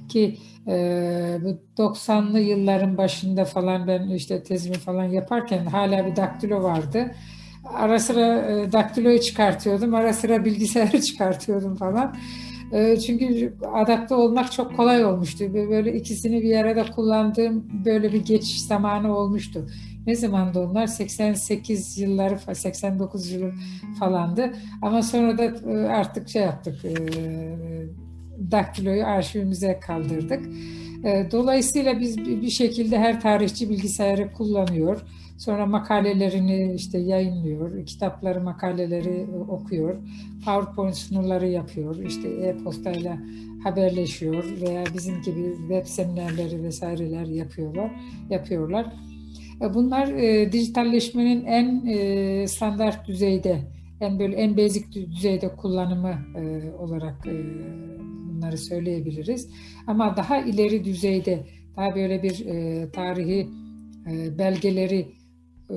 ki 0.10 0.38
ee, 0.68 1.38
bu 1.44 1.82
90'lı 1.84 2.40
yılların 2.40 2.98
başında 2.98 3.46
falan 3.46 3.88
ben 3.88 4.10
işte 4.10 4.44
tezimi 4.44 4.76
falan 4.76 5.04
yaparken 5.04 5.66
hala 5.66 6.06
bir 6.06 6.16
daktilo 6.16 6.64
vardı. 6.64 7.12
Ara 7.74 8.00
sıra 8.00 8.52
e, 8.52 8.72
daktiloyu 8.72 9.20
çıkartıyordum, 9.20 9.94
ara 9.94 10.14
sıra 10.14 10.46
bilgisayarı 10.46 11.02
çıkartıyordum 11.02 11.76
falan. 11.76 12.16
E, 12.74 13.00
çünkü 13.00 13.54
adapte 13.74 14.16
olmak 14.16 14.52
çok 14.52 14.76
kolay 14.76 15.06
olmuştu. 15.06 15.54
Böyle 15.54 15.94
ikisini 15.94 16.42
bir 16.42 16.58
arada 16.58 16.92
kullandığım 16.92 17.66
böyle 17.86 18.14
bir 18.14 18.26
geçiş 18.26 18.62
zamanı 18.62 19.18
olmuştu. 19.18 19.68
Ne 20.08 20.16
zamandı 20.16 20.60
onlar? 20.60 20.88
88 20.88 21.98
yılları, 21.98 22.56
89 22.56 23.32
yılı 23.32 23.54
falandı. 24.00 24.54
Ama 24.82 25.02
sonra 25.02 25.38
da 25.38 25.44
e, 25.44 25.88
artık 25.88 26.30
şey 26.30 26.42
yaptık, 26.42 26.86
e, 26.86 26.96
daktiloyu 28.52 29.06
arşivimize 29.06 29.80
kaldırdık. 29.80 30.50
Ee, 31.04 31.28
dolayısıyla 31.32 32.00
biz 32.00 32.18
bir 32.18 32.50
şekilde 32.50 33.00
her 33.00 33.22
tarihçi 33.22 33.70
bilgisayarı 33.70 34.34
kullanıyor. 34.34 35.02
Sonra 35.38 35.66
makalelerini 35.66 36.74
işte 36.76 36.98
yayınlıyor, 36.98 37.86
kitapları, 37.86 38.42
makaleleri 38.42 39.28
okuyor, 39.50 39.96
PowerPoint 40.46 40.96
sunuları 40.96 41.48
yapıyor, 41.48 41.96
işte 41.96 42.30
e-postayla 42.30 43.18
haberleşiyor 43.64 44.44
veya 44.62 44.84
bizim 44.94 45.22
gibi 45.22 45.56
web 45.58 45.86
seminerleri 45.86 46.64
vesaireler 46.64 47.26
yapıyorlar. 47.26 47.92
yapıyorlar. 48.30 48.94
Bunlar 49.60 50.08
e, 50.08 50.52
dijitalleşmenin 50.52 51.46
en 51.46 51.86
e, 51.86 52.48
standart 52.48 53.08
düzeyde, 53.08 53.62
en 54.02 54.20
böyle 54.20 54.36
en 54.36 54.58
basic 54.58 54.86
düzeyde 54.94 55.56
kullanımı 55.56 56.16
e, 56.36 56.72
olarak 56.80 57.28
e, 57.28 57.34
bunları 58.30 58.58
söyleyebiliriz. 58.58 59.50
Ama 59.88 60.18
daha 60.18 60.38
ileri 60.38 60.86
düzeyde 60.86 61.46
daha 61.78 61.96
böyle 61.96 62.24
bir 62.24 62.46
e, 62.46 62.92
tarihi 62.92 63.48
e, 64.12 64.38
belgeleri 64.38 65.08
e, 65.70 65.76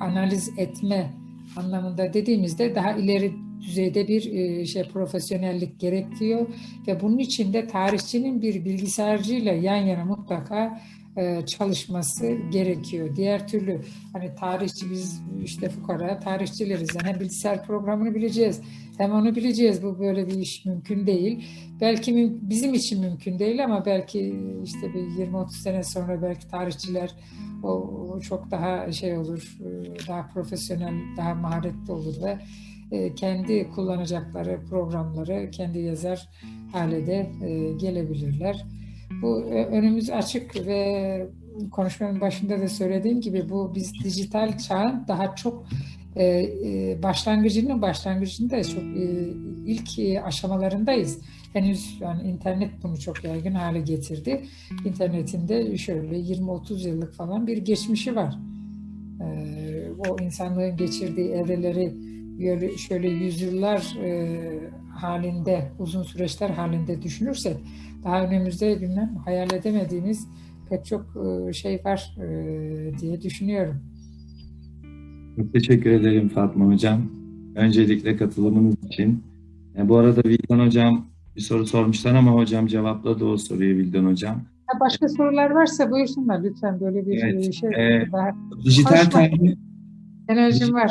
analiz 0.00 0.50
etme 0.58 1.14
anlamında 1.56 2.12
dediğimizde 2.12 2.74
daha 2.74 2.92
ileri 2.92 3.32
düzeyde 3.60 4.08
bir 4.08 4.32
e, 4.32 4.66
şey 4.66 4.82
profesyonellik 4.82 5.80
gerekiyor 5.80 6.46
ve 6.86 7.00
bunun 7.00 7.18
için 7.18 7.52
de 7.52 7.66
tarihçinin 7.66 8.42
bir 8.42 8.64
bilgisayarcıyla 8.64 9.52
yan 9.52 9.76
yana 9.76 10.04
mutlaka 10.04 10.80
e, 11.16 11.46
çalışması 11.46 12.36
gerekiyor. 12.50 13.16
Diğer 13.16 13.48
türlü 13.48 13.80
hani 14.12 14.34
tarihçi 14.34 14.90
biz 14.90 15.22
işte 15.44 15.68
fukara 15.68 16.20
tarihçileriz. 16.20 16.88
Yani 16.94 17.08
hem 17.08 17.20
bilgisayar 17.20 17.66
programını 17.66 18.14
bileceğiz 18.14 18.60
hem 18.98 19.12
onu 19.12 19.36
bileceğiz. 19.36 19.82
Bu 19.82 19.98
böyle 19.98 20.26
bir 20.26 20.34
iş 20.34 20.64
mümkün 20.64 21.06
değil. 21.06 21.44
Belki 21.80 22.32
bizim 22.42 22.74
için 22.74 23.00
mümkün 23.00 23.38
değil 23.38 23.64
ama 23.64 23.86
belki 23.86 24.34
işte 24.64 24.94
bir 24.94 25.00
20-30 25.00 25.50
sene 25.50 25.82
sonra 25.82 26.22
belki 26.22 26.48
tarihçiler 26.48 27.14
o, 27.62 27.68
o 27.68 28.20
çok 28.20 28.50
daha 28.50 28.92
şey 28.92 29.18
olur, 29.18 29.58
e, 29.60 30.08
daha 30.08 30.28
profesyonel, 30.28 30.94
daha 31.16 31.34
maharetli 31.34 31.92
olur 31.92 32.14
ve 32.22 32.38
e, 32.90 33.14
kendi 33.14 33.70
kullanacakları 33.70 34.60
programları 34.70 35.50
kendi 35.50 35.78
yazar 35.78 36.28
hale 36.72 37.06
de 37.06 37.30
gelebilirler. 37.80 38.64
Bu 39.22 39.40
e, 39.40 39.64
önümüz 39.64 40.10
açık 40.10 40.66
ve 40.66 41.26
konuşmanın 41.70 42.20
başında 42.20 42.60
da 42.60 42.68
söylediğim 42.68 43.20
gibi 43.20 43.48
bu 43.48 43.74
biz 43.74 43.92
dijital 44.04 44.58
çağın 44.58 45.04
daha 45.08 45.36
çok 45.36 45.66
e, 46.16 46.24
e, 46.24 47.02
başlangıcının 47.02 47.82
başlangıcında 47.82 48.64
çok 48.64 48.82
ilk 49.66 49.88
aşamalarındayız. 50.24 51.18
Henüz 51.52 52.00
yani 52.00 52.22
internet 52.22 52.70
bunu 52.82 53.00
çok 53.00 53.24
yaygın 53.24 53.54
hale 53.54 53.80
getirdi. 53.80 54.44
İnternetinde 54.84 55.76
şöyle 55.76 56.16
20-30 56.16 56.88
yıllık 56.88 57.14
falan 57.14 57.46
bir 57.46 57.56
geçmişi 57.58 58.16
var. 58.16 58.38
O 60.08 60.22
insanlığın 60.22 60.76
geçirdiği 60.76 61.28
evreleri 61.30 61.94
şöyle 62.78 63.08
yüzyıllar 63.08 63.96
halinde, 64.94 65.70
uzun 65.78 66.02
süreçler 66.02 66.50
halinde 66.50 67.02
düşünürsek 67.02 67.56
daha 68.04 68.24
önümüzde 68.24 68.80
bilmem 68.80 69.16
hayal 69.24 69.52
edemediğimiz 69.52 70.28
pek 70.68 70.84
çok 70.84 71.06
e, 71.16 71.52
şey 71.52 71.80
var 71.84 72.16
e, 72.20 72.98
diye 73.00 73.22
düşünüyorum. 73.22 73.76
Çok 75.36 75.52
teşekkür 75.52 75.90
ederim 75.90 76.28
Fatma 76.28 76.66
Hocam. 76.66 77.02
Öncelikle 77.54 78.16
katılımınız 78.16 78.74
için. 78.84 79.24
E, 79.78 79.88
bu 79.88 79.96
arada 79.96 80.20
Vildan 80.24 80.66
Hocam 80.66 81.06
bir 81.36 81.40
soru 81.40 81.66
sormuşlar 81.66 82.14
ama 82.14 82.30
hocam 82.30 82.66
cevapladı 82.66 83.24
o 83.24 83.36
soruyu 83.36 83.76
Vildan 83.76 84.04
Hocam. 84.04 84.42
Başka 84.80 85.08
sorular 85.08 85.50
varsa 85.50 85.90
buyursunlar 85.90 86.42
lütfen 86.42 86.80
böyle 86.80 87.06
bir 87.06 87.22
evet, 87.22 87.54
şey. 87.54 87.68
E, 87.68 88.12
daha... 88.12 88.30
Dijital 88.64 89.04
tarih 89.10 89.56
enerjim 90.28 90.74
var. 90.74 90.90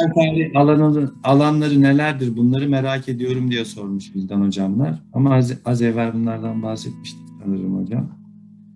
Alanı, 0.56 1.12
alanları 1.24 1.82
nelerdir 1.82 2.38
bunları 2.38 2.70
merak 2.70 3.10
ediyorum 3.10 3.52
diye 3.52 3.66
sormuş 3.66 4.16
Vildan 4.16 4.42
hocamlar. 4.42 5.00
Ama 5.14 5.36
az, 5.36 5.54
az 5.66 5.82
evvel 5.82 6.14
bunlardan 6.14 6.64
bahsetmiştik 6.64 7.22
sanırım 7.44 7.82
hocam. 7.82 8.20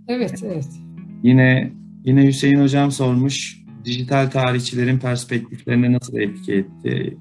Evet, 0.07 0.43
evet. 0.45 0.69
Yine 1.23 1.73
yine 2.05 2.27
Hüseyin 2.27 2.61
hocam 2.61 2.91
sormuş. 2.91 3.63
Dijital 3.85 4.29
tarihçilerin 4.29 4.99
perspektiflerine 4.99 5.93
nasıl 5.93 6.17
etki 6.17 6.53
etti? 6.53 7.17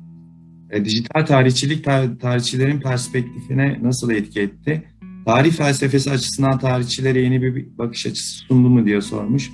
E, 0.71 0.85
dijital 0.85 1.27
tarihçilik 1.27 1.87
tar- 1.87 2.19
tarihçilerin 2.19 2.81
perspektifine 2.81 3.79
nasıl 3.83 4.11
etki 4.11 4.41
etti? 4.41 4.83
Tarih 5.27 5.53
felsefesi 5.53 6.11
açısından 6.11 6.59
tarihçilere 6.59 7.21
yeni 7.21 7.43
bir 7.43 7.79
bakış 7.79 8.07
açısı 8.07 8.39
sundu 8.39 8.69
mu 8.69 8.87
diye 8.87 9.01
sormuş. 9.01 9.51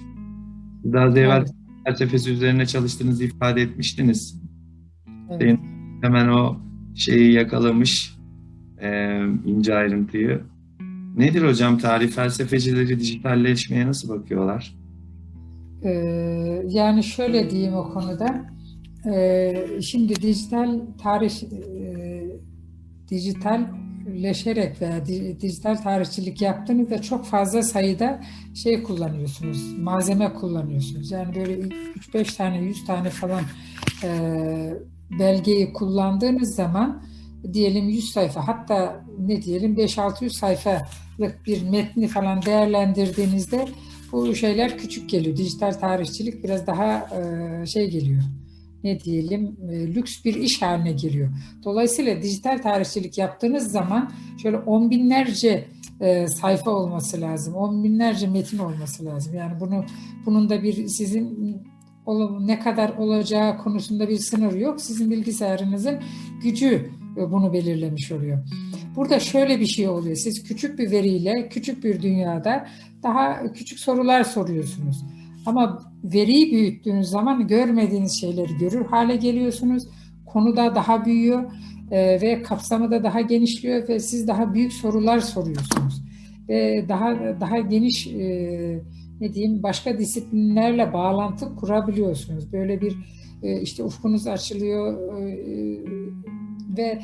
Daha 0.85 1.17
evvel 1.17 1.39
evet 1.39 1.62
felsefesi 1.85 2.31
üzerine 2.31 2.67
çalıştığınızı 2.67 3.25
ifade 3.25 3.63
etmiştiniz. 3.63 4.43
Evet. 5.31 5.59
Hemen 6.03 6.29
o 6.29 6.57
şeyi 6.95 7.33
yakalamış 7.33 8.17
e, 8.83 9.19
ince 9.47 9.75
ayrıntıyı. 9.75 10.41
Nedir 11.17 11.43
hocam 11.43 11.79
tarih 11.79 12.11
felsefecileri 12.11 13.01
dijitalleşmeye 13.01 13.87
nasıl 13.87 14.09
bakıyorlar? 14.09 14.75
Ee, 15.85 15.91
yani 16.69 17.03
şöyle 17.05 17.51
diyeyim 17.51 17.75
o 17.75 17.93
konuda. 17.93 18.47
Ee, 19.15 19.67
şimdi 19.83 20.23
dijital 20.23 20.81
tarih 21.03 21.43
e, 21.43 21.53
dijital 23.11 23.67
leşerek 24.07 24.83
veya 24.83 25.07
dijital 25.41 25.77
tarihçilik 25.77 26.43
yaptığınızda 26.43 27.03
çok 27.03 27.25
fazla 27.27 27.63
sayıda 27.63 28.21
şey 28.55 28.83
kullanıyorsunuz, 28.83 29.79
malzeme 29.79 30.33
kullanıyorsunuz. 30.33 31.11
Yani 31.11 31.35
böyle 31.35 31.53
3-5 31.53 32.37
tane, 32.37 32.59
100 32.59 32.87
tane 32.87 33.11
falan 33.11 33.43
e, 34.05 34.11
belgeyi 35.19 35.73
kullandığınız 35.73 36.55
zaman 36.55 37.03
diyelim 37.53 37.89
100 37.89 38.11
sayfa 38.11 38.49
hatta 38.49 39.05
ne 39.19 39.43
diyelim 39.43 39.77
5-600 39.77 40.31
sayfalık 40.31 41.47
bir 41.47 41.63
metni 41.63 42.09
falan 42.09 42.43
değerlendirdiğinizde 42.43 43.69
bu 44.13 44.35
şeyler 44.35 44.79
küçük 44.79 45.11
geliyor. 45.11 45.37
Dijital 45.37 45.73
tarihçilik 45.73 46.45
biraz 46.45 46.67
daha 46.67 47.09
e, 47.63 47.67
şey 47.67 47.91
geliyor 47.91 48.23
ne 48.85 49.01
diyelim 49.01 49.57
e, 49.71 49.95
lüks 49.95 50.25
bir 50.25 50.35
iş 50.35 50.63
haline 50.63 50.93
giriyor. 50.93 51.29
Dolayısıyla 51.65 52.23
dijital 52.23 52.59
tarihçilik 52.59 53.19
yaptığınız 53.19 53.73
zaman 53.73 54.13
şöyle 54.43 54.57
on 54.57 54.91
binlerce 54.91 55.65
e, 56.01 56.27
sayfa 56.27 56.71
olması 56.71 57.21
lazım. 57.21 57.55
On 57.55 57.85
binlerce 57.85 58.27
metin 58.27 58.59
olması 58.59 59.05
lazım. 59.05 59.35
Yani 59.35 59.61
bunu 59.61 59.85
bunun 60.27 60.51
da 60.51 60.63
bir 60.63 60.87
sizin 60.89 61.57
ne 62.41 62.59
kadar 62.59 62.89
olacağı 62.89 63.59
konusunda 63.59 64.09
bir 64.09 64.19
sınır 64.19 64.53
yok. 64.53 64.81
Sizin 64.81 65.11
bilgisayarınızın 65.11 66.01
gücü 66.43 66.91
e, 67.17 67.33
bunu 67.33 67.53
belirlemiş 67.53 68.13
oluyor. 68.13 68.39
Burada 68.97 69.21
şöyle 69.21 69.61
bir 69.61 69.67
şey 69.67 69.89
oluyor. 69.89 70.17
Siz 70.17 70.43
küçük 70.43 70.79
bir 70.79 70.91
veriyle, 70.91 71.49
küçük 71.49 71.85
bir 71.85 72.03
dünyada 72.03 72.67
daha 73.03 73.53
küçük 73.53 73.79
sorular 73.79 74.25
soruyorsunuz. 74.25 75.05
Ama 75.47 75.79
veriyi 76.05 76.53
büyüttüğünüz 76.53 77.09
zaman 77.09 77.47
görmediğiniz 77.47 78.21
şeyleri 78.21 78.57
görür 78.59 78.85
hale 78.85 79.17
geliyorsunuz. 79.17 79.89
Konu 80.27 80.57
da 80.57 80.75
daha 80.75 81.05
büyüyor 81.05 81.53
e, 81.91 82.21
ve 82.21 82.43
kapsamı 82.43 82.91
da 82.91 83.05
daha 83.05 83.21
genişliyor 83.21 83.89
ve 83.89 83.99
siz 83.99 84.29
daha 84.29 84.55
büyük 84.55 84.73
sorular 84.73 85.21
soruyorsunuz. 85.21 86.03
Ve 86.49 86.85
daha 86.89 87.17
daha 87.41 87.59
geniş 87.59 88.07
e, 88.07 88.83
ne 89.21 89.35
diyeyim 89.35 89.63
başka 89.63 89.99
disiplinlerle 89.99 90.93
bağlantı 90.93 91.57
kurabiliyorsunuz. 91.57 92.53
Böyle 92.53 92.81
bir 92.81 92.97
e, 93.43 93.61
işte 93.61 93.83
ufkunuz 93.83 94.27
açılıyor 94.27 95.13
ve 96.79 96.99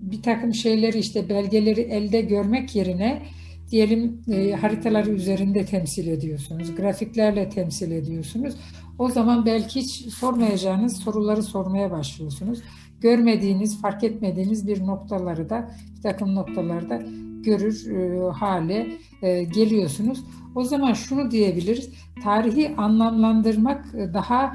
bir 0.00 0.22
takım 0.22 0.54
şeyleri 0.54 0.98
işte 0.98 1.28
belgeleri 1.28 1.80
elde 1.80 2.20
görmek 2.20 2.76
yerine 2.76 3.22
diyelim 3.70 4.22
e, 4.32 4.52
haritaları 4.52 5.10
üzerinde 5.10 5.64
temsil 5.64 6.06
ediyorsunuz, 6.06 6.74
grafiklerle 6.74 7.48
temsil 7.48 7.90
ediyorsunuz. 7.90 8.54
O 8.98 9.08
zaman 9.08 9.46
belki 9.46 9.80
hiç 9.80 9.90
sormayacağınız 9.90 10.96
soruları 10.96 11.42
sormaya 11.42 11.90
başlıyorsunuz. 11.90 12.62
Görmediğiniz, 13.00 13.80
fark 13.80 14.04
etmediğiniz 14.04 14.68
bir 14.68 14.86
noktaları 14.86 15.50
da, 15.50 15.70
bir 15.96 16.02
takım 16.02 16.34
noktaları 16.34 16.90
da 16.90 17.02
görür 17.42 17.90
e, 17.90 18.30
hale 18.30 18.86
e, 19.22 19.44
geliyorsunuz. 19.44 20.24
O 20.54 20.64
zaman 20.64 20.92
şunu 20.92 21.30
diyebiliriz, 21.30 21.90
tarihi 22.24 22.74
anlamlandırmak 22.76 23.84
daha 23.94 24.52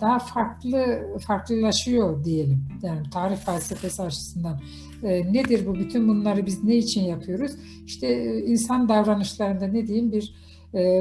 daha 0.00 0.18
farklı 0.18 1.06
farklılaşıyor 1.26 2.24
diyelim. 2.24 2.64
Yani 2.82 3.10
tarih 3.10 3.36
felsefesi 3.36 4.02
açısından 4.02 4.60
e, 5.02 5.32
nedir 5.32 5.66
bu? 5.66 5.74
Bütün 5.74 6.08
bunları 6.08 6.46
biz 6.46 6.64
ne 6.64 6.76
için 6.76 7.04
yapıyoruz? 7.04 7.52
İşte 7.86 8.06
e, 8.06 8.40
insan 8.40 8.88
davranışlarında 8.88 9.66
ne 9.66 9.86
diyeyim 9.86 10.12
bir 10.12 10.48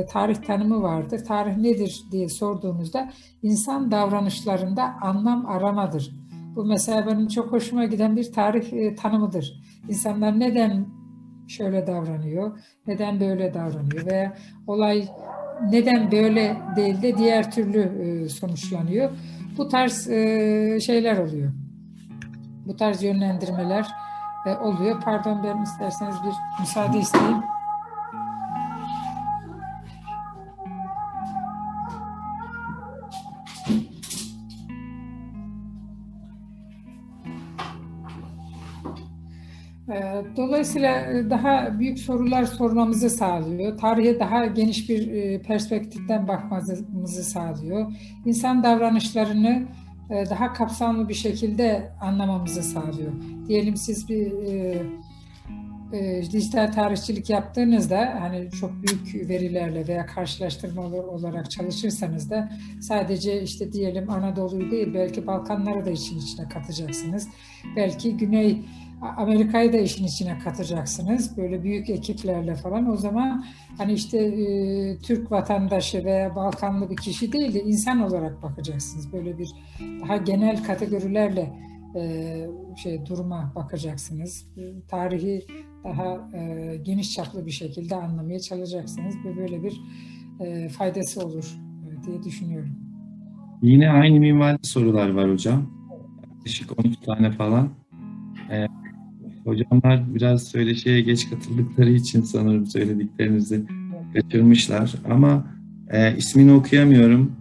tarih 0.10 0.35
tanımı 0.35 0.81
vardır. 0.81 1.26
Tarih 1.26 1.57
nedir 1.57 2.03
diye 2.11 2.30
sorduğumuzda 2.30 3.11
insan 3.44 3.91
davranışlarında 3.91 4.95
anlam 5.02 5.45
aramadır. 5.45 6.11
Bu 6.56 6.65
mesela 6.65 7.07
benim 7.07 7.27
çok 7.27 7.52
hoşuma 7.52 7.85
giden 7.85 8.15
bir 8.15 8.31
tarih 8.31 8.95
tanımıdır. 8.95 9.64
İnsanlar 9.89 10.39
neden 10.39 10.88
şöyle 11.48 11.88
davranıyor, 11.88 12.60
neden 12.88 13.19
böyle 13.19 13.53
davranıyor 13.53 14.06
veya 14.06 14.38
olay 14.68 15.07
neden 15.69 16.11
böyle 16.11 16.57
değil 16.75 17.01
de 17.01 17.17
diğer 17.17 17.51
türlü 17.51 17.79
e, 17.79 18.29
sonuçlanıyor. 18.29 19.11
Bu 19.57 19.67
tarz 19.67 20.09
e, 20.09 20.79
şeyler 20.79 21.17
oluyor. 21.17 21.51
Bu 22.65 22.75
tarz 22.75 23.03
yönlendirmeler 23.03 23.88
e, 24.45 24.55
oluyor. 24.55 25.01
Pardon 25.01 25.43
ben 25.43 25.61
isterseniz 25.61 26.15
bir 26.23 26.61
müsaade 26.61 26.99
isteyeyim. 26.99 27.43
Dolayısıyla 40.38 41.02
e, 41.02 41.30
daha 41.30 41.80
büyük 41.80 41.99
sorular 41.99 42.44
sormamızı 42.44 43.10
sağlıyor. 43.10 43.78
Tarihe 43.78 44.19
daha 44.19 44.45
geniş 44.45 44.90
bir 44.90 45.11
e, 45.11 45.41
perspektiften 45.41 46.28
bakmamızı 46.28 47.24
sağlıyor. 47.24 47.91
İnsan 48.26 48.64
davranışlarını 48.64 49.68
e, 50.10 50.30
daha 50.30 50.53
kapsamlı 50.53 51.10
bir 51.10 51.14
şekilde 51.14 51.91
anlamamızı 52.02 52.64
sağlıyor. 52.64 53.11
Diyelim 53.48 53.78
siz 53.78 54.10
bir 54.10 54.32
e, 55.94 56.22
dijital 56.32 56.72
tarihçilik 56.72 57.30
yaptığınızda 57.30 58.18
hani 58.19 58.52
çok 58.52 58.72
büyük 58.72 59.30
verilerle 59.30 59.88
veya 59.88 60.06
karşılaştırma 60.06 60.82
olarak 60.86 61.52
çalışırsanız 61.52 62.30
da 62.30 62.49
sadece 62.82 63.41
işte 63.41 63.74
diyelim 63.74 64.10
Anadolu'yu 64.10 64.72
değil 64.72 64.94
belki 64.94 65.28
Balkanları 65.28 65.86
da 65.86 65.90
için 65.90 66.18
içine 66.19 66.49
katacaksınız. 66.49 67.28
Belki 67.76 68.18
Güney 68.18 68.65
Amerika'yı 69.02 69.74
da 69.74 69.78
işin 69.78 70.06
içine 70.06 70.40
katacaksınız. 70.40 71.38
Böyle 71.38 71.64
büyük 71.64 71.90
ekiplerle 71.90 72.56
falan. 72.56 72.91
O 72.91 72.98
zaman 72.98 73.45
hani 73.78 73.94
işte 73.94 74.18
e, 74.18 74.98
Türk 74.99 75.32
vatandaşı 75.32 76.06
veya 76.06 76.36
Balkanlı 76.36 76.90
bir 76.90 76.98
kişi 76.98 77.34
değil 77.34 77.53
de 77.53 77.64
insan 77.64 78.02
olarak 78.02 78.44
bakacaksınız. 78.44 79.14
Böyle 79.14 79.38
bir 79.38 79.49
daha 80.02 80.18
genel 80.18 80.64
kategorilerle 80.64 81.53
e, 81.95 82.48
şey 82.76 83.06
duruma 83.06 83.52
bakacaksınız. 83.56 84.48
E, 84.57 84.88
tarihi 84.88 85.45
daha 85.84 86.30
e, 86.38 86.76
geniş 86.84 87.14
çaplı 87.14 87.45
bir 87.45 87.52
şekilde 87.52 87.95
anlamaya 87.95 88.40
çalışacaksınız 88.40 89.15
ve 89.26 89.38
böyle 89.38 89.64
bir 89.64 89.82
e, 90.40 90.69
faydası 90.69 91.26
olur 91.26 91.57
e, 91.86 92.07
diye 92.07 92.24
düşünüyorum. 92.24 92.72
Yine 93.61 93.90
aynı 93.90 94.19
minvalde 94.19 94.60
sorular 94.64 95.10
var 95.10 95.32
hocam. 95.32 95.72
Yaklaşık 96.36 96.80
12 96.80 97.02
tane 97.02 97.32
falan. 97.32 97.69
E, 99.48 99.49
hocamlar 99.49 100.15
biraz 100.15 100.44
söyleşiye 100.44 101.02
geç 101.02 101.30
katıldıkları 101.30 101.90
için 101.90 102.22
sanırım 102.22 102.65
söylediklerinizi 102.65 103.65
kaçırmışlar. 104.14 104.95
Ama 105.10 105.48
e, 105.90 106.18
ismini 106.18 106.52
okuyamıyorum. 106.52 107.32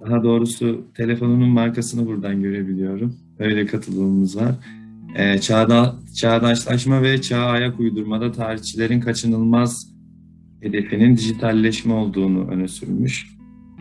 Daha 0.00 0.22
doğrusu 0.22 0.86
telefonunun 0.94 1.48
markasını 1.48 2.06
buradan 2.06 2.42
görebiliyorum. 2.42 3.16
Öyle 3.38 3.66
katılımımız 3.66 4.36
var. 4.36 4.54
Ee, 5.16 5.38
çağda, 5.38 5.94
çağdaşlaşma 6.14 7.02
ve 7.02 7.20
çağa 7.20 7.44
ayak 7.44 7.80
uydurmada 7.80 8.32
tarihçilerin 8.32 9.00
kaçınılmaz 9.00 9.94
hedefinin 10.60 11.16
dijitalleşme 11.16 11.92
olduğunu 11.92 12.48
öne 12.48 12.68
sürmüş. 12.68 13.26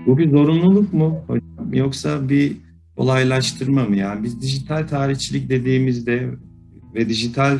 Bu 0.06 0.18
bir 0.18 0.30
zorunluluk 0.30 0.94
mu 0.94 1.20
hocam 1.28 1.74
yoksa 1.74 2.30
bir 2.30 2.58
kolaylaştırma 2.98 3.86
mı? 3.86 3.96
Yani 3.96 4.24
biz 4.24 4.42
dijital 4.42 4.88
tarihçilik 4.88 5.50
dediğimizde 5.50 6.30
ve 6.96 7.10
dijital 7.10 7.58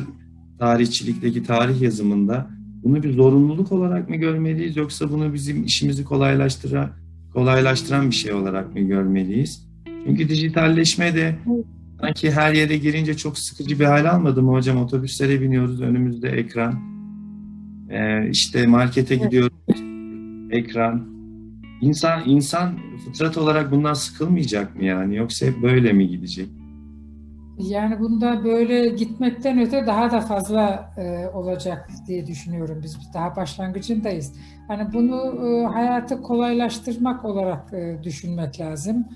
tarihçilikteki 0.58 1.42
tarih 1.42 1.80
yazımında 1.80 2.50
bunu 2.82 3.02
bir 3.02 3.12
zorunluluk 3.12 3.72
olarak 3.72 4.10
mı 4.10 4.16
görmeliyiz 4.16 4.76
yoksa 4.76 5.10
bunu 5.10 5.34
bizim 5.34 5.64
işimizi 5.64 6.04
kolaylaştıran 6.04 6.90
kolaylaştıran 7.34 8.10
bir 8.10 8.14
şey 8.14 8.32
olarak 8.32 8.74
mı 8.74 8.80
görmeliyiz? 8.80 9.66
Çünkü 10.06 10.28
dijitalleşme 10.28 11.14
de 11.14 11.36
sanki 12.00 12.30
her 12.30 12.52
yere 12.52 12.76
girince 12.76 13.16
çok 13.16 13.38
sıkıcı 13.38 13.80
bir 13.80 13.84
hal 13.84 14.10
almadı 14.10 14.42
mı 14.42 14.52
hocam? 14.52 14.76
Otobüslere 14.76 15.40
biniyoruz, 15.40 15.80
önümüzde 15.80 16.28
ekran. 16.28 16.74
Ee, 17.90 18.30
işte 18.30 18.66
markete 18.66 19.16
gidiyoruz, 19.16 19.52
ekran. 20.50 21.14
İnsan, 21.80 22.22
insan 22.26 22.78
fıtrat 23.04 23.38
olarak 23.38 23.72
bundan 23.72 23.94
sıkılmayacak 23.94 24.76
mı 24.76 24.84
yani? 24.84 25.16
Yoksa 25.16 25.46
hep 25.46 25.62
böyle 25.62 25.92
mi 25.92 26.08
gidecek? 26.08 26.48
Yani 27.58 28.00
bunda 28.00 28.44
böyle 28.44 28.88
gitmekten 28.88 29.60
öte 29.60 29.86
daha 29.86 30.10
da 30.10 30.20
fazla 30.20 30.92
e, 30.96 31.28
olacak 31.28 31.88
diye 32.06 32.26
düşünüyorum. 32.26 32.80
Biz 32.82 32.98
daha 33.14 33.36
başlangıcındayız. 33.36 34.32
Hani 34.68 34.92
bunu 34.92 35.46
e, 35.46 35.66
hayatı 35.66 36.22
kolaylaştırmak 36.22 37.24
olarak 37.24 37.72
e, 37.72 37.98
düşünmek 38.02 38.60
lazım. 38.60 39.08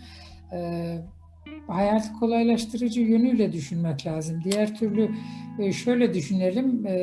E, 0.52 0.98
hayatı 1.66 2.12
kolaylaştırıcı 2.12 3.01
yönüyle 3.01 3.52
düşünmek 3.52 4.06
lazım. 4.06 4.40
Diğer 4.44 4.74
türlü 4.74 5.10
e, 5.59 5.73
şöyle 5.73 6.15
düşünelim. 6.15 6.86
E, 6.86 6.97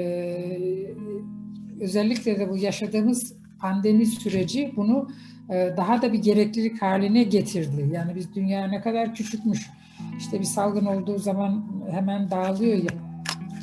özellikle 1.79 2.39
de 2.39 2.49
bu 2.49 2.57
yaşadığımız 2.57 3.33
pandemi 3.59 4.05
süreci 4.05 4.73
bunu 4.75 5.07
e, 5.49 5.73
daha 5.77 6.01
da 6.01 6.13
bir 6.13 6.19
gereklilik 6.19 6.81
haline 6.81 7.23
getirdi. 7.23 7.89
Yani 7.93 8.15
biz 8.15 8.35
dünya 8.35 8.67
ne 8.67 8.81
kadar 8.81 9.15
küçükmüş 9.15 9.69
işte 10.17 10.39
bir 10.39 10.45
salgın 10.45 10.85
olduğu 10.85 11.17
zaman 11.17 11.65
hemen 11.91 12.31
dağılıyor, 12.31 12.79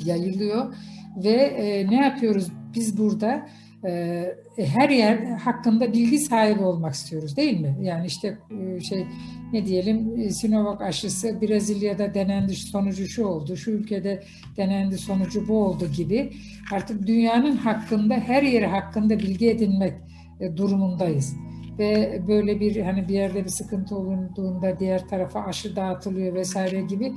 yayılıyor 0.05 0.75
ve 1.17 1.33
e, 1.33 1.91
ne 1.91 1.97
yapıyoruz 1.97 2.49
biz 2.75 2.99
burada? 2.99 3.49
E, 3.85 4.25
her 4.57 4.89
yer 4.89 5.25
hakkında 5.25 5.93
bilgi 5.93 6.19
sahibi 6.19 6.63
olmak 6.63 6.95
istiyoruz 6.95 7.37
değil 7.37 7.61
mi? 7.61 7.77
Yani 7.83 8.07
işte 8.07 8.39
e, 8.51 8.81
şey 8.81 9.07
ne 9.53 9.67
diyelim 9.67 10.21
e, 10.21 10.31
Sinovac 10.31 10.81
aşısı 10.81 11.41
Brezilya'da 11.41 12.15
denendi 12.15 12.55
sonucu 12.55 13.07
şu 13.07 13.25
oldu, 13.25 13.57
şu 13.57 13.71
ülkede 13.71 14.23
denendi 14.57 14.99
sonucu 14.99 15.49
bu 15.49 15.65
oldu 15.65 15.89
gibi 15.97 16.33
artık 16.73 17.07
dünyanın 17.07 17.57
hakkında 17.57 18.15
her 18.15 18.43
yeri 18.43 18.67
hakkında 18.67 19.19
bilgi 19.19 19.51
edinmek 19.51 19.95
e, 20.41 20.57
durumundayız 20.57 21.35
ve 21.79 22.23
böyle 22.29 22.61
bir 22.61 22.83
hani 22.83 23.09
bir 23.09 23.15
yerde 23.15 23.45
bir 23.45 23.49
sıkıntı 23.49 23.97
olduğunda 23.97 24.79
diğer 24.81 25.09
tarafa 25.09 25.45
aşı 25.45 25.77
dağıtılıyor 25.77 26.35
vesaire 26.35 26.81
gibi 26.81 27.13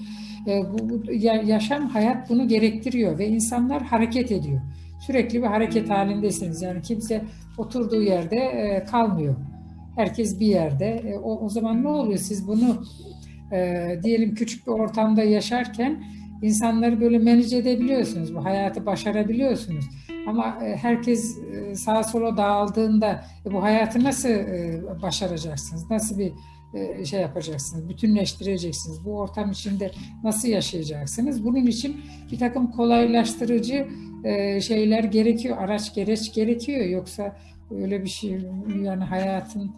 e, 0.48 0.64
bu, 0.74 0.90
bu 0.90 1.12
yaşam 1.46 1.88
hayat 1.88 2.30
bunu 2.30 2.48
gerektiriyor 2.48 3.18
ve 3.18 3.28
insanlar 3.28 3.84
hareket 3.84 4.32
ediyor. 4.32 4.62
Sürekli 5.00 5.42
bir 5.42 5.48
hareket 5.48 5.90
halindesiniz. 5.90 6.62
Yani 6.62 6.82
kimse 6.82 7.22
oturduğu 7.58 8.02
yerde 8.02 8.36
e, 8.36 8.84
kalmıyor. 8.84 9.36
Herkes 9.96 10.40
bir 10.40 10.48
yerde. 10.48 10.86
E, 10.86 11.18
o, 11.18 11.46
o 11.46 11.50
zaman 11.50 11.84
ne 11.84 11.88
oluyor? 11.88 12.18
Siz 12.18 12.48
bunu 12.48 12.84
e, 13.52 13.88
diyelim 14.04 14.36
küçük 14.36 14.68
bir 14.68 14.72
ortamda 14.72 15.24
yaşarken 15.24 16.04
insanları 16.42 17.02
böyle 17.02 17.20
manage 17.20 17.58
edebiliyorsunuz. 17.58 18.36
Bu 18.36 18.46
hayatı 18.46 18.86
başarabiliyorsunuz. 18.86 19.86
Ama 20.28 20.58
e, 20.66 20.76
herkes 20.76 21.38
e, 21.38 21.76
sağa 21.76 22.04
sola 22.04 22.38
dağıldığında 22.38 23.26
e, 23.46 23.52
bu 23.52 23.64
hayatı 23.64 24.04
nasıl 24.04 24.30
başaracaksınız? 25.02 25.92
Nasıl 25.92 26.20
bir 26.20 26.34
şey 27.06 27.22
yapacaksınız? 27.22 27.90
Bütünleştireceksiniz. 27.90 29.06
Bu 29.06 29.18
ortam 29.18 29.52
içinde 29.52 29.92
nasıl 30.24 30.48
yaşayacaksınız? 30.48 31.46
Bunun 31.46 31.66
için 31.66 32.02
bir 32.32 32.40
takım 32.40 32.72
kolaylaştırıcı 32.72 33.88
şeyler 34.62 35.04
gerekiyor. 35.04 35.58
Araç 35.58 35.96
gereç 35.96 36.34
gerekiyor. 36.34 36.86
Yoksa 36.86 37.38
öyle 37.72 38.04
bir 38.04 38.10
şey 38.10 38.40
yani 38.84 39.04
hayatın 39.04 39.72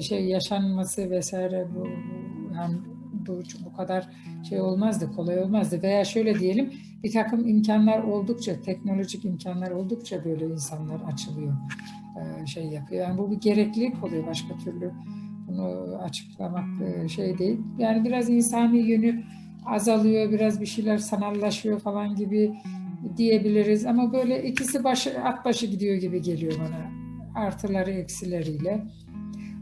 şey 0.00 0.24
yaşanması 0.24 1.10
vesaire 1.10 1.66
bu 1.74 1.86
yani 2.54 2.76
bu, 3.26 3.42
bu 3.64 3.76
kadar 3.76 4.08
şey 4.48 4.60
olmazdı, 4.60 5.12
kolay 5.16 5.38
olmazdı. 5.38 5.82
Veya 5.82 6.04
şöyle 6.04 6.38
diyelim, 6.38 6.72
bir 7.04 7.12
takım 7.12 7.48
imkanlar 7.48 8.02
oldukça, 8.02 8.60
teknolojik 8.60 9.24
imkanlar 9.24 9.70
oldukça 9.70 10.24
böyle 10.24 10.46
insanlar 10.46 11.00
açılıyor, 11.12 11.52
şey 12.46 12.64
yapıyor. 12.64 13.08
Yani 13.08 13.18
bu 13.18 13.30
bir 13.30 13.40
gereklilik 13.40 14.04
oluyor 14.04 14.26
başka 14.26 14.56
türlü. 14.56 14.92
Bunu 15.48 15.96
açıklamak 16.02 16.64
şey 17.08 17.38
değil. 17.38 17.60
Yani 17.78 18.04
biraz 18.04 18.30
insani 18.30 18.78
yönü 18.78 19.22
azalıyor, 19.66 20.30
biraz 20.30 20.60
bir 20.60 20.66
şeyler 20.66 20.98
sanallaşıyor 20.98 21.80
falan 21.80 22.16
gibi 22.16 22.54
diyebiliriz. 23.16 23.86
Ama 23.86 24.12
böyle 24.12 24.42
ikisi 24.44 24.84
başı, 24.84 25.22
at 25.24 25.44
başı 25.44 25.66
gidiyor 25.66 25.96
gibi 25.96 26.22
geliyor 26.22 26.52
bana. 26.58 26.92
Artıları 27.44 27.90
eksileriyle. 27.90 28.84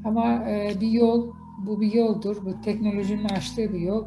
Ama 0.04 0.46
bir 0.80 0.90
yol 0.90 1.32
bu 1.66 1.80
bir 1.80 1.92
yoldur. 1.92 2.36
Bu 2.44 2.60
teknolojinin 2.64 3.24
açtığı 3.24 3.72
bir 3.72 3.80
yol. 3.80 4.04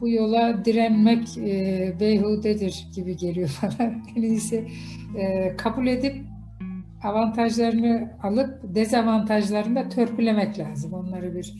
Bu 0.00 0.08
yola 0.08 0.64
direnmek 0.64 1.38
e, 1.38 1.94
beyhudedir 2.00 2.86
gibi 2.94 3.16
geliyor 3.16 3.58
bana. 3.62 3.94
En 4.16 4.22
iyisi 4.22 4.68
e, 5.16 5.56
kabul 5.56 5.86
edip 5.86 6.16
avantajlarını 7.02 8.10
alıp 8.22 8.74
dezavantajlarını 8.74 9.76
da 9.76 9.88
törpülemek 9.88 10.58
lazım. 10.58 10.92
Onları 10.92 11.34
bir 11.34 11.54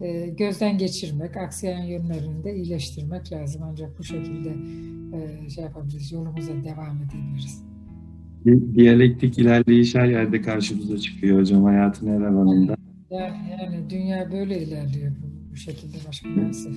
e, 0.00 0.26
gözden 0.26 0.78
geçirmek, 0.78 1.36
aksayan 1.36 1.82
yönlerini 1.82 2.44
de 2.44 2.54
iyileştirmek 2.54 3.32
lazım. 3.32 3.62
Ancak 3.64 3.98
bu 3.98 4.04
şekilde 4.04 4.48
e, 5.16 5.50
şey 5.50 5.64
yapabiliriz, 5.64 6.12
yolumuza 6.12 6.52
devam 6.52 6.96
edebiliriz. 6.96 7.64
Diyalektik 8.74 9.38
ilerleyiş 9.38 9.94
her 9.94 10.06
yerde 10.06 10.40
karşımıza 10.40 10.98
çıkıyor 10.98 11.40
hocam 11.40 11.64
hayatın 11.64 12.06
her 12.06 12.20
alanında. 12.26 12.76
Yani, 13.12 13.36
yani 13.50 13.90
dünya 13.90 14.32
böyle 14.32 14.62
ilerliyor 14.62 15.12
bu, 15.12 15.52
bu 15.52 15.56
şekilde 15.56 15.96
başka 16.08 16.28
maalesef. 16.28 16.72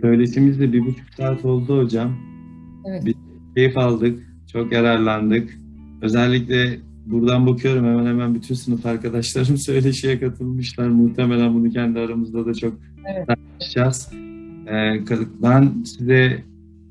Söyleşimiz 0.00 0.60
de 0.60 0.72
bir 0.72 0.86
buçuk 0.86 1.14
saat 1.16 1.44
oldu 1.44 1.78
hocam. 1.78 2.16
Evet. 2.88 3.06
Bir 3.06 3.14
keyif 3.56 3.78
aldık, 3.78 4.22
çok 4.52 4.72
yararlandık. 4.72 5.58
Özellikle 6.02 6.78
buradan 7.06 7.46
bakıyorum 7.46 7.84
hemen 7.84 8.06
hemen 8.06 8.34
bütün 8.34 8.54
sınıf 8.54 8.86
arkadaşlarım 8.86 9.56
söyleşiye 9.56 10.20
katılmışlar. 10.20 10.88
Muhtemelen 10.88 11.54
bunu 11.54 11.70
kendi 11.70 11.98
aramızda 11.98 12.46
da 12.46 12.54
çok 12.54 12.74
evet. 13.14 13.26
tartışacağız. 13.26 14.12
Ee, 14.68 15.00
ben 15.42 15.84
size 15.84 16.42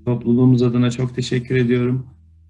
Topluluğumuz 0.06 0.62
adına 0.62 0.92
çok 0.92 1.16
teşekkür 1.16 1.56
ediyorum. 1.56 2.06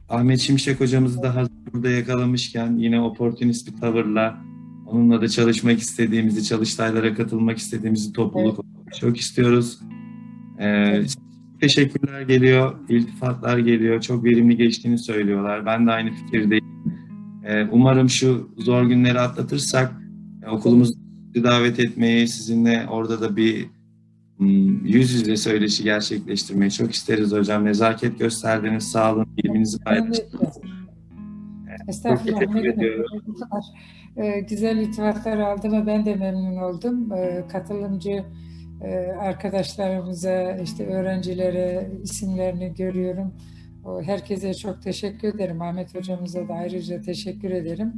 Ahmet 0.09 0.39
Şimşek 0.39 0.79
hocamızı 0.79 1.23
da 1.23 1.35
hazır 1.35 1.51
burada 1.73 1.89
yakalamışken 1.89 2.77
yine 2.77 3.01
oportunist 3.01 3.67
bir 3.67 3.81
tavırla 3.81 4.48
onunla 4.91 5.21
da 5.21 5.27
çalışmak 5.27 5.79
istediğimizi, 5.79 6.43
çalıştaylara 6.43 7.13
katılmak 7.13 7.57
istediğimizi 7.57 8.13
topluluk 8.13 8.59
olarak 8.59 8.95
çok 8.99 9.17
istiyoruz. 9.17 9.79
Ee, 10.59 11.01
teşekkürler 11.61 12.21
geliyor, 12.21 12.75
iltifatlar 12.89 13.57
geliyor. 13.57 14.01
Çok 14.01 14.23
verimli 14.23 14.57
geçtiğini 14.57 14.97
söylüyorlar. 14.97 15.65
Ben 15.65 15.87
de 15.87 15.91
aynı 15.91 16.11
fikirdeyim. 16.11 16.65
Ee, 17.45 17.67
umarım 17.71 18.09
şu 18.09 18.49
zor 18.57 18.83
günleri 18.83 19.19
atlatırsak 19.19 20.01
e, 20.45 20.49
okulumuzu 20.49 20.93
davet 21.35 21.79
etmeyi, 21.79 22.27
sizinle 22.27 22.87
orada 22.89 23.21
da 23.21 23.35
bir 23.35 23.65
hmm, 24.37 24.85
yüz 24.85 25.11
yüze 25.11 25.37
söyleşi 25.37 25.83
gerçekleştirmeyi 25.83 26.71
çok 26.71 26.93
isteriz 26.93 27.31
hocam. 27.31 27.65
Nezaket 27.65 28.19
gösterdiniz, 28.19 28.83
sağ 28.83 29.13
olun, 29.13 29.27
ilginizi 29.37 29.79
paylaştınız. 29.79 30.57
Estağfurullah. 31.87 32.25
teşekkür 32.25 32.55
ne 32.55 32.63
demek. 32.63 32.77
ediyorum. 32.77 33.05
Bu 34.19 34.23
kadar, 34.23 34.33
e, 34.33 34.39
güzel 34.39 34.77
iltifatlar 34.77 35.37
aldığıma 35.37 35.87
ben 35.87 36.05
de 36.05 36.15
memnun 36.15 36.57
oldum. 36.57 37.13
E, 37.13 37.47
katılımcı 37.47 38.23
e, 38.83 38.95
arkadaşlarımıza, 39.19 40.57
işte 40.63 40.87
öğrencilere 40.87 41.91
isimlerini 42.03 42.73
görüyorum. 42.73 43.33
Herkese 44.03 44.53
çok 44.53 44.81
teşekkür 44.81 45.35
ederim. 45.35 45.61
Ahmet 45.61 45.95
hocamıza 45.95 46.47
da 46.47 46.53
ayrıca 46.53 47.01
teşekkür 47.01 47.51
ederim. 47.51 47.93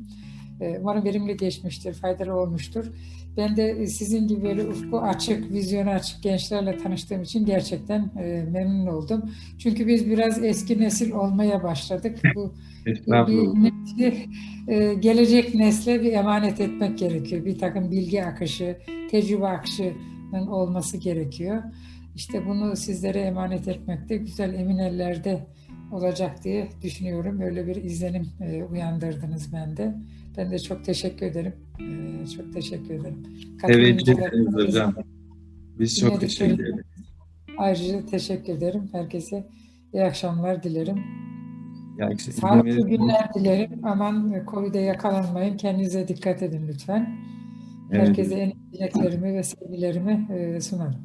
E, 0.62 0.80
umarım 0.80 1.04
verimli 1.06 1.38
geçmiştir, 1.38 1.94
faydalı 1.94 2.34
olmuştur. 2.36 2.92
Ben 3.38 3.58
de 3.58 3.70
e, 3.70 3.88
sizin 3.88 4.28
gibi 4.28 4.44
böyle 4.44 4.68
ufku 4.68 5.00
açık, 5.00 5.52
vizyonu 5.52 5.90
açık 5.90 6.24
gençlerle 6.24 6.78
tanıştığım 6.78 7.22
için 7.22 7.46
gerçekten 7.46 8.12
e, 8.20 8.46
memnun 8.52 8.88
oldum. 8.88 9.32
Çünkü 9.58 9.88
biz 9.88 10.10
biraz 10.10 10.44
eski 10.44 10.82
nesil 10.82 11.12
olmaya 11.12 11.64
başladık. 11.64 12.20
Bu 12.36 12.54
bir 12.86 13.64
nesli, 13.64 14.26
e, 14.68 14.94
gelecek 14.94 15.56
nesle 15.56 16.02
bir 16.02 16.14
emanet 16.14 16.62
etmek 16.62 16.98
gerekiyor. 16.98 17.46
Bir 17.46 17.60
takım 17.60 17.92
bilgi 17.92 18.26
akışı, 18.26 18.78
tecrübe 19.12 19.48
akışının 19.48 20.48
olması 20.48 20.98
gerekiyor. 20.98 21.64
İşte 22.16 22.46
bunu 22.46 22.76
sizlere 22.76 23.20
emanet 23.20 23.68
etmek 23.68 24.10
de 24.10 24.18
güzel 24.18 24.54
emin 24.54 24.78
ellerde 24.78 25.48
olacak 25.92 26.44
diye 26.44 26.70
düşünüyorum. 26.82 27.42
Öyle 27.42 27.68
bir 27.68 27.76
izlenim 27.76 28.30
e, 28.42 28.64
uyandırdınız 28.64 29.54
bende. 29.54 29.96
Ben 30.38 30.52
de 30.52 30.60
çok 30.60 30.86
teşekkür 30.86 31.26
ederim. 31.26 31.54
E, 31.80 32.28
çok 32.28 32.54
teşekkür 32.54 32.94
ederim. 32.94 33.24
Teveccüh 33.68 34.14
ederiz 34.14 34.54
hocam. 34.54 34.94
Biz 35.80 36.00
çok 36.00 36.22
teşekkür 36.22 36.54
ederiz. 36.54 36.86
Ayrıca 37.58 38.06
teşekkür 38.06 38.54
ederim. 38.54 38.90
Herkese 38.92 39.48
iyi 39.94 40.04
akşamlar 40.04 40.64
dilerim. 40.64 40.98
Yani, 41.98 42.18
Sağlıklı 42.18 42.90
günler 42.90 43.34
dilerim. 43.34 43.80
Aman 43.84 44.44
Covid'e 44.52 44.80
yakalanmayın. 44.80 45.58
Kendinize 45.58 46.08
dikkat 46.08 46.44
edin 46.44 46.68
lütfen. 46.68 47.10
Evet. 47.92 48.08
Herkese 48.08 48.36
en 48.36 48.50
iyi 48.50 48.74
dileklerimi 48.74 49.34
ve 49.34 49.44
sevgilerimi 49.44 50.28
e, 50.34 50.62
sunarım. 50.62 51.02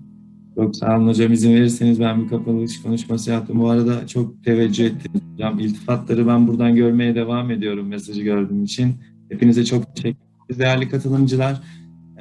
Çok 0.55 0.77
sağ 0.77 0.97
olun 0.99 1.09
hocam. 1.09 1.33
İzin 1.33 1.55
verirseniz 1.55 2.01
ben 2.01 2.25
bir 2.25 2.29
kapanış 2.29 2.83
konuşması 2.83 3.31
yaptım. 3.31 3.61
Bu 3.61 3.71
arada 3.71 4.07
çok 4.07 4.45
teveccüh 4.45 4.87
ettiniz 4.87 5.23
hocam. 5.33 5.59
İltifatları 5.59 6.27
ben 6.27 6.49
buradan 6.49 6.75
görmeye 6.75 7.15
devam 7.15 7.51
ediyorum 7.51 7.89
mesajı 7.89 8.23
gördüğüm 8.23 8.65
için. 8.65 8.95
Hepinize 9.31 9.65
çok 9.65 9.97
teşekkür 9.97 10.19
ederiz. 10.45 10.59
Değerli 10.59 10.89
katılımcılar, 10.89 11.63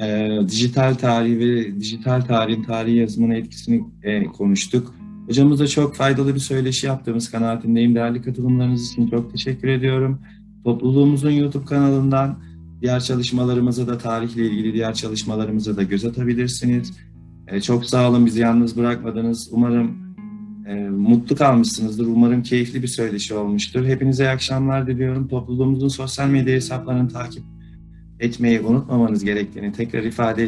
e, 0.02 0.38
dijital 0.48 0.94
tarih 0.94 1.40
ve 1.40 1.80
dijital 1.80 2.22
tarihin 2.22 2.64
tarihi 2.64 2.96
yazımının 2.96 3.34
etkisini 3.34 3.84
e, 4.04 4.24
konuştuk. 4.24 4.96
Hocamızla 5.28 5.68
çok 5.68 5.96
faydalı 5.96 6.36
bir 6.36 6.40
söyleşi 6.40 6.88
yaptığımız 6.88 7.32
kanaatindeyim. 7.32 7.96
Değerli 7.96 8.22
katılımlarınız 8.22 8.92
için 8.92 9.10
çok 9.10 9.32
teşekkür 9.32 9.68
ediyorum. 9.68 10.20
Topluluğumuzun 10.64 11.32
YouTube 11.32 11.66
kanalından 11.66 12.40
diğer 12.82 13.00
çalışmalarımıza 13.00 13.88
da 13.88 13.98
tarihle 13.98 14.46
ilgili 14.46 14.74
diğer 14.74 14.94
çalışmalarımıza 14.94 15.78
da 15.78 15.84
göz 15.84 16.06
atabilirsiniz. 16.06 16.94
E, 17.48 17.62
çok 17.62 17.86
sağ 17.86 18.10
olun 18.10 18.26
bizi 18.26 18.42
yalnız 18.42 18.78
bırakmadınız. 18.78 19.50
Umarım 19.52 20.05
e, 20.68 20.90
mutlu 20.90 21.36
kalmışsınızdır. 21.36 22.08
Umarım 22.08 22.44
keyifli 22.44 22.82
bir 22.82 22.88
söyleşi 22.88 23.34
olmuştur. 23.34 23.86
Hepinize 23.86 24.24
iyi 24.24 24.30
akşamlar 24.30 24.88
diliyorum. 24.88 25.28
Topluluğumuzun 25.28 25.88
sosyal 25.88 26.30
medya 26.30 26.56
hesaplarını 26.56 27.10
takip 27.10 27.44
etmeyi 28.20 28.62
unutmamanız 28.62 29.24
gerektiğini 29.24 29.72
tekrar 29.72 30.04
ifade 30.04 30.48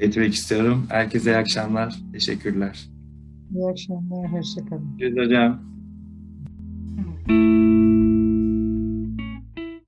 etmek 0.00 0.34
istiyorum. 0.34 0.86
Herkese 0.88 1.30
iyi 1.30 1.36
akşamlar. 1.36 1.94
Teşekkürler. 2.12 2.88
İyi 3.54 3.66
akşamlar. 3.70 4.32
Hoşçakalın. 4.32 4.98
Görüşürüz 4.98 5.26
hocam. 5.26 5.74